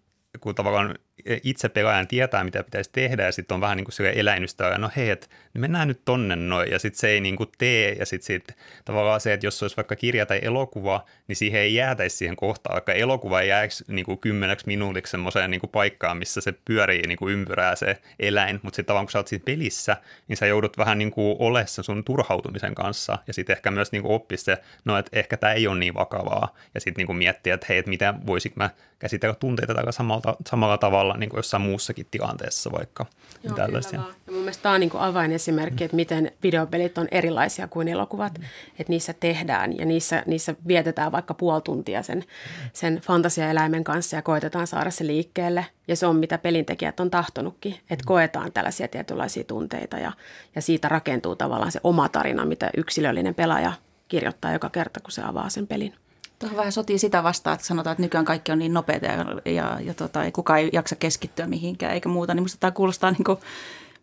kun 0.40 0.54
tavallaan 0.54 0.94
itse 1.42 1.68
pelaajan 1.68 2.06
tietää, 2.08 2.44
mitä 2.44 2.64
pitäisi 2.64 2.90
tehdä, 2.92 3.24
ja 3.24 3.32
sitten 3.32 3.54
on 3.54 3.60
vähän 3.60 3.76
niin 3.76 3.84
kuin 3.84 3.92
sille 3.92 4.12
eläinystä, 4.16 4.78
no 4.78 4.90
hei, 4.96 5.10
että 5.10 5.26
mennään 5.54 5.88
nyt 5.88 6.00
tonne 6.04 6.36
noin, 6.36 6.70
ja 6.70 6.78
sitten 6.78 7.00
se 7.00 7.08
ei 7.08 7.20
niin 7.20 7.36
kuin 7.36 7.48
tee, 7.58 7.92
ja 7.92 8.06
sitten 8.06 8.26
sit, 8.26 8.56
tavallaan 8.84 9.20
se, 9.20 9.32
että 9.32 9.46
jos 9.46 9.62
olisi 9.62 9.76
vaikka 9.76 9.96
kirja 9.96 10.26
tai 10.26 10.40
elokuva, 10.42 11.04
niin 11.28 11.36
siihen 11.36 11.60
ei 11.60 11.74
jäätäisi 11.74 12.16
siihen 12.16 12.36
kohtaan, 12.36 12.74
vaikka 12.74 12.92
elokuva 12.92 13.40
ei 13.40 13.48
jääksi 13.48 13.84
niin 13.88 14.04
kuin 14.04 14.18
kymmeneksi 14.18 14.66
minuutiksi 14.66 15.10
semmoiseen 15.10 15.50
niin 15.50 15.60
kuin 15.60 15.70
paikkaan, 15.70 16.16
missä 16.16 16.40
se 16.40 16.54
pyörii 16.64 17.02
niin 17.06 17.18
kuin 17.18 17.32
ympyrää 17.32 17.76
se 17.76 17.96
eläin, 18.18 18.60
mutta 18.62 18.76
sitten 18.76 18.86
tavallaan 18.86 19.06
kun 19.06 19.12
sä 19.12 19.18
oot 19.18 19.28
siinä 19.28 19.42
pelissä, 19.44 19.96
niin 20.28 20.36
sä 20.36 20.46
joudut 20.46 20.78
vähän 20.78 20.98
niin 20.98 21.10
kuin 21.10 21.36
ole 21.38 21.66
sen 21.66 21.84
sun 21.84 22.04
turhautumisen 22.04 22.74
kanssa, 22.74 23.18
ja 23.26 23.32
sitten 23.32 23.56
ehkä 23.56 23.70
myös 23.70 23.92
niin 23.92 24.02
kuin 24.02 24.14
oppia 24.14 24.38
se, 24.38 24.58
no 24.84 24.98
että 24.98 25.18
ehkä 25.18 25.36
tämä 25.36 25.52
ei 25.52 25.66
ole 25.66 25.78
niin 25.78 25.94
vakavaa, 25.94 26.54
ja 26.74 26.80
sitten 26.80 27.06
niin 27.06 27.16
miettiä, 27.16 27.54
että 27.54 27.66
hei, 27.68 27.78
että 27.78 27.88
mitä 27.88 28.14
voisiko 28.26 28.54
mä 28.56 28.70
käsitellä 28.98 29.34
tunteita 29.34 29.74
tällä 29.74 29.92
samalla, 29.92 30.36
samalla 30.46 30.78
tavalla 30.78 31.07
niin 31.16 31.30
kuin 31.30 31.38
jossain 31.38 31.62
muussakin 31.62 32.06
tilanteessa 32.10 32.72
vaikka. 32.72 33.06
Joo, 33.44 33.56
tällaisia. 33.56 34.00
Ja 34.26 34.32
mun 34.32 34.40
mielestä 34.40 34.62
tämä 34.62 34.74
on 34.74 34.80
niin 34.80 34.90
kuin 34.90 35.02
avainesimerkki, 35.02 35.84
että 35.84 35.96
miten 35.96 36.32
videopelit 36.42 36.98
on 36.98 37.08
erilaisia 37.10 37.68
kuin 37.68 37.88
elokuvat, 37.88 38.38
mm. 38.38 38.44
että 38.78 38.90
niissä 38.92 39.12
tehdään 39.12 39.78
ja 39.78 39.84
niissä, 39.84 40.22
niissä 40.26 40.54
vietetään 40.68 41.12
vaikka 41.12 41.34
puoli 41.34 41.62
tuntia 41.62 42.02
sen, 42.02 42.24
sen 42.72 43.00
fantasiaeläimen 43.06 43.84
kanssa 43.84 44.16
ja 44.16 44.22
koetetaan 44.22 44.66
saada 44.66 44.90
se 44.90 45.06
liikkeelle. 45.06 45.66
Ja 45.88 45.96
se 45.96 46.06
on 46.06 46.16
mitä 46.16 46.38
pelintekijät 46.38 47.00
on 47.00 47.10
tahtonutkin, 47.10 47.72
että 47.72 48.04
mm. 48.04 48.06
koetaan 48.06 48.52
tällaisia 48.52 48.88
tietynlaisia 48.88 49.44
tunteita 49.44 49.98
ja, 49.98 50.12
ja 50.54 50.62
siitä 50.62 50.88
rakentuu 50.88 51.36
tavallaan 51.36 51.72
se 51.72 51.80
oma 51.84 52.08
tarina, 52.08 52.44
mitä 52.44 52.70
yksilöllinen 52.76 53.34
pelaaja 53.34 53.72
kirjoittaa 54.08 54.52
joka 54.52 54.70
kerta, 54.70 55.00
kun 55.00 55.12
se 55.12 55.22
avaa 55.22 55.48
sen 55.48 55.66
pelin. 55.66 55.94
Tuohon 56.38 56.56
vähän 56.56 56.72
sotii 56.72 56.98
sitä 56.98 57.22
vastaan, 57.22 57.54
että 57.54 57.66
sanotaan, 57.66 57.92
että 57.92 58.02
nykyään 58.02 58.24
kaikki 58.24 58.52
on 58.52 58.58
niin 58.58 58.74
nopeita 58.74 59.06
ja, 59.06 59.52
ja, 59.52 59.78
ja 59.80 59.94
tota, 59.94 60.24
ei 60.24 60.32
kukaan 60.32 60.58
ei 60.58 60.70
jaksa 60.72 60.96
keskittyä 60.96 61.46
mihinkään 61.46 61.94
eikä 61.94 62.08
muuta. 62.08 62.34
Niin 62.34 62.42
musta 62.42 62.60
tämä 62.60 62.70
kuulostaa 62.70 63.10
niin 63.10 63.24
kuin 63.24 63.38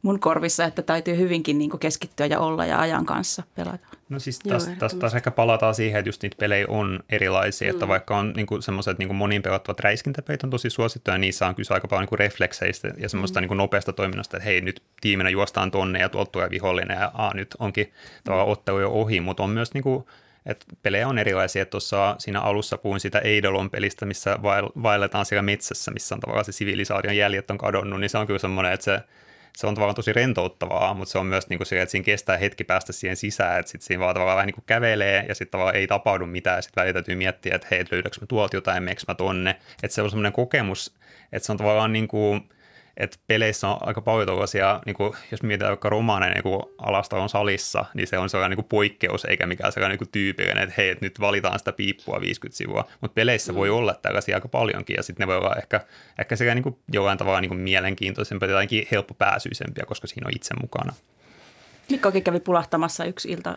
mun 0.05 0.19
korvissa, 0.19 0.65
että 0.65 0.81
täytyy 0.81 1.17
hyvinkin 1.17 1.57
niin 1.57 1.69
kuin 1.69 1.79
keskittyä 1.79 2.25
ja 2.25 2.39
olla 2.39 2.65
ja 2.65 2.79
ajan 2.79 3.05
kanssa 3.05 3.43
pelata. 3.55 3.87
No 4.09 4.19
siis 4.19 4.39
taas, 4.39 4.69
taas, 4.79 4.93
taas 4.93 5.15
ehkä 5.15 5.31
palataan 5.31 5.75
siihen, 5.75 5.99
että 5.99 6.09
just 6.09 6.23
niitä 6.23 6.37
pelejä 6.39 6.65
on 6.69 6.99
erilaisia, 7.09 7.67
mm. 7.67 7.75
että 7.75 7.87
vaikka 7.87 8.17
on 8.17 8.33
niin 8.35 8.47
semmoiset 8.59 8.99
niin 8.99 9.15
moniin 9.15 9.41
pelattavat 9.41 9.79
räiskintäpeit 9.79 10.43
on 10.43 10.49
tosi 10.49 10.69
suosittuja, 10.69 11.15
ja 11.15 11.17
niissä 11.17 11.47
on 11.47 11.55
kyse 11.55 11.73
aika 11.73 11.87
paljon 11.87 12.07
niin 12.11 12.19
reflekseistä 12.19 12.91
ja 12.97 13.09
semmoista 13.09 13.41
mm. 13.41 13.47
niin 13.47 13.57
nopeasta 13.57 13.93
toiminnasta, 13.93 14.37
että 14.37 14.45
hei 14.45 14.61
nyt 14.61 14.81
tiiminä 15.01 15.29
juostaan 15.29 15.71
tonne 15.71 15.99
ja 15.99 16.09
tuolta 16.09 16.31
tulee 16.31 16.49
vihollinen 16.49 16.97
ja 16.99 17.11
aa, 17.13 17.33
nyt 17.33 17.55
onkin 17.59 17.93
mm. 18.29 18.33
ottelu 18.45 18.79
jo 18.79 18.91
ohi, 18.91 19.21
mutta 19.21 19.43
on 19.43 19.49
myös 19.49 19.73
niin 19.73 19.83
kuin, 19.83 20.05
et 20.45 20.65
pelejä 20.84 21.08
on 21.08 21.17
erilaisia. 21.17 21.65
Tuossa 21.65 22.15
siinä 22.19 22.41
alussa 22.41 22.77
puhuin 22.77 22.99
sitä 22.99 23.19
Eidolon 23.19 23.69
pelistä, 23.69 24.05
missä 24.05 24.39
vaelletaan 24.84 25.25
siellä 25.25 25.41
metsässä, 25.41 25.91
missä 25.91 26.15
on 26.15 26.21
tavallaan 26.21 26.45
se 26.45 26.51
sivilisaation 26.51 27.17
jäljet 27.17 27.51
on 27.51 27.58
kadonnut, 27.58 27.99
niin 27.99 28.10
se 28.10 28.17
on 28.17 28.27
kyllä 28.27 28.39
semmoinen, 28.39 28.73
että 28.73 28.84
se, 28.84 28.99
se 29.58 29.67
on 29.67 29.75
tavallaan 29.75 29.95
tosi 29.95 30.13
rentouttavaa, 30.13 30.93
mutta 30.93 31.12
se 31.12 31.17
on 31.17 31.25
myös 31.25 31.49
niin 31.49 31.60
kuin 31.60 31.67
se, 31.67 31.81
että 31.81 31.91
siinä 31.91 32.05
kestää 32.05 32.38
hetki 32.38 32.63
päästä 32.63 32.93
siihen 32.93 33.17
sisään, 33.17 33.60
että 33.60 33.71
sitten 33.71 33.88
siinä 33.88 33.99
vaan 33.99 34.13
tavallaan 34.13 34.36
vähän 34.36 34.47
niin 34.47 34.55
kuin 34.55 34.65
kävelee 34.65 35.25
ja 35.27 35.36
sitten 35.36 35.51
tavallaan 35.51 35.75
ei 35.75 35.88
tapahdu 35.88 36.25
mitään, 36.25 36.63
sitten 36.63 36.81
välillä 36.81 36.93
täytyy 36.93 37.15
miettiä, 37.15 37.55
että 37.55 37.67
hei, 37.71 37.86
löydäkö 37.91 38.17
mä 38.21 38.27
tuolta 38.27 38.58
jotain, 38.58 38.84
meneekö 38.84 39.01
mä 39.08 39.15
tonne, 39.15 39.55
että 39.84 39.95
se 39.95 40.01
on 40.01 40.10
semmoinen 40.10 40.34
kokemus, 40.34 40.95
että 41.31 41.45
se 41.45 41.51
on 41.51 41.58
tavallaan 41.58 41.93
niin 41.93 42.08
kuin, 42.08 42.49
että 42.97 43.17
peleissä 43.27 43.67
on 43.67 43.77
aika 43.81 44.01
paljon 44.01 44.27
tällaisia, 44.27 44.81
niin 44.86 44.95
kuin, 44.95 45.13
jos 45.31 45.43
mietitään 45.43 45.69
vaikka 45.69 45.89
romaaneja 45.89 46.34
niin 46.34 46.63
alasta 46.77 47.17
on 47.17 47.29
salissa, 47.29 47.86
niin 47.93 48.08
se 48.08 48.17
on 48.17 48.29
sellainen 48.29 48.58
niin 48.58 48.63
kuin 48.63 48.69
poikkeus 48.69 49.25
eikä 49.25 49.45
mikään 49.45 49.71
sellainen 49.71 49.93
niin 49.93 50.08
kuin 50.08 50.12
tyypillinen, 50.12 50.63
että 50.63 50.75
hei, 50.77 50.89
että 50.89 51.05
nyt 51.05 51.19
valitaan 51.19 51.60
sitä 51.60 51.71
piippua 51.71 52.21
50 52.21 52.58
sivua, 52.58 52.88
mutta 53.01 53.15
peleissä 53.15 53.51
mm. 53.51 53.55
voi 53.55 53.69
olla 53.69 53.93
tällaisia 53.93 54.38
aika 54.38 54.47
paljonkin 54.47 54.95
ja 54.95 55.03
sitten 55.03 55.23
ne 55.23 55.27
voi 55.27 55.38
olla 55.38 55.55
ehkä, 55.55 55.81
ehkä 56.19 56.36
sekä 56.36 56.55
niin 56.55 56.63
kuin 56.63 56.77
jollain 56.93 57.17
tavalla 57.17 57.41
niin 57.41 57.49
kuin 57.49 57.60
mielenkiintoisempia 57.62 58.47
tai 58.47 58.53
jotenkin 58.53 58.88
helppopääsyisempia, 58.91 59.86
koska 59.86 60.08
siinä 60.08 60.27
on 60.27 60.36
itse 60.36 60.53
mukana. 60.62 60.93
Mikkokin 61.89 62.23
kävi 62.23 62.39
pulahtamassa 62.39 63.05
yksi 63.05 63.31
ilta, 63.31 63.55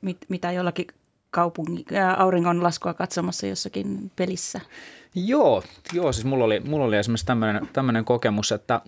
mit, 0.00 0.18
mitä 0.28 0.52
jollakin 0.52 0.86
kaupungin 1.30 1.84
auringonlaskua 2.16 2.94
katsomassa 2.94 3.46
jossakin 3.46 4.10
pelissä. 4.16 4.60
Joo, 5.14 5.62
joo 5.92 6.12
siis 6.12 6.24
mulla 6.24 6.44
oli, 6.44 6.60
mulla 6.60 6.84
oli 6.84 6.96
esimerkiksi 6.96 7.26
tämmöinen, 7.72 8.04
kokemus, 8.04 8.52
että 8.52 8.80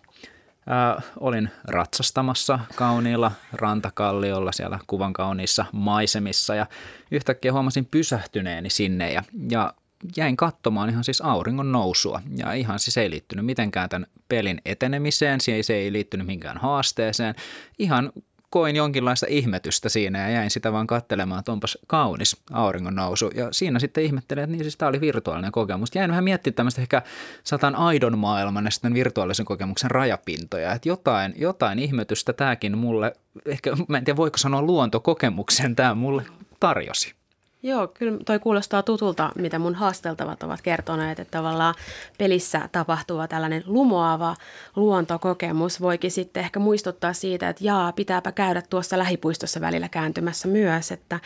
ää, 0.67 1.03
olin 1.21 1.51
ratsastamassa 1.65 2.59
kauniilla 2.75 3.33
rantakalliolla 3.53 4.53
siellä 4.53 4.79
kuvan 4.87 5.13
kauniissa 5.13 5.65
maisemissa 5.73 6.55
ja 6.55 6.67
yhtäkkiä 7.11 7.53
huomasin 7.53 7.87
pysähtyneeni 7.91 8.71
sinne 8.71 9.13
ja, 9.13 9.23
ja 9.51 9.75
jäin 10.17 10.37
katsomaan 10.37 10.91
ihan 10.91 11.05
siis 11.05 11.21
auringon 11.21 11.73
nousua 11.73 12.23
ja 12.37 12.53
ihan 12.53 12.79
siis 12.79 12.97
ei 12.97 13.11
liittynyt 13.11 13.47
mitenkään 13.47 13.89
tämän 13.89 14.07
pelin 14.29 14.61
etenemiseen, 14.65 15.41
se 15.41 15.75
ei 15.75 15.93
liittynyt 15.93 16.27
minkään 16.27 16.59
haasteeseen, 16.59 17.35
ihan 17.79 18.13
koin 18.53 18.77
jonkinlaista 18.77 19.27
ihmetystä 19.29 19.89
siinä 19.89 20.19
ja 20.19 20.29
jäin 20.29 20.51
sitä 20.51 20.73
vaan 20.73 20.87
katselemaan, 20.87 21.39
että 21.39 21.53
onpas 21.53 21.79
kaunis 21.87 22.43
auringon 22.53 22.95
nousu. 22.95 23.31
Ja 23.35 23.49
siinä 23.53 23.79
sitten 23.79 24.05
ihmettelin, 24.05 24.45
että 24.45 24.57
niin 24.57 24.65
siis 24.65 24.77
tämä 24.77 24.89
oli 24.89 25.01
virtuaalinen 25.01 25.53
kokemus. 25.53 25.95
Jäin 25.95 26.11
vähän 26.11 26.25
miettimään 26.25 26.55
tämmöistä 26.55 26.81
ehkä 26.81 27.03
satan 27.45 27.77
aidon 27.77 28.19
maailman 28.19 28.65
ja 28.65 28.71
sitten 28.71 28.95
virtuaalisen 28.95 29.47
kokemuksen 29.47 29.91
rajapintoja. 29.91 30.73
Että 30.73 30.89
jotain, 30.89 31.35
jotain 31.37 31.79
ihmetystä 31.79 32.33
tämäkin 32.33 32.79
mulle, 32.79 33.13
ehkä 33.47 33.73
mä 33.89 33.99
en 33.99 34.05
tiedä 34.05 34.17
voiko 34.17 34.39
sanoa 34.39 34.63
luontokokemuksen, 34.63 35.77
tämä 35.77 35.95
mulle 35.95 36.23
tarjosi. 36.61 37.22
Joo, 37.65 37.89
kyllä 37.89 38.19
toi 38.27 38.39
kuulostaa 38.39 38.83
tutulta, 38.83 39.33
mitä 39.35 39.59
mun 39.59 39.75
haasteltavat 39.75 40.43
ovat 40.43 40.63
kertoneet, 40.63 41.19
että 41.19 41.39
tavallaan 41.39 41.75
pelissä 42.19 42.69
tapahtuva 42.73 43.29
tällainen 43.29 43.63
lumoava 43.67 44.37
luontokokemus 44.77 45.81
voikin 45.81 46.11
sitten 46.11 46.41
ehkä 46.45 46.61
muistuttaa 46.61 47.13
siitä, 47.13 47.49
että 47.49 47.65
jaa, 47.65 47.93
pitääpä 47.93 48.33
käydä 48.33 48.63
tuossa 48.71 48.99
lähipuistossa 48.99 49.61
välillä 49.61 49.89
kääntymässä 49.89 50.49
myös, 50.49 50.93
että, 50.93 51.21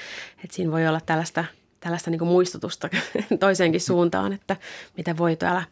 että 0.44 0.56
siinä 0.56 0.72
voi 0.72 0.88
olla 0.88 1.00
tällaista, 1.00 1.44
tällaista 1.80 2.10
niin 2.10 2.26
muistutusta 2.26 2.88
toiseenkin 3.40 3.80
suuntaan, 3.80 4.32
että 4.32 4.56
mitä 4.96 5.16
voi 5.16 5.36
täällä 5.36 5.64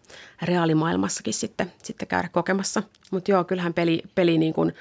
reaalimaailmassakin 0.42 1.34
sitten, 1.34 1.72
sitten 1.82 2.08
käydä 2.08 2.28
kokemassa. 2.28 2.82
Mutta 3.10 3.30
joo, 3.30 3.44
kyllähän 3.44 3.74
peli, 3.74 4.02
peli 4.14 4.38
niin 4.38 4.52
kuin 4.52 4.74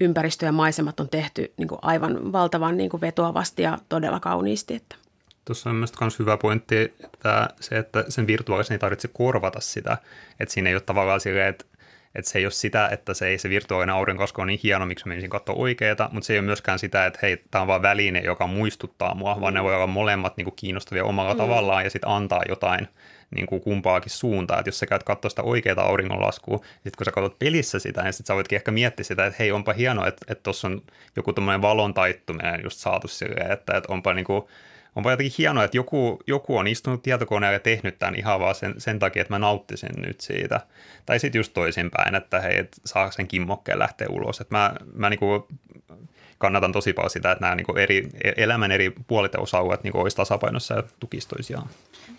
ympäristö 0.00 0.46
ja 0.46 0.52
maisemat 0.52 1.00
on 1.00 1.08
tehty 1.08 1.52
niin 1.56 1.68
kuin 1.68 1.78
aivan 1.82 2.32
valtavan 2.32 2.76
niin 2.76 2.90
kuin 2.90 3.00
vetoavasti 3.00 3.62
ja 3.62 3.78
todella 3.88 4.20
kauniisti, 4.20 4.74
että 4.74 4.96
Tuossa 5.46 5.70
on 5.70 5.76
myös 5.76 6.18
hyvä 6.18 6.36
pointti, 6.36 6.76
että 6.78 7.48
se, 7.60 7.78
että 7.78 8.04
sen 8.08 8.26
virtuaalisen 8.26 8.74
ei 8.74 8.78
tarvitse 8.78 9.08
korvata 9.12 9.60
sitä. 9.60 9.98
Että 10.40 10.54
siinä 10.54 10.70
ei 10.70 10.74
ole 10.74 10.80
tavallaan 10.80 11.20
silleen, 11.20 11.48
että, 11.48 11.64
että 12.14 12.30
se 12.30 12.38
ei 12.38 12.44
ole 12.44 12.52
sitä, 12.52 12.88
että 12.88 13.14
se 13.14 13.26
ei 13.26 13.38
se 13.38 13.48
virtuaalinen 13.48 13.94
aurinkosko 13.94 14.42
on 14.42 14.48
niin 14.48 14.60
hieno, 14.62 14.86
miksi 14.86 15.08
menisin 15.08 15.30
katsoa 15.30 15.54
oikeeta, 15.54 16.08
mutta 16.12 16.26
se 16.26 16.32
ei 16.32 16.38
ole 16.38 16.46
myöskään 16.46 16.78
sitä, 16.78 17.06
että 17.06 17.18
hei, 17.22 17.42
tämä 17.50 17.62
on 17.62 17.68
vaan 17.68 17.82
väline, 17.82 18.20
joka 18.20 18.46
muistuttaa 18.46 19.14
mua, 19.14 19.40
vaan 19.40 19.54
ne 19.54 19.62
voi 19.62 19.74
olla 19.74 19.86
molemmat 19.86 20.36
niin 20.36 20.44
kuin 20.44 20.56
kiinnostavia 20.56 21.04
omalla 21.04 21.32
mm. 21.32 21.38
tavallaan 21.38 21.84
ja 21.84 21.90
sitten 21.90 22.10
antaa 22.10 22.42
jotain 22.48 22.88
niin 23.30 23.46
kuin 23.46 23.60
kumpaakin 23.60 24.10
suuntaan. 24.10 24.60
Että 24.60 24.68
jos 24.68 24.78
sä 24.78 24.86
käyt 24.86 25.02
katsoa 25.02 25.28
sitä 25.28 25.42
oikeaa 25.42 25.84
auringonlaskua, 25.84 26.56
sitten 26.56 26.92
kun 26.98 27.04
sä 27.04 27.12
katsot 27.12 27.38
pelissä 27.38 27.78
sitä, 27.78 28.02
niin 28.02 28.12
sitten 28.12 28.26
sä 28.26 28.34
voitkin 28.34 28.56
ehkä 28.56 28.70
miettiä 28.70 29.04
sitä, 29.04 29.26
että 29.26 29.36
hei, 29.38 29.52
onpa 29.52 29.72
hienoa, 29.72 30.06
että 30.06 30.34
tuossa 30.34 30.68
on 30.68 30.82
joku 31.16 31.32
tämmöinen 31.32 31.62
valon 31.62 31.94
taittuminen 31.94 32.60
just 32.64 32.78
saatu 32.78 33.08
silleen, 33.08 33.52
että, 33.52 33.76
että 33.76 33.92
onpa 33.92 34.14
niin 34.14 34.24
kuin, 34.24 34.44
onpa 34.96 35.10
jotenkin 35.10 35.34
hienoa, 35.38 35.64
että 35.64 35.76
joku, 35.76 36.18
joku 36.26 36.56
on 36.56 36.66
istunut 36.66 37.02
tietokoneella 37.02 37.52
ja 37.52 37.60
tehnyt 37.60 37.98
tämän 37.98 38.14
ihan 38.14 38.40
vaan 38.40 38.54
sen, 38.54 38.74
sen 38.78 38.98
takia, 38.98 39.22
että 39.22 39.34
mä 39.34 39.38
nauttisin 39.38 40.02
nyt 40.06 40.20
siitä. 40.20 40.60
Tai 41.06 41.18
sitten 41.18 41.38
just 41.38 41.52
toisinpäin, 41.54 42.14
että 42.14 42.40
hei, 42.40 42.58
et 42.58 42.76
saa 42.84 43.10
sen 43.10 43.28
kimmokkeen 43.28 43.78
lähteä 43.78 44.08
ulos. 44.10 44.40
Että 44.40 44.56
mä, 44.56 44.74
mä 44.94 45.10
niinku 45.10 45.48
kannatan 46.38 46.72
tosi 46.72 46.92
paljon 46.92 47.10
sitä, 47.10 47.32
että 47.32 47.44
nämä 47.44 47.54
niinku 47.54 47.72
eri, 47.72 48.08
elämän 48.36 48.72
eri 48.72 48.92
puolit 49.06 49.32
ja 49.32 49.40
osa-alueet 49.40 49.82
niinku 49.82 50.00
olisi 50.00 50.16
tasapainossa 50.16 50.74
ja 50.74 50.82
tukisi 51.00 51.28
toisiaan. 51.28 51.68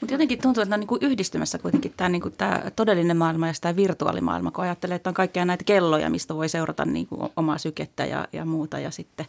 Mutta 0.02 0.14
jotenkin 0.14 0.42
tuntuu, 0.42 0.62
että 0.62 0.70
ne 0.70 0.74
on 0.76 0.80
niin 0.80 0.88
kuin 0.88 1.04
yhdistymässä 1.04 1.58
kuitenkin 1.58 1.94
tämä, 1.98 2.10
niin 2.10 2.22
kuin 2.22 2.34
tämä 2.38 2.64
todellinen 2.76 3.18
maailma 3.18 3.48
ja 3.48 3.54
tämä 3.62 3.76
virtuaalimaailma, 3.76 4.52
kun 4.52 4.64
ajattelee, 4.64 4.96
että 4.96 5.10
on 5.10 5.14
kaikkia 5.14 5.46
näitä 5.46 5.64
kelloja, 5.64 6.10
mistä 6.10 6.36
voi 6.36 6.50
seurata 6.50 6.86
niin 6.86 7.08
kuin 7.08 7.32
omaa 7.36 7.58
sykettä 7.58 8.06
ja, 8.06 8.28
ja 8.34 8.46
muuta. 8.46 8.80
Ja 8.80 8.92
sitten 8.92 9.26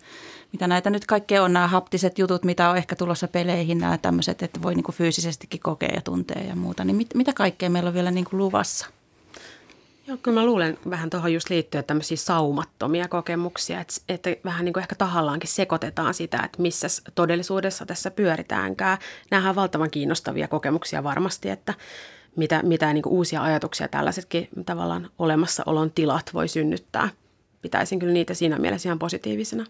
mitä 0.52 0.66
näitä 0.66 0.90
nyt 0.90 1.06
kaikkea 1.06 1.42
on, 1.42 1.52
nämä 1.52 1.68
haptiset 1.68 2.18
jutut, 2.18 2.44
mitä 2.44 2.70
on 2.70 2.76
ehkä 2.76 2.96
tulossa 2.96 3.28
peleihin, 3.28 3.78
nämä 3.78 3.98
tämmöiset, 3.98 4.42
että 4.42 4.62
voi 4.62 4.74
niin 4.74 4.84
kuin 4.84 4.94
fyysisestikin 4.96 5.60
kokea 5.60 5.90
ja 5.94 6.00
tuntea 6.00 6.42
ja 6.42 6.56
muuta. 6.56 6.84
Niin 6.84 6.96
mit, 6.96 7.14
mitä 7.14 7.32
kaikkea 7.32 7.70
meillä 7.70 7.88
on 7.88 7.94
vielä 7.94 8.10
niin 8.10 8.24
kuin 8.24 8.38
luvassa? 8.38 8.86
Joo, 10.08 10.18
kyllä 10.22 10.40
mä 10.40 10.46
luulen 10.46 10.78
vähän 10.90 11.10
tuohon 11.10 11.32
just 11.32 11.50
liittyen 11.50 11.84
tämmöisiä 11.84 12.16
saumattomia 12.16 13.08
kokemuksia, 13.08 13.80
että, 13.80 13.94
että 14.08 14.30
vähän 14.44 14.64
niin 14.64 14.72
kuin 14.72 14.82
ehkä 14.82 14.94
tahallaankin 14.94 15.48
sekoitetaan 15.48 16.14
sitä, 16.14 16.42
että 16.44 16.62
missä 16.62 16.88
todellisuudessa 17.14 17.86
tässä 17.86 18.10
pyöritäänkään. 18.10 18.98
Nämähän 19.30 19.50
on 19.50 19.56
valtavan 19.56 19.90
kiinnostavia 19.90 20.48
kokemuksia 20.48 21.04
varmasti, 21.04 21.50
että 21.50 21.74
mitä, 22.36 22.62
mitä 22.62 22.92
niin 22.92 23.02
kuin 23.02 23.12
uusia 23.12 23.42
ajatuksia 23.42 23.88
tällaisetkin 23.88 24.48
tavallaan 24.66 25.10
olemassaolon 25.18 25.90
tilat 25.90 26.30
voi 26.34 26.48
synnyttää. 26.48 27.08
Pitäisin 27.62 27.98
kyllä 27.98 28.12
niitä 28.12 28.34
siinä 28.34 28.58
mielessä 28.58 28.88
ihan 28.88 28.98
positiivisena. 28.98 29.66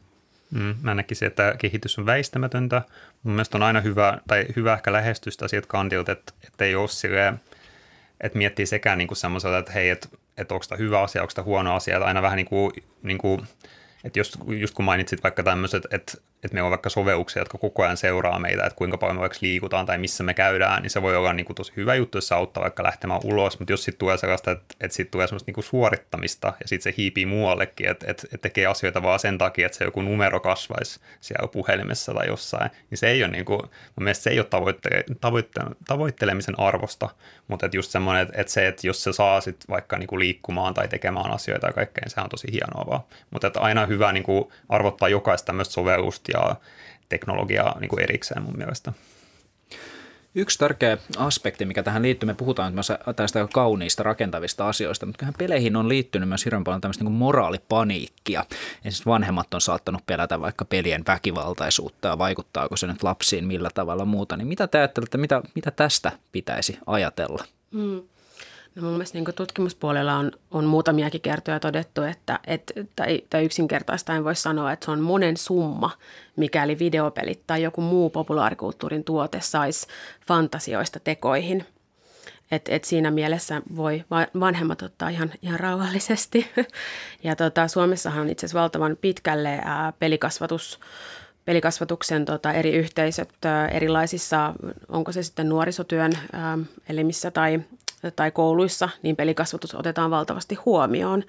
Mm, 0.50 0.74
mä 0.82 0.94
näkisin, 0.94 1.26
että 1.26 1.54
kehitys 1.58 1.98
on 1.98 2.06
väistämätöntä. 2.06 2.82
Mun 3.22 3.34
mielestä 3.34 3.58
on 3.58 3.62
aina 3.62 3.80
hyvä, 3.80 4.18
tai 4.26 4.46
hyvä 4.56 4.74
ehkä 4.74 4.92
lähestystä 4.92 5.48
sieltä 5.48 5.68
kantilta, 5.68 6.12
että, 6.12 6.32
että 6.46 6.64
ei 6.64 6.74
ole 6.74 6.88
silleen, 6.88 7.40
että 8.20 8.38
miettii 8.38 8.66
sekä 8.66 8.96
niin 8.96 9.08
kuin 9.08 9.18
semmoiselta, 9.18 9.58
että 9.58 9.72
hei, 9.72 9.88
että, 9.88 10.08
että 10.38 10.54
onko 10.54 10.66
tämä 10.68 10.78
hyvä 10.78 11.00
asia, 11.00 11.22
onko 11.22 11.32
tämä 11.34 11.44
huono 11.44 11.74
asia, 11.74 11.96
että 11.96 12.06
aina 12.06 12.22
vähän 12.22 12.36
niin 12.36 12.46
kuin, 12.46 12.72
niin 13.02 13.18
kuin 13.18 13.40
että 14.08 14.20
just, 14.20 14.36
just 14.46 14.74
kun 14.74 14.84
mainitsit 14.84 15.22
vaikka 15.22 15.42
tämmöiset, 15.42 15.84
että, 15.84 16.12
että 16.44 16.54
meillä 16.54 16.66
on 16.66 16.70
vaikka 16.70 16.90
sovelluksia, 16.90 17.40
jotka 17.40 17.58
koko 17.58 17.82
ajan 17.82 17.96
seuraa 17.96 18.38
meitä, 18.38 18.64
että 18.66 18.76
kuinka 18.76 18.98
paljon 18.98 19.16
me 19.16 19.20
vaikka 19.20 19.38
liikutaan 19.40 19.86
tai 19.86 19.98
missä 19.98 20.24
me 20.24 20.34
käydään, 20.34 20.82
niin 20.82 20.90
se 20.90 21.02
voi 21.02 21.16
olla 21.16 21.32
niin 21.32 21.46
kuin 21.46 21.54
tosi 21.56 21.72
hyvä 21.76 21.94
juttu, 21.94 22.18
jos 22.18 22.28
se 22.28 22.34
auttaa 22.34 22.62
vaikka 22.62 22.82
lähtemään 22.82 23.20
ulos, 23.24 23.58
mutta 23.58 23.72
jos 23.72 23.84
sitten 23.84 23.98
tulee 23.98 24.18
sellaista, 24.18 24.50
että, 24.50 24.74
että 24.80 24.94
sitten 24.94 25.10
tulee 25.10 25.26
semmoista 25.26 25.48
niin 25.48 25.54
kuin 25.54 25.64
suorittamista 25.64 26.46
ja 26.46 26.68
sitten 26.68 26.92
se 26.92 26.96
hiipii 26.96 27.26
muuallekin, 27.26 27.88
että, 27.88 28.06
että, 28.10 28.22
että 28.26 28.38
tekee 28.42 28.66
asioita 28.66 29.02
vaan 29.02 29.18
sen 29.18 29.38
takia, 29.38 29.66
että 29.66 29.78
se 29.78 29.84
joku 29.84 30.02
numero 30.02 30.40
kasvaisi 30.40 31.00
siellä 31.20 31.48
puhelimessa 31.48 32.14
tai 32.14 32.26
jossain, 32.26 32.70
niin 32.90 32.98
se 32.98 33.08
ei 33.08 33.22
ole 33.22 33.32
niin 33.32 33.44
kuin, 33.44 33.60
mun 33.96 34.04
mielestä 34.04 34.22
se 34.22 34.30
ei 34.30 34.38
ole 34.38 34.46
tavoitte, 34.46 35.04
tavoitte, 35.20 35.60
tavoittelemisen 35.86 36.60
arvosta, 36.60 37.08
mutta 37.48 37.66
että 37.66 37.76
just 37.76 37.90
semmoinen, 37.90 38.22
että, 38.22 38.40
että 38.40 38.52
se, 38.52 38.68
että 38.68 38.86
jos 38.86 39.02
se 39.02 39.12
saa 39.12 39.40
sitten 39.40 39.68
vaikka 39.68 39.98
niin 39.98 40.06
kuin 40.06 40.18
liikkumaan 40.20 40.74
tai 40.74 40.88
tekemään 40.88 41.30
asioita 41.30 41.66
ja 41.66 41.72
kaikkea, 41.72 42.02
niin 42.04 42.10
se 42.10 42.20
on 42.20 42.28
tosi 42.28 42.52
hienoa 42.52 42.86
vaan. 42.90 43.00
Mutta 43.30 43.50
aina 43.54 43.86
hyvä 43.86 43.97
niin 44.12 44.22
kuin 44.22 44.44
arvottaa 44.68 45.08
jokaista 45.08 45.46
tämmöistä 45.46 45.74
sovellusta 45.74 46.30
ja 46.34 46.56
teknologiaa 47.08 47.80
niin 47.80 47.88
kuin 47.88 48.02
erikseen 48.02 48.42
mun 48.42 48.56
mielestä. 48.56 48.92
Yksi 50.34 50.58
tärkeä 50.58 50.98
aspekti, 51.16 51.64
mikä 51.64 51.82
tähän 51.82 52.02
liittyy, 52.02 52.26
me 52.26 52.34
puhutaan 52.34 52.74
myös 52.74 52.92
tästä 53.16 53.48
kauniista 53.54 54.02
rakentavista 54.02 54.68
asioista, 54.68 55.06
mutta 55.06 55.18
kyllähän 55.18 55.34
peleihin 55.38 55.76
on 55.76 55.88
liittynyt 55.88 56.28
myös 56.28 56.44
hirveän 56.44 56.64
paljon 56.64 56.80
tämmöistä 56.80 57.04
niin 57.04 57.12
moraalipaniikkia. 57.12 58.44
Esimerkiksi 58.78 59.06
vanhemmat 59.06 59.54
on 59.54 59.60
saattanut 59.60 60.06
pelätä 60.06 60.40
vaikka 60.40 60.64
pelien 60.64 61.04
väkivaltaisuutta 61.06 62.08
ja 62.08 62.18
vaikuttaako 62.18 62.76
se 62.76 62.86
nyt 62.86 63.02
lapsiin 63.02 63.46
millä 63.46 63.70
tavalla 63.74 64.04
muuta. 64.04 64.36
Niin 64.36 64.48
mitä 64.48 64.66
te 64.66 64.78
ajattelette, 64.78 65.18
mitä, 65.18 65.42
mitä 65.54 65.70
tästä 65.70 66.12
pitäisi 66.32 66.78
ajatella? 66.86 67.44
Mm. 67.70 68.02
No 68.74 68.82
mun 68.82 68.92
mielestä 68.92 69.18
niin 69.18 69.34
tutkimuspuolella 69.34 70.14
on, 70.14 70.32
on 70.50 70.64
muutamiakin 70.64 71.20
kertoja 71.20 71.60
todettu, 71.60 72.02
että, 72.02 72.40
että 72.46 72.74
tai, 72.96 73.22
tai 73.30 73.44
yksinkertaista 73.44 74.14
en 74.14 74.24
voi 74.24 74.36
sanoa, 74.36 74.72
että 74.72 74.84
se 74.84 74.90
on 74.90 75.00
monen 75.00 75.36
summa, 75.36 75.90
mikäli 76.36 76.78
videopelit 76.78 77.42
tai 77.46 77.62
joku 77.62 77.80
muu 77.80 78.10
populaarikulttuurin 78.10 79.04
tuote 79.04 79.40
saisi 79.40 79.86
fantasioista 80.26 81.00
tekoihin. 81.00 81.66
Et, 82.50 82.68
et 82.68 82.84
siinä 82.84 83.10
mielessä 83.10 83.62
voi 83.76 84.04
vanhemmat 84.40 84.82
ottaa 84.82 85.08
ihan, 85.08 85.32
ihan 85.42 85.60
rauhallisesti. 85.60 86.46
Ja 87.24 87.36
tota, 87.36 87.68
Suomessahan 87.68 88.20
on 88.20 88.30
itse 88.30 88.46
asiassa 88.46 88.60
valtavan 88.60 88.96
pitkälle 89.00 89.60
ää, 89.64 89.92
pelikasvatus 89.98 90.80
pelikasvatuksen 91.48 92.24
tota, 92.24 92.52
eri 92.52 92.72
yhteisöt 92.72 93.28
erilaisissa, 93.70 94.54
onko 94.88 95.12
se 95.12 95.22
sitten 95.22 95.48
nuorisotyön 95.48 96.12
ää, 96.32 96.58
elimissä 96.88 97.30
tai 97.30 97.60
tai 98.16 98.30
kouluissa, 98.30 98.88
niin 99.02 99.16
pelikasvatus 99.16 99.74
otetaan 99.74 100.10
valtavasti 100.10 100.54
huomioon. 100.54 101.24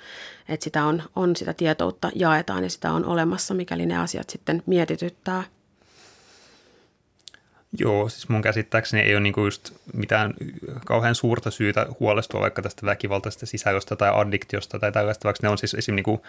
Että 0.49 0.63
sitä 0.63 0.85
on, 0.85 1.03
on 1.15 1.35
sitä 1.35 1.53
tietoutta 1.53 2.11
jaetaan 2.15 2.63
ja 2.63 2.69
sitä 2.69 2.91
on 2.91 3.05
olemassa, 3.05 3.53
mikäli 3.53 3.85
ne 3.85 3.97
asiat 3.97 4.29
sitten 4.29 4.63
mietityttää. 4.65 5.43
Joo, 7.79 8.09
siis 8.09 8.29
mun 8.29 8.41
käsittääkseni 8.41 9.03
ei 9.03 9.13
ole 9.15 9.19
niinku 9.19 9.45
just 9.45 9.71
mitään 9.93 10.33
kauhean 10.85 11.15
suurta 11.15 11.51
syytä 11.51 11.87
huolestua 11.99 12.41
vaikka 12.41 12.61
tästä 12.61 12.85
väkivaltaisesta 12.85 13.45
sisällöstä 13.45 13.95
tai 13.95 14.11
addiktiosta 14.13 14.79
tai 14.79 14.91
tällaista, 14.91 15.25
vaikka 15.25 15.47
ne 15.47 15.49
on 15.49 15.57
siis 15.57 15.73
esim. 15.73 15.95
Niinku, 15.95 16.21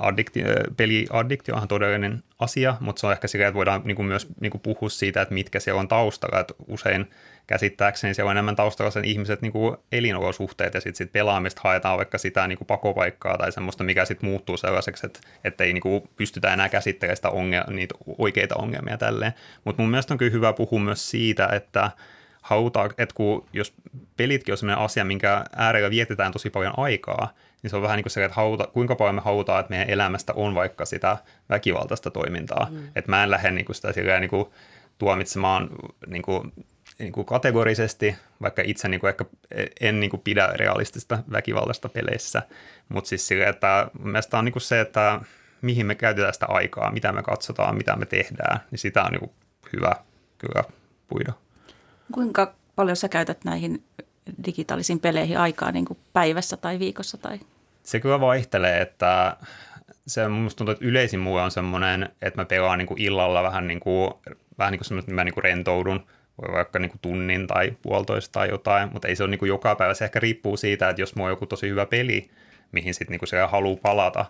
addikti, 0.00 0.42
peliaddiktio 0.76 1.56
on 1.56 1.68
todellinen 1.68 2.22
asia, 2.38 2.76
mutta 2.80 3.00
se 3.00 3.06
on 3.06 3.12
ehkä 3.12 3.28
sillä, 3.28 3.46
että 3.46 3.56
voidaan 3.56 3.82
niinku 3.84 4.02
myös 4.02 4.26
niinku 4.40 4.58
puhua 4.58 4.88
siitä, 4.88 5.22
että 5.22 5.34
mitkä 5.34 5.60
siellä 5.60 5.80
on 5.80 5.88
taustalla, 5.88 6.40
että 6.40 6.54
usein 6.68 7.10
käsittääkseni 7.46 8.14
siellä 8.14 8.30
on 8.30 8.36
enemmän 8.36 8.56
taustalla 8.56 8.90
sen 8.90 9.04
ihmiset 9.04 9.42
niin 9.42 9.52
kuin 9.52 9.76
elinolosuhteet 9.92 10.74
ja 10.74 10.80
sitten 10.80 10.96
sit 10.96 11.12
pelaamista 11.12 11.60
haetaan 11.64 11.98
vaikka 11.98 12.18
sitä 12.18 12.46
niin 12.46 12.58
kuin 12.58 12.66
pakopaikkaa 12.66 13.38
tai 13.38 13.52
semmoista, 13.52 13.84
mikä 13.84 14.04
sitten 14.04 14.28
muuttuu 14.28 14.56
sellaiseksi, 14.56 15.06
että 15.44 15.64
ei 15.64 15.72
niin 15.72 15.82
kuin 15.82 16.08
pystytä 16.16 16.52
enää 16.52 16.68
käsittelemään 16.68 17.16
sitä 17.16 17.28
ongel- 17.28 17.72
niitä 17.72 17.94
oikeita 18.18 18.54
ongelmia 18.54 18.98
tälleen. 18.98 19.32
Mutta 19.64 19.82
mun 19.82 19.90
mielestä 19.90 20.14
on 20.14 20.18
kyllä 20.18 20.32
hyvä 20.32 20.52
puhua 20.52 20.80
myös 20.80 21.10
siitä, 21.10 21.48
että 21.52 21.90
halutaan, 22.42 22.90
että 22.98 23.14
kun, 23.14 23.46
jos 23.52 23.74
pelitkin 24.16 24.52
on 24.52 24.58
sellainen 24.58 24.84
asia, 24.84 25.04
minkä 25.04 25.44
äärellä 25.56 25.90
vietetään 25.90 26.32
tosi 26.32 26.50
paljon 26.50 26.74
aikaa, 26.76 27.32
niin 27.62 27.70
se 27.70 27.76
on 27.76 27.82
vähän 27.82 27.96
niin 27.96 28.04
kuin 28.04 28.10
se, 28.10 28.24
että 28.24 28.34
haluta, 28.34 28.66
kuinka 28.66 28.94
paljon 28.94 29.14
me 29.14 29.20
halutaan, 29.20 29.60
että 29.60 29.70
meidän 29.70 29.90
elämästä 29.90 30.32
on 30.36 30.54
vaikka 30.54 30.84
sitä 30.84 31.16
väkivaltaista 31.50 32.10
toimintaa. 32.10 32.68
Mm. 32.70 32.88
Että 32.96 33.10
mä 33.10 33.22
en 33.22 33.30
lähde 33.30 33.50
niin 33.50 33.64
kuin 33.64 33.76
sitä 33.76 33.92
silleen, 33.92 34.20
niin 34.20 34.30
kuin 34.30 34.46
tuomitsemaan 34.98 35.68
niin 36.06 36.22
kuin 36.22 36.52
niin 36.98 37.12
kuin 37.12 37.26
kategorisesti, 37.26 38.16
vaikka 38.42 38.62
itse 38.64 38.88
niin 38.88 39.00
kuin 39.00 39.08
ehkä 39.08 39.24
en 39.80 40.00
niin 40.00 40.10
kuin 40.10 40.20
pidä 40.20 40.46
realistista 40.54 41.18
väkivaltaista 41.32 41.88
peleissä, 41.88 42.42
mutta 42.88 43.08
siis 43.08 43.28
sille, 43.28 43.44
että 43.44 43.90
mielestäni 44.02 44.38
on 44.38 44.44
niin 44.44 44.52
kuin 44.52 44.62
se, 44.62 44.80
että 44.80 45.20
mihin 45.62 45.86
me 45.86 45.94
käytetään 45.94 46.34
sitä 46.34 46.46
aikaa, 46.46 46.92
mitä 46.92 47.12
me 47.12 47.22
katsotaan, 47.22 47.76
mitä 47.76 47.96
me 47.96 48.06
tehdään, 48.06 48.60
niin 48.70 48.78
sitä 48.78 49.02
on 49.02 49.10
niin 49.10 49.20
kuin 49.20 49.32
hyvä 49.72 49.92
kyllä 50.38 50.64
puida. 51.08 51.32
Kuinka 52.12 52.54
paljon 52.76 52.96
sä 52.96 53.08
käytät 53.08 53.44
näihin 53.44 53.84
digitaalisiin 54.46 55.00
peleihin 55.00 55.38
aikaa 55.38 55.72
niin 55.72 55.84
kuin 55.84 55.98
päivässä 56.12 56.56
tai 56.56 56.78
viikossa? 56.78 57.18
Tai? 57.18 57.40
Se 57.82 58.00
kyllä 58.00 58.20
vaihtelee, 58.20 58.80
että 58.80 59.36
se 60.06 60.28
musta 60.28 60.58
tuntuu, 60.58 60.72
että 60.72 60.84
yleisin 60.84 61.20
mulle 61.20 61.42
on 61.42 61.50
semmoinen, 61.50 62.08
että 62.22 62.40
mä 62.40 62.44
pelaan 62.44 62.78
niin 62.78 62.86
kuin 62.86 63.00
illalla 63.00 63.42
vähän 63.42 63.66
niin 63.66 63.80
kuin, 63.80 64.14
vähän 64.58 64.72
niin 64.72 64.78
kuin 64.78 64.86
semmoinen, 64.86 65.04
että 65.04 65.14
mä 65.14 65.24
niin 65.24 65.34
kuin 65.34 65.44
rentoudun– 65.44 66.06
vaikka 66.52 66.78
niin 66.78 66.90
kuin 66.90 67.00
tunnin 67.00 67.46
tai 67.46 67.72
puolitoista 67.82 68.32
tai 68.32 68.48
jotain, 68.48 68.92
mutta 68.92 69.08
ei 69.08 69.16
se 69.16 69.22
ole 69.22 69.30
niin 69.30 69.38
kuin 69.38 69.48
joka 69.48 69.74
päivä. 69.74 69.94
Se 69.94 70.04
ehkä 70.04 70.20
riippuu 70.20 70.56
siitä, 70.56 70.88
että 70.88 71.02
jos 71.02 71.14
mulla 71.14 71.28
on 71.28 71.32
joku 71.32 71.46
tosi 71.46 71.68
hyvä 71.68 71.86
peli, 71.86 72.30
mihin 72.72 72.94
sitten 72.94 73.18
niin 73.20 73.28
se 73.28 73.40
haluaa 73.40 73.80
palata, 73.82 74.26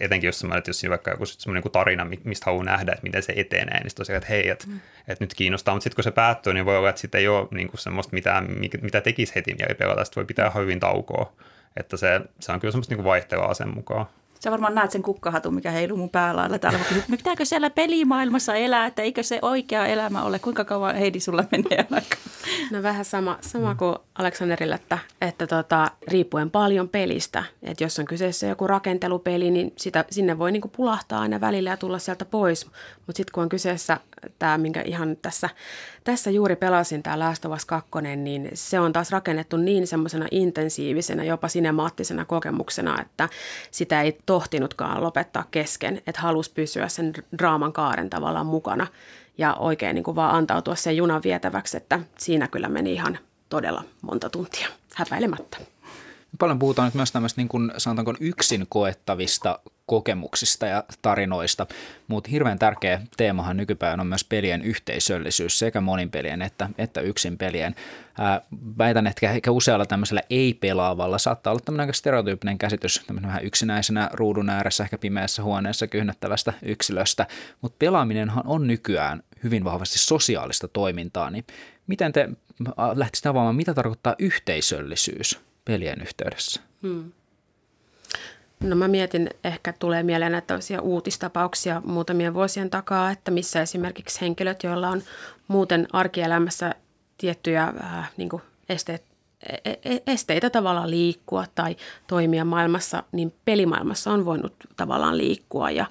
etenkin 0.00 0.28
jos, 0.28 0.44
että 0.58 0.70
jos 0.70 0.80
siinä 0.80 0.90
vaikka 0.90 1.10
joku 1.10 1.26
semmoinen 1.26 1.62
niin 1.64 1.72
tarina, 1.72 2.06
mistä 2.24 2.44
haluaa 2.46 2.64
nähdä, 2.64 2.92
että 2.92 3.02
miten 3.02 3.22
se 3.22 3.32
etenee, 3.36 3.82
niin 3.82 3.94
tosiaan, 3.94 4.16
että 4.16 4.28
hei, 4.28 4.48
että, 4.48 4.66
mm. 4.66 4.80
että 5.08 5.24
nyt 5.24 5.34
kiinnostaa, 5.34 5.74
mutta 5.74 5.82
sitten 5.82 5.96
kun 5.96 6.04
se 6.04 6.10
päättyy, 6.10 6.54
niin 6.54 6.66
voi 6.66 6.76
olla, 6.76 6.88
että 6.88 7.00
sitten 7.00 7.18
ei 7.18 7.28
ole 7.28 7.48
niin 7.50 7.68
kuin 7.68 7.80
semmoista, 7.80 8.14
mitä, 8.14 8.42
mitä 8.82 9.00
tekisi 9.00 9.34
heti 9.34 9.54
mieli 9.54 9.74
pelata, 9.74 10.04
sitten 10.04 10.20
voi 10.20 10.26
pitää 10.26 10.50
hyvin 10.50 10.80
taukoa, 10.80 11.32
että 11.76 11.96
se, 11.96 12.20
se 12.40 12.52
on 12.52 12.60
kyllä 12.60 12.72
semmoista 12.72 12.94
niin 12.94 13.04
vaihtelua 13.04 13.54
sen 13.54 13.74
mukaan. 13.74 14.06
Sä 14.44 14.50
varmaan 14.50 14.74
näet 14.74 14.90
sen 14.90 15.02
kukkahatun, 15.02 15.54
mikä 15.54 15.70
heiluu 15.70 15.98
mun 15.98 16.10
päällä 16.10 16.58
täällä. 16.58 16.78
Mä 17.08 17.16
pitääkö 17.16 17.44
siellä 17.44 17.70
pelimaailmassa 17.70 18.54
elää, 18.54 18.86
että 18.86 19.02
eikö 19.02 19.22
se 19.22 19.38
oikea 19.42 19.86
elämä 19.86 20.22
ole? 20.22 20.38
Kuinka 20.38 20.64
kauan 20.64 20.96
Heidi 20.96 21.20
sulla 21.20 21.44
menee 21.52 21.86
aika? 21.90 22.16
No 22.70 22.82
vähän 22.82 23.04
sama, 23.04 23.38
sama 23.40 23.74
kuin 23.74 23.96
Aleksanderilla, 24.14 24.74
että, 24.74 24.98
että 25.20 25.46
tota, 25.46 25.90
riippuen 26.08 26.50
paljon 26.50 26.88
pelistä. 26.88 27.44
Että 27.62 27.84
jos 27.84 27.98
on 27.98 28.04
kyseessä 28.04 28.46
joku 28.46 28.66
rakentelupeli, 28.66 29.50
niin 29.50 29.72
sitä, 29.76 30.04
sinne 30.10 30.38
voi 30.38 30.52
niinku 30.52 30.68
pulahtaa 30.68 31.20
aina 31.20 31.40
välillä 31.40 31.70
ja 31.70 31.76
tulla 31.76 31.98
sieltä 31.98 32.24
pois. 32.24 32.66
Mutta 33.06 33.16
sitten 33.16 33.32
kun 33.32 33.42
on 33.42 33.48
kyseessä 33.48 34.00
tämä, 34.38 34.58
minkä 34.58 34.82
ihan 34.82 35.16
tässä, 35.16 35.48
tässä 36.04 36.30
juuri 36.30 36.56
pelasin, 36.56 37.02
tämä 37.02 37.18
Last 37.18 37.44
of 37.44 37.52
Us 37.52 37.64
2, 37.64 37.90
niin 38.16 38.50
se 38.54 38.80
on 38.80 38.92
taas 38.92 39.10
rakennettu 39.10 39.56
niin 39.56 39.86
semmoisena 39.86 40.26
intensiivisenä, 40.30 41.24
jopa 41.24 41.48
sinemaattisena 41.48 42.24
kokemuksena, 42.24 43.02
että 43.02 43.28
sitä 43.70 44.02
ei 44.02 44.18
tohtinutkaan 44.26 45.02
lopettaa 45.02 45.44
kesken, 45.50 46.02
että 46.06 46.20
halusi 46.20 46.52
pysyä 46.54 46.88
sen 46.88 47.12
draaman 47.38 47.72
kaaren 47.72 48.10
tavallaan 48.10 48.46
mukana 48.46 48.86
ja 49.38 49.54
oikein 49.54 49.94
niin 49.94 50.04
kuin 50.04 50.16
vaan 50.16 50.34
antautua 50.34 50.74
sen 50.74 50.96
junan 50.96 51.22
vietäväksi, 51.22 51.76
että 51.76 52.00
siinä 52.18 52.48
kyllä 52.48 52.68
meni 52.68 52.92
ihan 52.92 53.18
todella 53.48 53.84
monta 54.02 54.30
tuntia 54.30 54.68
häpäilemättä. 54.94 55.58
Paljon 56.38 56.58
puhutaan 56.58 56.86
nyt 56.86 56.94
myös 56.94 57.12
tämmöistä 57.12 57.40
niin 57.40 57.48
kuin, 57.48 57.72
sanotaanko 57.78 58.14
yksin 58.20 58.66
koettavista 58.68 59.58
kokemuksista 59.86 60.66
ja 60.66 60.84
tarinoista, 61.02 61.66
mutta 62.08 62.30
hirveän 62.30 62.58
tärkeä 62.58 63.00
teemahan 63.16 63.56
nykypäivänä 63.56 64.00
on 64.00 64.06
myös 64.06 64.24
pelien 64.24 64.62
yhteisöllisyys 64.62 65.58
sekä 65.58 65.80
monin 65.80 66.10
pelien 66.10 66.42
että, 66.42 66.70
että 66.78 67.00
yksin 67.00 67.38
pelien. 67.38 67.74
Ää, 68.18 68.40
väitän, 68.78 69.06
että 69.06 69.30
ehkä 69.30 69.50
usealla 69.50 69.86
tämmöisellä 69.86 70.22
ei-pelaavalla 70.30 71.18
saattaa 71.18 71.50
olla 71.50 71.62
tämmöinen 71.64 71.82
aika 71.82 71.92
stereotyyppinen 71.92 72.58
käsitys 72.58 73.02
tämmöinen 73.06 73.28
vähän 73.28 73.44
yksinäisenä 73.44 74.10
ruudun 74.12 74.50
ääressä, 74.50 74.84
ehkä 74.84 74.98
pimeässä 74.98 75.42
huoneessa 75.42 75.86
kyhnättävästä 75.86 76.52
yksilöstä, 76.62 77.26
mutta 77.60 77.76
pelaaminenhan 77.78 78.46
on 78.46 78.66
nykyään 78.66 79.22
hyvin 79.44 79.64
vahvasti 79.64 79.98
sosiaalista 79.98 80.68
toimintaa, 80.68 81.30
niin 81.30 81.44
miten 81.86 82.12
te 82.12 82.28
lähtisitte 82.94 83.28
avaamaan, 83.28 83.56
mitä 83.56 83.74
tarkoittaa 83.74 84.14
yhteisöllisyys 84.18 85.40
pelien 85.64 86.02
yhteydessä? 86.02 86.60
Hmm. 86.82 87.12
No 88.60 88.76
mä 88.76 88.88
mietin, 88.88 89.30
ehkä 89.44 89.72
tulee 89.78 90.02
mieleen 90.02 90.32
näitä 90.32 90.58
uutistapauksia 90.82 91.82
muutamien 91.84 92.34
vuosien 92.34 92.70
takaa, 92.70 93.10
että 93.10 93.30
missä 93.30 93.62
esimerkiksi 93.62 94.20
henkilöt, 94.20 94.62
joilla 94.62 94.88
on 94.88 95.02
muuten 95.48 95.88
arkielämässä 95.92 96.74
tiettyjä 97.18 97.72
äh, 97.84 98.10
niin 98.16 98.30
esteet, 98.68 99.04
e, 99.64 99.98
esteitä 100.06 100.50
tavallaan 100.50 100.90
liikkua 100.90 101.44
tai 101.54 101.76
toimia 102.06 102.44
maailmassa, 102.44 103.02
niin 103.12 103.34
pelimaailmassa 103.44 104.12
on 104.12 104.24
voinut 104.24 104.54
tavallaan 104.76 105.18
liikkua 105.18 105.70
ja, 105.70 105.86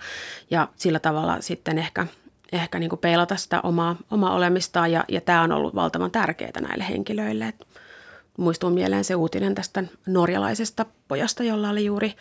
ja 0.51 0.67
sillä 0.75 0.99
tavalla 0.99 1.41
sitten 1.41 1.77
ehkä, 1.77 2.07
ehkä 2.51 2.79
niin 2.79 2.91
peilata 3.01 3.35
sitä 3.35 3.61
omaa, 3.61 3.95
omaa 4.11 4.35
olemistaan 4.35 4.91
ja, 4.91 5.03
ja 5.07 5.21
tämä 5.21 5.41
on 5.41 5.51
ollut 5.51 5.75
valtavan 5.75 6.11
tärkeää 6.11 6.61
näille 6.61 6.85
henkilöille. 6.89 7.47
Että 7.47 7.65
muistuu 8.37 8.69
mieleen 8.69 9.03
se 9.03 9.15
uutinen 9.15 9.55
tästä 9.55 9.83
norjalaisesta 10.07 10.85
pojasta, 11.07 11.43
jolla 11.43 11.69
oli 11.69 11.85
juuri 11.85 12.13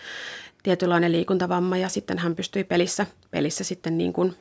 tietynlainen 0.62 1.12
liikuntavamma 1.12 1.76
ja 1.76 1.88
sitten 1.88 2.18
hän 2.18 2.36
pystyi 2.36 2.64
pelissä, 2.64 3.06
pelissä 3.30 3.64
sitten 3.64 3.98
niin 3.98 4.12
kuin 4.12 4.36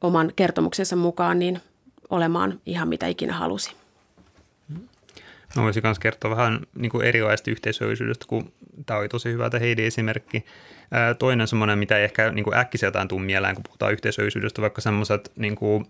oman 0.00 0.32
kertomuksensa 0.36 0.96
mukaan 0.96 1.38
niin 1.38 1.60
olemaan 2.10 2.60
ihan 2.66 2.88
mitä 2.88 3.06
ikinä 3.06 3.32
halusi. 3.32 3.72
Mä 5.56 5.62
voisin 5.62 5.82
myös 5.82 5.98
kertoa 5.98 6.30
vähän 6.30 6.60
niin 6.74 6.90
kuin 6.90 7.06
erilaisesta 7.06 7.50
yhteisöllisyydestä, 7.50 8.26
kun 8.28 8.52
tämä 8.86 9.00
oli 9.00 9.08
tosi 9.08 9.32
hyvä 9.32 9.50
tämä 9.50 9.60
Heidi-esimerkki. 9.60 10.44
Toinen 11.18 11.48
semmoinen, 11.48 11.78
mitä 11.78 11.98
ei 11.98 12.04
ehkä 12.04 12.32
niin 12.32 12.54
äkkiseltään 12.54 13.08
tule 13.08 13.22
mieleen, 13.22 13.54
kun 13.54 13.64
puhutaan 13.64 13.92
yhteisöllisyydestä, 13.92 14.62
vaikka 14.62 14.80
semmoiset, 14.80 15.32
niin 15.36 15.56
kuin, 15.56 15.86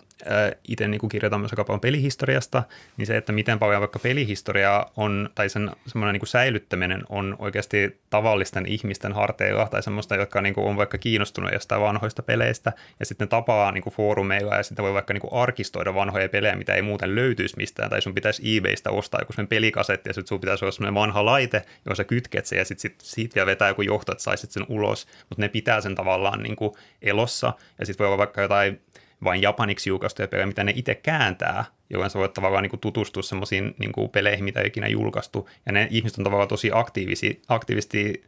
itse 0.69 0.89
niin 0.89 0.99
kuin 0.99 1.11
kirjoitan 1.11 1.41
myös 1.41 1.53
aika 1.53 1.65
paljon 1.65 1.81
pelihistoriasta, 1.81 2.63
niin 2.97 3.07
se, 3.07 3.17
että 3.17 3.33
miten 3.33 3.59
paljon 3.59 3.81
vaikka 3.81 3.99
pelihistoria 3.99 4.87
on, 4.97 5.31
tai 5.35 5.49
sen 5.49 5.71
semmoinen 5.87 6.13
niin 6.13 6.21
kuin 6.21 6.29
säilyttäminen 6.29 7.03
on 7.09 7.37
oikeasti 7.39 8.01
tavallisten 8.11 8.67
ihmisten 8.67 9.13
harteilla, 9.13 9.69
tai 9.69 9.83
semmoista, 9.83 10.17
jotka 10.17 10.43
niin 10.43 10.55
kuin 10.55 10.67
on 10.67 10.77
vaikka 10.77 10.99
kiinnostunut 10.99 11.53
jostain 11.53 11.83
vanhoista 11.83 12.23
peleistä, 12.23 12.73
ja 13.01 13.07
sitten 13.07 13.29
tapaa 13.29 13.73
niin 13.73 13.83
kuin 13.83 13.95
foorumeilla, 13.95 14.57
ja 14.57 14.63
sitten 14.63 14.83
voi 14.83 14.93
vaikka 14.93 15.15
niin 15.15 15.21
kuin 15.21 15.33
arkistoida 15.43 15.95
vanhoja 15.95 16.29
pelejä, 16.29 16.57
mitä 16.57 16.75
ei 16.75 16.83
muuten 16.83 17.15
löytyisi 17.15 17.57
mistään, 17.57 17.91
tai 17.91 18.03
sun 18.03 18.15
pitäisi 18.15 18.57
eBaystä 18.57 18.91
ostaa 18.91 19.21
joku 19.21 19.33
pelikasetti, 19.49 20.09
ja 20.09 20.15
sitten 20.15 20.29
sun 20.29 20.41
pitäisi 20.41 20.65
olla 20.65 20.73
semmoinen 20.73 20.95
vanha 20.95 21.25
laite, 21.25 21.63
sä 21.95 22.05
kytket 22.05 22.47
sen, 22.47 22.59
ja 22.59 22.65
sitten 22.65 22.78
sit, 22.81 22.95
siitä 23.03 23.35
vielä 23.35 23.47
vetää 23.47 23.69
joku 23.69 23.83
johto, 23.83 24.13
että 24.13 24.25
saisit 24.25 24.51
sen 24.51 24.67
ulos 24.69 25.07
mutta 25.29 25.43
ne 25.43 25.49
pitää 25.49 25.81
sen 25.81 25.95
tavallaan 25.95 26.43
niin 26.43 26.57
kuin 26.57 26.73
elossa, 27.03 27.53
ja 27.79 27.87
sitten 27.87 28.05
voi 28.05 28.07
olla 28.07 28.19
vaikka 28.19 28.43
jotain 28.43 28.81
vain 29.25 29.43
japaniksi 29.43 29.91
julkaistuja 29.91 30.29
pelejä, 30.29 30.47
mitä 30.47 30.65
ne 30.65 30.73
itse 30.77 30.95
kääntää, 30.95 31.65
jolloin 31.91 32.11
sä 32.11 32.19
voit 32.19 32.33
tavallaan 32.33 32.63
niin 32.63 32.71
kuin 32.71 32.81
tutustua 32.81 33.23
semmoisiin 33.23 33.75
niin 33.79 34.11
peleihin, 34.13 34.45
mitä 34.45 34.61
ei 34.61 34.67
ikinä 34.67 34.89
julkaistu, 34.89 35.49
ja 35.67 35.73
ne 35.73 35.89
ihmiset 35.91 36.19
on 36.19 36.25
tavallaan 36.25 36.49
tosi 36.49 36.71
aktiivisi, 36.75 37.43
aktiivisesti 37.49 38.25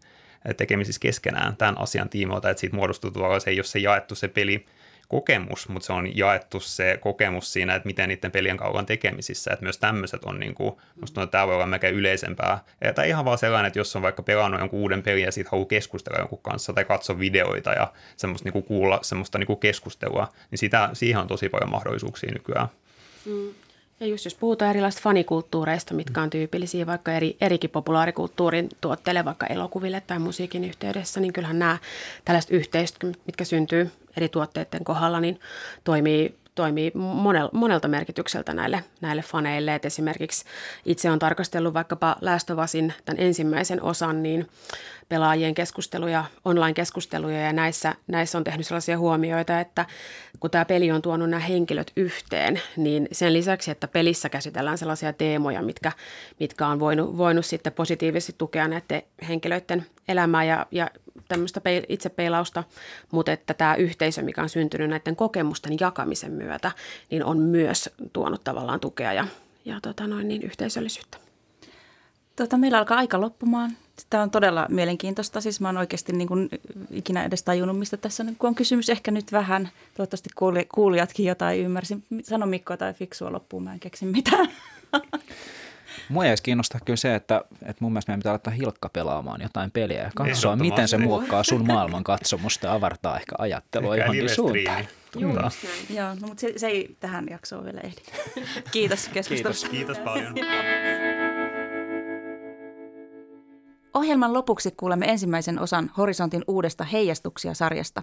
tekemisissä 0.56 1.00
keskenään 1.00 1.56
tämän 1.56 1.80
asian 1.80 2.08
tiimoilta, 2.08 2.50
että 2.50 2.60
siitä 2.60 2.76
muodostuu 2.76 3.10
tavallaan 3.10 3.40
se, 3.40 3.52
jos 3.52 3.72
se 3.72 3.78
jaettu 3.78 4.14
se 4.14 4.28
peli 4.28 4.66
kokemus, 5.10 5.68
mutta 5.68 5.86
se 5.86 5.92
on 5.92 6.16
jaettu 6.16 6.60
se 6.60 6.98
kokemus 7.00 7.52
siinä, 7.52 7.74
että 7.74 7.86
miten 7.86 8.08
niiden 8.08 8.30
pelien 8.30 8.56
kanssa 8.56 8.78
on 8.78 8.86
tekemisissä, 8.86 9.50
että 9.52 9.62
myös 9.62 9.78
tämmöiset 9.78 10.24
on 10.24 10.40
niin 10.40 10.54
kuin, 10.54 10.70
musta 10.70 11.14
tuntuu, 11.14 11.22
että 11.22 11.32
tämä 11.32 11.46
voi 11.46 11.54
olla 11.54 11.66
melkein 11.66 11.94
yleisempää. 11.94 12.64
Tai 12.94 13.08
ihan 13.08 13.24
vaan 13.24 13.38
sellainen, 13.38 13.66
että 13.66 13.78
jos 13.78 13.96
on 13.96 14.02
vaikka 14.02 14.22
pelannut 14.22 14.60
jonkun 14.60 14.80
uuden 14.80 15.02
pelin 15.02 15.24
ja 15.24 15.32
siitä 15.32 15.50
haluaa 15.50 15.68
keskustella 15.68 16.18
jonkun 16.18 16.42
kanssa 16.42 16.72
tai 16.72 16.84
katsoa 16.84 17.18
videoita 17.18 17.70
ja 17.72 17.92
semmoista 18.16 18.46
niin 18.46 18.52
kuin 18.52 18.64
kuulla 18.64 18.98
semmoista 19.02 19.38
niin 19.38 19.46
kuin 19.46 19.58
keskustelua, 19.58 20.28
niin 20.50 20.58
sitä, 20.58 20.90
siihen 20.92 21.20
on 21.20 21.28
tosi 21.28 21.48
paljon 21.48 21.70
mahdollisuuksia 21.70 22.32
nykyään. 22.32 22.68
Mm. 23.26 23.54
Ja 24.00 24.06
just 24.06 24.24
jos 24.24 24.34
puhutaan 24.34 24.70
erilaisista 24.70 25.02
fanikulttuureista, 25.02 25.94
mitkä 25.94 26.22
on 26.22 26.30
tyypillisiä 26.30 26.86
vaikka 26.86 27.12
eri, 27.12 27.36
erikin 27.40 27.70
populaarikulttuurin 27.70 28.68
tuotteille, 28.80 29.24
vaikka 29.24 29.46
elokuville 29.46 30.02
tai 30.06 30.18
musiikin 30.18 30.64
yhteydessä, 30.64 31.20
niin 31.20 31.32
kyllähän 31.32 31.58
nämä 31.58 31.78
tällaiset 32.24 32.50
yhteisöt, 32.50 32.96
mitkä 33.26 33.44
syntyy 33.44 33.90
eri 34.16 34.28
tuotteiden 34.28 34.84
kohdalla, 34.84 35.20
niin 35.20 35.40
toimii 35.84 36.34
toimii 36.54 36.92
monel, 36.94 37.48
monelta 37.52 37.88
merkitykseltä 37.88 38.54
näille, 38.54 38.84
näille 39.00 39.22
faneille. 39.22 39.74
Et 39.74 39.84
esimerkiksi 39.84 40.44
itse 40.86 41.10
on 41.10 41.18
tarkastellut 41.18 41.74
vaikkapa 41.74 42.16
Usin, 42.64 42.94
tämän 43.04 43.22
ensimmäisen 43.22 43.82
osan, 43.82 44.22
niin 44.22 44.48
pelaajien 45.10 45.54
keskusteluja, 45.54 46.24
online-keskusteluja 46.44 47.40
ja 47.40 47.52
näissä, 47.52 47.94
näissä 48.06 48.38
on 48.38 48.44
tehnyt 48.44 48.66
sellaisia 48.66 48.98
huomioita, 48.98 49.60
että 49.60 49.86
kun 50.40 50.50
tämä 50.50 50.64
peli 50.64 50.92
on 50.92 51.02
tuonut 51.02 51.30
nämä 51.30 51.40
henkilöt 51.40 51.92
yhteen, 51.96 52.60
niin 52.76 53.08
sen 53.12 53.32
lisäksi, 53.32 53.70
että 53.70 53.88
pelissä 53.88 54.28
käsitellään 54.28 54.78
sellaisia 54.78 55.12
teemoja, 55.12 55.62
mitkä, 55.62 55.92
mitkä 56.40 56.66
on 56.66 56.80
voinut, 56.80 57.16
voinut 57.16 57.46
sitten 57.46 57.72
positiivisesti 57.72 58.34
tukea 58.38 58.68
näiden 58.68 59.02
henkilöiden 59.28 59.86
elämää 60.08 60.44
ja, 60.44 60.66
ja 60.70 60.90
tämmöistä 61.28 61.60
itsepeilausta, 61.88 62.64
mutta 63.10 63.32
että 63.32 63.54
tämä 63.54 63.74
yhteisö, 63.74 64.22
mikä 64.22 64.42
on 64.42 64.48
syntynyt 64.48 64.90
näiden 64.90 65.16
kokemusten 65.16 65.76
jakamisen 65.80 66.32
myötä, 66.32 66.72
niin 67.10 67.24
on 67.24 67.38
myös 67.38 67.90
tuonut 68.12 68.44
tavallaan 68.44 68.80
tukea 68.80 69.12
ja, 69.12 69.26
ja 69.64 69.78
tota 69.82 70.06
noin, 70.06 70.28
niin 70.28 70.42
yhteisöllisyyttä. 70.42 71.18
Tota, 72.36 72.58
meillä 72.58 72.78
alkaa 72.78 72.98
aika 72.98 73.20
loppumaan. 73.20 73.70
Tämä 74.10 74.22
on 74.22 74.30
todella 74.30 74.66
mielenkiintoista. 74.68 75.40
Siis 75.40 75.60
mä 75.60 75.68
oon 75.68 75.78
oikeasti 75.78 76.12
niin 76.12 76.28
kuin 76.28 76.48
ikinä 76.90 77.24
edes 77.24 77.42
tajunnut, 77.42 77.78
mistä 77.78 77.96
tässä 77.96 78.22
on, 78.22 78.36
on 78.40 78.54
kysymys 78.54 78.88
ehkä 78.88 79.10
nyt 79.10 79.32
vähän. 79.32 79.68
Toivottavasti 79.96 80.30
kuulijatkin 80.74 81.26
jotain 81.26 81.60
ymmärsin. 81.60 82.04
Sano 82.22 82.46
Mikko 82.46 82.76
tai 82.76 82.94
fiksua 82.94 83.32
loppuun, 83.32 83.62
mä 83.62 83.72
en 83.72 83.80
keksi 83.80 84.06
mitään. 84.06 84.48
Mua 86.08 86.26
jäisi 86.26 86.42
kiinnostaa 86.42 86.80
kyllä 86.84 86.96
se, 86.96 87.14
että, 87.14 87.44
että 87.62 87.84
mun 87.84 87.92
mielestä 87.92 88.10
meidän 88.10 88.20
pitää 88.20 88.32
laittaa 88.32 88.52
Hilkka 88.52 88.88
pelaamaan 88.88 89.40
jotain 89.40 89.70
peliä 89.70 90.02
ja 90.02 90.10
katsoa, 90.14 90.56
miten 90.56 90.88
se 90.88 90.98
muokkaa 90.98 91.44
sun 91.44 91.66
maailman 91.72 92.04
katsomusta 92.04 92.66
ja 92.66 92.74
avartaa 92.74 93.16
ehkä 93.16 93.34
ajattelua 93.38 93.94
ehkä 93.94 94.04
johonkin 94.04 94.34
suuntaan. 94.34 94.84
Joo, 95.16 95.50
Joo 95.90 96.14
no, 96.20 96.26
mutta 96.26 96.40
se, 96.40 96.52
se 96.56 96.66
ei 96.66 96.96
tähän 97.00 97.26
jaksoon 97.30 97.64
vielä 97.64 97.80
ehdi. 97.80 98.00
Kiitos 98.72 99.08
keskustelusta. 99.08 99.68
Kiitos, 99.68 99.94
kiitos 99.94 100.04
paljon. 100.04 100.34
Ohjelman 103.94 104.34
lopuksi 104.34 104.70
kuulemme 104.76 105.06
ensimmäisen 105.06 105.58
osan 105.58 105.90
Horisontin 105.96 106.44
uudesta 106.48 106.84
heijastuksia-sarjasta. 106.84 108.02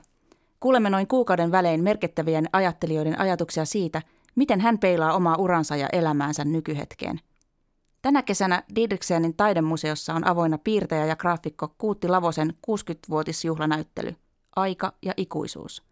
Kuulemme 0.59 0.89
noin 0.89 1.07
kuukauden 1.07 1.51
välein 1.51 1.83
merkittävien 1.83 2.49
ajattelijoiden 2.53 3.19
ajatuksia 3.19 3.65
siitä, 3.65 4.01
miten 4.35 4.61
hän 4.61 4.79
peilaa 4.79 5.13
omaa 5.13 5.37
uransa 5.37 5.75
ja 5.75 5.89
elämäänsä 5.91 6.45
nykyhetkeen. 6.45 7.19
Tänä 8.01 8.23
kesänä 8.23 8.63
Didriksenin 8.75 9.33
taidemuseossa 9.37 10.13
on 10.13 10.27
avoinna 10.27 10.57
piirtäjä 10.57 11.05
ja 11.05 11.15
graafikko 11.15 11.73
Kuutti 11.77 12.07
Lavosen 12.07 12.53
60-vuotisjuhlanäyttely 12.67 14.15
Aika 14.55 14.93
ja 15.05 15.13
ikuisuus. 15.17 15.83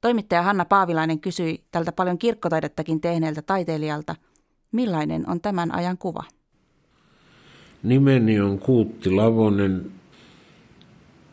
Toimittaja 0.00 0.42
Hanna 0.42 0.64
Paavilainen 0.64 1.20
kysyi 1.20 1.64
tältä 1.70 1.92
paljon 1.92 2.18
kirkkotaidettakin 2.18 3.00
tehneeltä 3.00 3.42
taiteilijalta, 3.42 4.16
millainen 4.72 5.28
on 5.28 5.40
tämän 5.40 5.74
ajan 5.74 5.98
kuva? 5.98 6.22
Nimeni 7.82 8.40
on 8.40 8.58
Kuutti 8.58 9.10
Lavonen. 9.10 9.92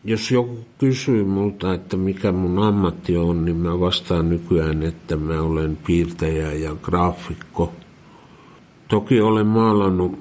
Jos 0.04 0.32
joku 0.32 0.66
kysyy 0.78 1.24
multa, 1.24 1.74
että 1.74 1.98
mikä 1.98 2.32
mun 2.32 2.60
ammatti 2.60 3.18
on, 3.18 3.46
niin 3.46 3.58
mä 3.58 3.80
vastaan 3.80 4.30
nykyään, 4.30 4.84
että 4.84 5.18
mä 5.18 5.42
olen 5.42 5.78
piirtäjä 5.86 6.54
ja 6.54 6.76
graafikko. 6.82 7.74
Toki 8.88 9.22
olen 9.22 9.48
maalannut 9.48 10.20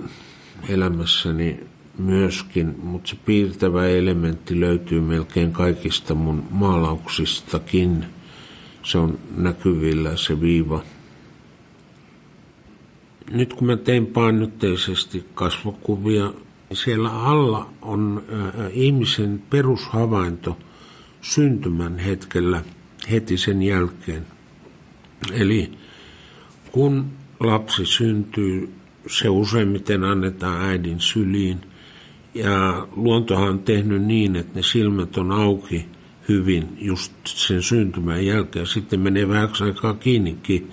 elämässäni 0.68 1.61
myöskin, 1.99 2.74
mutta 2.83 3.09
se 3.09 3.16
piirtävä 3.24 3.87
elementti 3.87 4.61
löytyy 4.61 5.01
melkein 5.01 5.53
kaikista 5.53 6.14
mun 6.14 6.45
maalauksistakin. 6.51 8.05
Se 8.83 8.99
on 8.99 9.18
näkyvillä 9.37 10.16
se 10.16 10.41
viiva 10.41 10.83
nyt 13.31 13.55
kun 13.55 13.66
mä 13.66 13.76
tein 13.76 14.07
painotteisesti 14.07 15.26
kasvokuvia, 15.35 16.33
niin 16.68 16.76
siellä 16.76 17.11
alla 17.11 17.70
on 17.83 18.22
ihmisen 18.72 19.43
perushavainto 19.51 20.59
syntymän 21.20 21.99
hetkellä 21.99 22.62
heti 23.11 23.37
sen 23.37 23.62
jälkeen. 23.62 24.26
Eli 25.33 25.70
kun 26.72 27.11
lapsi 27.41 27.87
syntyy, 27.87 28.72
se 29.07 29.29
useimmiten 29.29 30.05
annetaan 30.05 30.61
äidin 30.62 31.01
syliin. 31.01 31.61
Ja 32.35 32.89
luontohan 32.97 33.49
on 33.49 33.59
tehnyt 33.59 34.03
niin, 34.03 34.37
että 34.37 34.53
ne 34.55 34.62
silmät 34.62 35.16
on 35.16 35.33
auki 35.33 35.87
hyvin 36.29 36.76
just 36.79 37.12
sen 37.24 37.62
syntymän 37.62 38.26
jälkeen. 38.26 38.66
Sitten 38.66 39.01
menee 39.01 39.29
vähän 39.29 39.49
aikaa 39.61 39.95
kiinnikin 39.95 40.70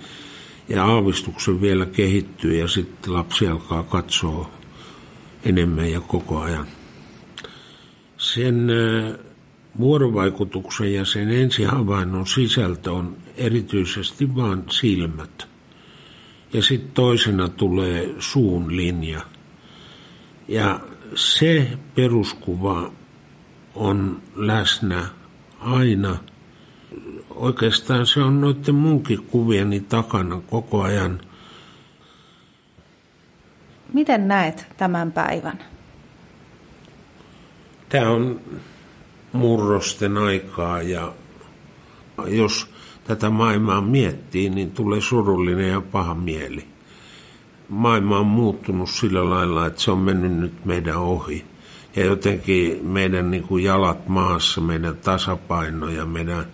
ja 0.68 0.84
aavistuksen 0.84 1.60
vielä 1.60 1.86
kehittyy 1.86 2.58
ja 2.58 2.68
sitten 2.68 3.12
lapsi 3.12 3.48
alkaa 3.48 3.82
katsoa 3.82 4.50
enemmän 5.44 5.90
ja 5.90 6.00
koko 6.00 6.40
ajan. 6.40 6.66
Sen 8.18 8.68
vuorovaikutuksen 9.78 10.94
ja 10.94 11.04
sen 11.04 11.30
ensihavainnon 11.30 12.26
sisältö 12.26 12.92
on 12.92 13.16
erityisesti 13.36 14.36
vain 14.36 14.62
silmät. 14.70 15.48
Ja 16.52 16.62
sitten 16.62 16.92
toisena 16.94 17.48
tulee 17.48 18.14
suun 18.18 18.76
linja. 18.76 19.20
Ja 20.48 20.80
se 21.14 21.78
peruskuva 21.94 22.92
on 23.74 24.22
läsnä 24.36 25.06
aina– 25.60 26.16
oikeastaan 27.36 28.06
se 28.06 28.20
on 28.20 28.40
noiden 28.40 28.74
munkin 28.74 29.22
kuvieni 29.22 29.80
takana 29.80 30.40
koko 30.50 30.82
ajan. 30.82 31.20
Miten 33.92 34.28
näet 34.28 34.66
tämän 34.76 35.12
päivän? 35.12 35.58
Tämä 37.88 38.10
on 38.10 38.40
murrosten 39.32 40.18
aikaa 40.18 40.82
ja 40.82 41.12
jos 42.26 42.70
tätä 43.04 43.30
maailmaa 43.30 43.80
miettii, 43.80 44.50
niin 44.50 44.70
tulee 44.70 45.00
surullinen 45.00 45.68
ja 45.68 45.80
paha 45.80 46.14
mieli. 46.14 46.64
Maailma 47.68 48.18
on 48.18 48.26
muuttunut 48.26 48.90
sillä 48.90 49.30
lailla, 49.30 49.66
että 49.66 49.82
se 49.82 49.90
on 49.90 49.98
mennyt 49.98 50.32
nyt 50.32 50.64
meidän 50.64 50.96
ohi. 50.96 51.44
Ja 51.96 52.04
jotenkin 52.04 52.86
meidän 52.86 53.30
niin 53.30 53.42
kuin 53.42 53.64
jalat 53.64 54.08
maassa, 54.08 54.60
meidän 54.60 54.96
tasapaino 54.96 55.88
ja 55.88 56.06
meidän 56.06 56.46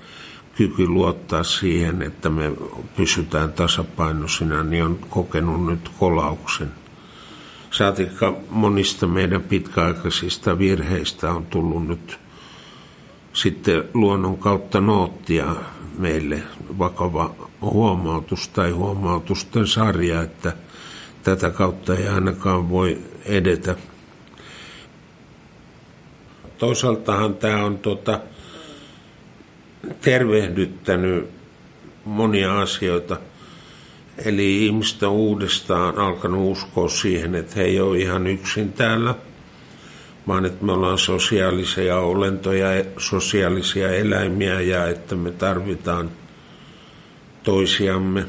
kyky 0.56 0.86
luottaa 0.86 1.44
siihen, 1.44 2.02
että 2.02 2.30
me 2.30 2.52
pysytään 2.96 3.52
tasapainoisina, 3.52 4.62
niin 4.62 4.84
on 4.84 4.98
kokenut 5.10 5.66
nyt 5.66 5.90
kolauksen. 5.98 6.70
Saatikka 7.70 8.34
monista 8.50 9.06
meidän 9.06 9.42
pitkäaikaisista 9.42 10.58
virheistä 10.58 11.30
on 11.30 11.46
tullut 11.46 11.86
nyt 11.86 12.18
sitten 13.32 13.84
luonnon 13.94 14.38
kautta 14.38 14.80
noottia 14.80 15.56
meille 15.98 16.42
vakava 16.78 17.34
huomautus 17.60 18.48
tai 18.48 18.70
huomautusten 18.70 19.66
sarja, 19.66 20.22
että 20.22 20.52
tätä 21.22 21.50
kautta 21.50 21.94
ei 21.94 22.08
ainakaan 22.08 22.70
voi 22.70 22.98
edetä. 23.24 23.76
Toisaaltahan 26.58 27.34
tämä 27.34 27.64
on 27.64 27.78
tota, 27.78 28.20
tervehdyttänyt 30.00 31.30
monia 32.04 32.60
asioita. 32.60 33.16
Eli 34.24 34.66
ihmistä 34.66 35.08
uudestaan 35.08 35.98
alkanut 35.98 36.52
uskoa 36.52 36.88
siihen, 36.88 37.34
että 37.34 37.52
he 37.56 37.62
ei 37.62 37.80
ole 37.80 37.98
ihan 37.98 38.26
yksin 38.26 38.72
täällä, 38.72 39.14
vaan 40.28 40.44
että 40.44 40.64
me 40.64 40.72
ollaan 40.72 40.98
sosiaalisia 40.98 41.98
olentoja, 41.98 42.68
sosiaalisia 42.98 43.94
eläimiä 43.94 44.60
ja 44.60 44.88
että 44.88 45.14
me 45.14 45.30
tarvitaan 45.30 46.10
toisiamme. 47.42 48.26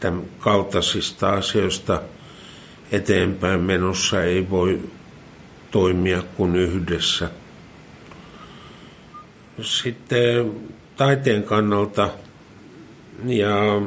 Tämän 0.00 0.22
kaltaisista 0.38 1.28
asioista 1.30 2.02
eteenpäin 2.92 3.60
menossa 3.60 4.22
ei 4.22 4.50
voi 4.50 4.80
toimia 5.70 6.22
kuin 6.36 6.56
yhdessä– 6.56 7.30
sitten 9.60 10.52
taiteen 10.96 11.42
kannalta 11.42 12.10
ja 13.24 13.82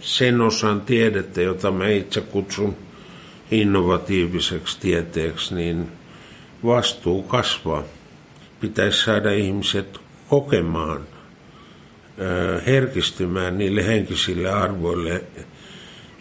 sen 0.00 0.40
osan 0.40 0.80
tiedettä, 0.80 1.42
jota 1.42 1.70
mä 1.70 1.88
itse 1.88 2.20
kutsun 2.20 2.76
innovatiiviseksi 3.50 4.80
tieteeksi, 4.80 5.54
niin 5.54 5.88
vastuu 6.64 7.22
kasvaa. 7.22 7.82
Pitäisi 8.60 9.04
saada 9.04 9.32
ihmiset 9.32 10.00
kokemaan, 10.28 11.00
herkistymään 12.66 13.58
niille 13.58 13.86
henkisille 13.86 14.50
arvoille, 14.50 15.24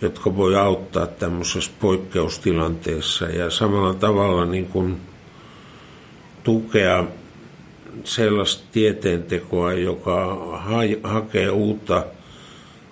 jotka 0.02 0.36
voi 0.36 0.56
auttaa 0.56 1.08
tämmöisessä 1.08 1.72
poikkeustilanteessa 1.80 3.26
ja 3.26 3.50
samalla 3.50 3.94
tavalla 3.94 4.46
niin 4.46 4.66
kuin 4.66 4.98
tukea 6.44 7.06
sellaista 8.04 8.64
tieteentekoa, 8.72 9.74
joka 9.74 10.36
ha- 10.58 11.10
hakee 11.10 11.50
uutta 11.50 12.06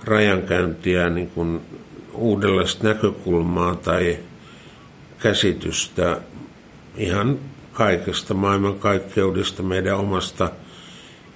rajankäyntiä 0.04 1.10
niin 1.10 1.30
kuin 1.30 1.62
uudenlaista 2.14 2.88
näkökulmaa 2.88 3.76
tai 3.76 4.18
käsitystä 5.20 6.22
ihan 6.98 7.40
kaikesta 7.74 8.34
maailmankaikkeudesta, 8.34 9.64
meidän 9.64 9.98
omasta 9.98 10.52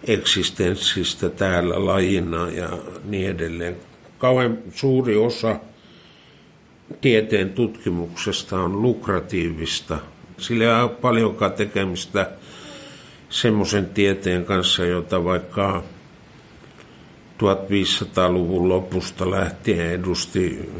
eksistenssistä 0.07 1.29
täällä 1.29 1.85
lajina 1.85 2.49
ja 2.49 2.69
niin 3.03 3.29
edelleen. 3.29 3.75
Kauan 4.17 4.57
suuri 4.73 5.17
osa 5.17 5.55
tieteen 7.01 7.49
tutkimuksesta 7.49 8.59
on 8.59 8.81
lukratiivista. 8.81 9.99
Sillä 10.37 10.63
ei 10.63 10.83
ole 10.83 10.89
paljonkaan 10.89 11.51
tekemistä 11.51 12.31
semmoisen 13.33 13.85
tieteen 13.85 14.45
kanssa, 14.45 14.85
jota 14.85 15.23
vaikka 15.23 15.83
1500-luvun 17.37 18.69
lopusta 18.69 19.31
lähtien 19.31 19.91
edusti 19.91 20.71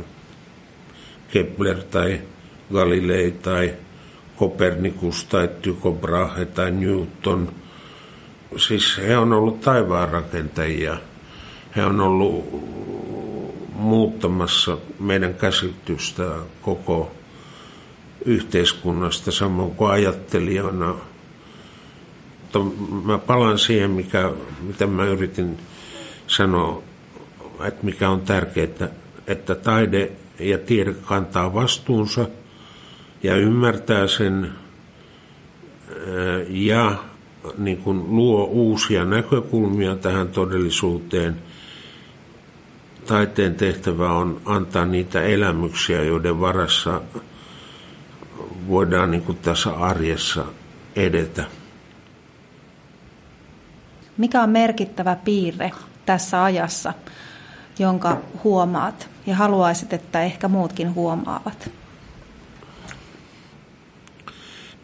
Kepler 1.28 1.84
tai 1.84 2.22
Galilei 2.74 3.32
tai 3.32 3.74
Kopernikus 4.36 5.26
tai 5.26 5.49
Tycho 5.62 5.91
Brahe 5.91 6.45
tai 6.45 6.72
Newton. 6.72 7.51
Siis 8.58 8.97
he 8.97 9.18
on 9.18 9.34
ollut 9.34 9.62
taivaanrakentajia. 9.62 10.97
He 11.76 11.86
on 11.86 12.01
ollut 12.01 12.45
muuttamassa 13.74 14.78
meidän 14.99 15.34
käsitystä 15.34 16.24
koko 16.62 17.12
yhteiskunnasta 18.26 19.32
samoin 19.32 19.72
kuin 19.72 19.91
ajattelijana. 19.91 20.95
Mutta 22.54 22.86
mä 23.06 23.18
palaan 23.18 23.60
siihen, 23.60 23.91
mikä, 23.91 24.32
mitä 24.62 24.88
mä 24.88 25.06
yritin 25.06 25.58
sanoa, 26.28 26.84
että 27.64 27.86
mikä 27.86 28.10
on 28.10 28.22
tärkeää, 28.22 28.89
että 29.28 29.56
taide 29.56 30.12
ja 30.39 30.58
tiede 30.58 30.93
kantaa 30.93 31.54
vastuunsa 31.54 32.28
ja 33.24 33.36
ymmärtää 33.36 34.08
sen 34.08 34.51
ja 36.49 36.95
niin 37.58 37.78
kuin 37.78 38.16
luo 38.16 38.43
uusia 38.43 39.06
näkökulmia 39.06 39.95
tähän 39.95 40.28
todellisuuteen. 40.28 41.36
Taiteen 43.06 43.56
tehtävä 43.56 44.14
on 44.14 44.41
antaa 44.45 44.86
niitä 44.86 45.22
elämyksiä, 45.22 46.04
joiden 46.04 46.39
varassa 46.39 47.01
voidaan 48.68 49.12
niin 49.12 49.24
kuin 49.24 49.38
tässä 49.38 49.72
arjessa 49.72 50.45
edetä. 50.95 51.45
Mikä 54.18 54.41
on 54.41 54.49
merkittävä 54.49 55.16
piirre 55.16 55.72
tässä 56.05 56.43
ajassa, 56.43 56.93
jonka 57.80 58.18
huomaat 58.43 59.09
ja 59.26 59.36
haluaisit, 59.36 59.93
että 59.93 60.24
ehkä 60.24 60.47
muutkin 60.47 60.95
huomaavat? 60.95 61.70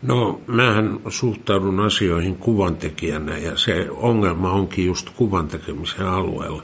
No, 0.02 0.42
mähän 0.48 1.00
suhtaudun 1.10 1.80
asioihin 1.80 2.36
kuvantekijänä 2.36 3.38
ja 3.38 3.58
se 3.58 3.88
ongelma 3.90 4.52
onkin 4.52 4.86
just 4.86 5.10
kuvan 5.10 5.48
tekemisen 5.48 6.08
alueella. 6.08 6.64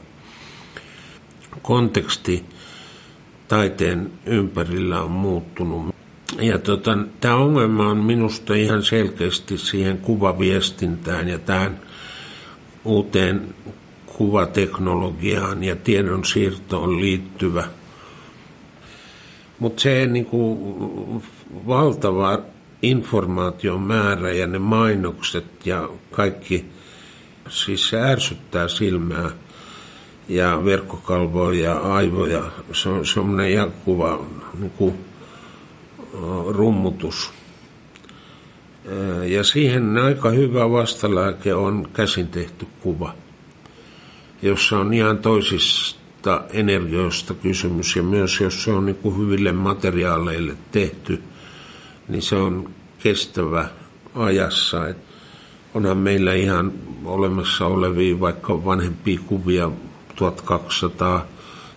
Konteksti 1.62 2.44
taiteen 3.48 4.12
ympärillä 4.26 5.02
on 5.02 5.10
muuttunut. 5.10 5.94
Ja 6.40 6.58
tota, 6.58 6.98
tämä 7.20 7.34
ongelma 7.34 7.88
on 7.88 7.96
minusta 7.96 8.54
ihan 8.54 8.82
selkeästi 8.82 9.58
siihen 9.58 9.98
kuvaviestintään 9.98 11.28
ja 11.28 11.38
tähän 11.38 11.80
uuteen 12.86 13.54
kuvateknologiaan 14.06 15.64
ja 15.64 15.76
tiedon 15.76 16.24
siirtoon 16.24 17.00
liittyvä. 17.00 17.64
Mutta 19.58 19.82
se 19.82 20.06
niin 20.06 20.26
kuin, 20.26 20.58
valtava 21.66 22.38
informaation 22.82 23.82
määrä 23.82 24.32
ja 24.32 24.46
ne 24.46 24.58
mainokset 24.58 25.66
ja 25.66 25.88
kaikki, 26.10 26.64
siis 27.48 27.88
se 27.88 28.00
ärsyttää 28.00 28.68
silmää 28.68 29.30
ja 30.28 30.64
verkkokalvoja 30.64 31.64
ja 31.64 31.78
aivoja. 31.78 32.42
Se 32.72 32.88
on 32.88 33.06
semmoinen 33.06 33.52
jatkuva 33.52 34.26
niin 34.58 34.70
kuin, 34.70 34.94
rummutus. 36.48 37.35
Ja 39.26 39.44
siihen 39.44 39.98
aika 39.98 40.30
hyvä 40.30 40.70
vastalääke 40.70 41.54
on 41.54 41.88
käsin 41.92 42.28
tehty 42.28 42.66
kuva 42.82 43.14
jossa 44.42 44.78
on 44.78 44.94
ihan 44.94 45.18
toisista 45.18 46.44
energioista 46.52 47.34
kysymys 47.34 47.96
ja 47.96 48.02
myös 48.02 48.40
jos 48.40 48.64
se 48.64 48.72
on 48.72 48.86
niin 48.86 48.96
kuin 48.96 49.18
hyville 49.18 49.52
materiaaleille 49.52 50.56
tehty, 50.72 51.22
niin 52.08 52.22
se 52.22 52.36
on 52.36 52.70
kestävä 52.98 53.68
ajassa. 54.14 54.88
Et 54.88 54.96
onhan 55.74 55.98
meillä 55.98 56.34
ihan 56.34 56.72
olemassa 57.04 57.66
olevia 57.66 58.20
vaikka 58.20 58.64
vanhempia 58.64 59.20
kuvia 59.26 59.70
1200 60.16 61.26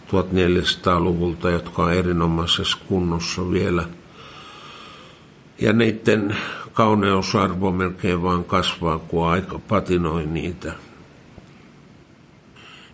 1400-luvulta, 0.08 1.50
jotka 1.50 1.84
on 1.84 1.94
erinomaisessa 1.94 2.78
kunnossa 2.88 3.52
vielä. 3.52 3.84
Ja 5.62 5.74
niiden 5.74 6.38
kauneusarvo 6.80 7.72
melkein 7.72 8.24
vaan 8.24 8.44
kasvaa, 8.44 9.00
kun 9.00 9.28
aika 9.28 9.60
patinoi 9.60 10.26
niitä. 10.26 10.74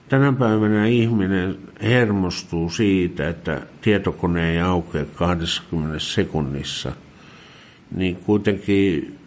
Tänä 0.09 0.33
päivänä 0.33 0.85
ihminen 0.85 1.57
hermostuu 1.81 2.69
siitä, 2.69 3.29
että 3.29 3.61
tietokone 3.81 4.51
ei 4.51 4.59
aukea 4.61 5.05
20 5.15 5.99
sekunnissa. 5.99 6.91
Niin 7.95 8.15
kuitenkin 8.15 9.17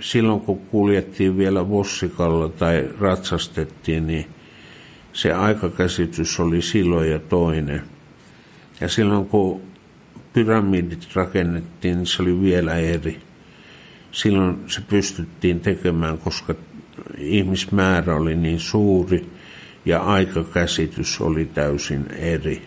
silloin 0.00 0.40
kun 0.40 0.58
kuljettiin 0.58 1.36
vielä 1.36 1.68
vossikalla 1.68 2.48
tai 2.48 2.88
ratsastettiin, 3.00 4.06
niin 4.06 4.26
se 5.12 5.32
aikakäsitys 5.32 6.40
oli 6.40 6.62
silloin 6.62 7.10
ja 7.10 7.18
toinen. 7.18 7.82
Ja 8.80 8.88
silloin 8.88 9.26
kun 9.26 9.62
pyramidit 10.32 11.08
rakennettiin, 11.14 11.96
niin 11.96 12.06
se 12.06 12.22
oli 12.22 12.40
vielä 12.40 12.74
eri. 12.74 13.25
Silloin 14.16 14.64
se 14.66 14.80
pystyttiin 14.80 15.60
tekemään, 15.60 16.18
koska 16.18 16.54
ihmismäärä 17.18 18.16
oli 18.16 18.36
niin 18.36 18.60
suuri– 18.60 19.26
ja 19.86 20.02
aikakäsitys 20.02 21.20
oli 21.20 21.44
täysin 21.44 22.06
eri. 22.10 22.62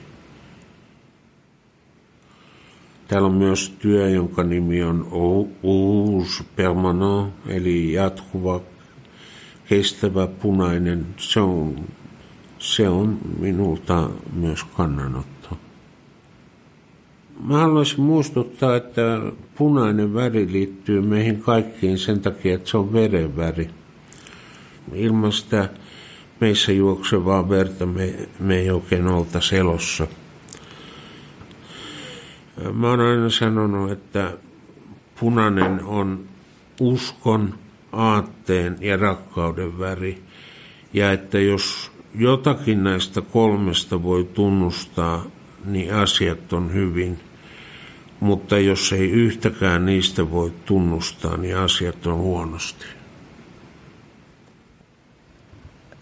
Täällä 3.08 3.28
on 3.28 3.34
myös 3.34 3.70
työ, 3.80 4.10
jonka 4.10 4.44
nimi 4.44 4.84
on 4.84 5.08
Rouge 5.12 6.44
Permanent, 6.56 7.34
eli 7.48 7.94
jatkuva, 7.94 8.62
kestävä, 9.70 10.28
punainen. 10.28 11.06
Se 11.18 11.40
on, 11.40 11.86
se 12.60 12.90
on 12.90 13.18
minulta 13.40 14.10
myös 14.34 14.64
kannanotto. 14.64 15.39
Mä 17.44 17.58
haluaisin 17.58 18.02
muistuttaa, 18.02 18.76
että 18.76 19.02
punainen 19.56 20.14
väri 20.14 20.52
liittyy 20.52 21.02
meihin 21.02 21.42
kaikkiin 21.42 21.98
sen 21.98 22.22
takia, 22.22 22.56
että 22.56 22.70
se 22.70 22.78
on 22.78 22.94
verenväri. 22.94 23.70
Ilman 24.94 25.32
sitä 25.32 25.70
meissä 26.42 26.72
juoksevaa 26.72 27.50
verta 27.50 27.86
me, 27.86 28.14
me 28.40 28.58
ei 28.58 28.72
oikein 28.72 29.08
olta 29.08 29.42
selossa. 29.42 30.08
Mä 32.74 32.90
oon 32.90 33.00
aina 33.00 33.30
sanonut, 33.30 33.92
että 33.92 34.38
punainen 35.20 35.84
on 35.84 36.26
uskon, 36.80 37.56
aatteen 37.92 38.78
ja 38.82 38.98
rakkauden 38.98 39.80
väri. 39.80 40.24
Ja 40.94 41.12
että 41.12 41.40
jos 41.40 41.92
jotakin 42.16 42.84
näistä 42.84 43.22
kolmesta 43.22 44.04
voi 44.04 44.30
tunnustaa, 44.34 45.26
niin 45.66 45.94
asiat 45.94 46.54
on 46.54 46.74
hyvin. 46.74 47.29
Mutta 48.20 48.60
jos 48.60 48.94
ei 48.94 49.12
yhtäkään 49.12 49.86
niistä 49.86 50.32
voi 50.32 50.54
tunnustaa, 50.66 51.38
niin 51.38 51.58
asiat 51.58 52.08
on 52.08 52.18
huonosti. 52.18 52.86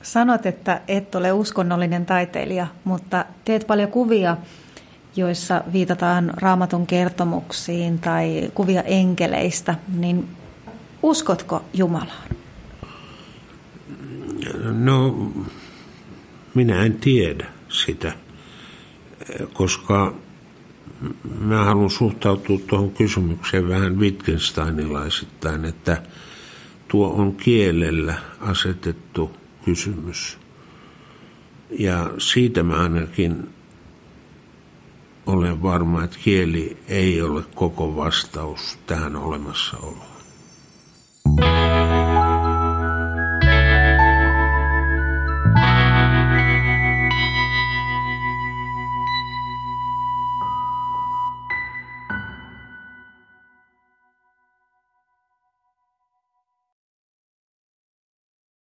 Sanot, 0.02 0.46
että 0.46 0.82
et 0.88 1.16
ole 1.16 1.32
uskonnollinen 1.32 2.06
taiteilija, 2.06 2.68
mutta 2.84 3.26
teet 3.46 3.68
paljon 3.68 3.92
kuvia, 3.92 4.38
joissa 5.16 5.64
viitataan 5.74 6.34
raamatun 6.36 6.88
kertomuksiin 6.88 8.00
tai 8.00 8.52
kuvia 8.54 8.82
enkeleistä, 8.82 9.76
niin 9.98 10.28
uskotko 11.04 11.64
Jumalaan? 11.74 12.30
No, 14.64 15.32
minä 16.54 16.84
en 16.84 16.94
tiedä 16.94 17.46
sitä, 17.70 18.14
koska 19.54 20.16
mä 21.40 21.64
haluan 21.64 21.90
suhtautua 21.90 22.60
tuohon 22.68 22.92
kysymykseen 22.92 23.70
vähän 23.70 24.00
Wittgensteinilaisittain, 24.00 25.66
että 25.66 26.02
tuo 26.88 27.14
on 27.14 27.36
kielellä 27.36 28.16
asetettu 28.40 29.32
kysymys. 29.66 30.38
Ja 31.80 32.12
siitä 32.18 32.64
mä 32.64 32.76
ainakin 32.76 33.50
olen 35.26 35.62
varma, 35.62 36.04
että 36.04 36.18
kieli 36.24 36.78
ei 36.88 37.22
ole 37.22 37.44
koko 37.56 37.96
vastaus 37.96 38.80
tähän 38.88 39.16
olemassaoloon. 39.16 40.18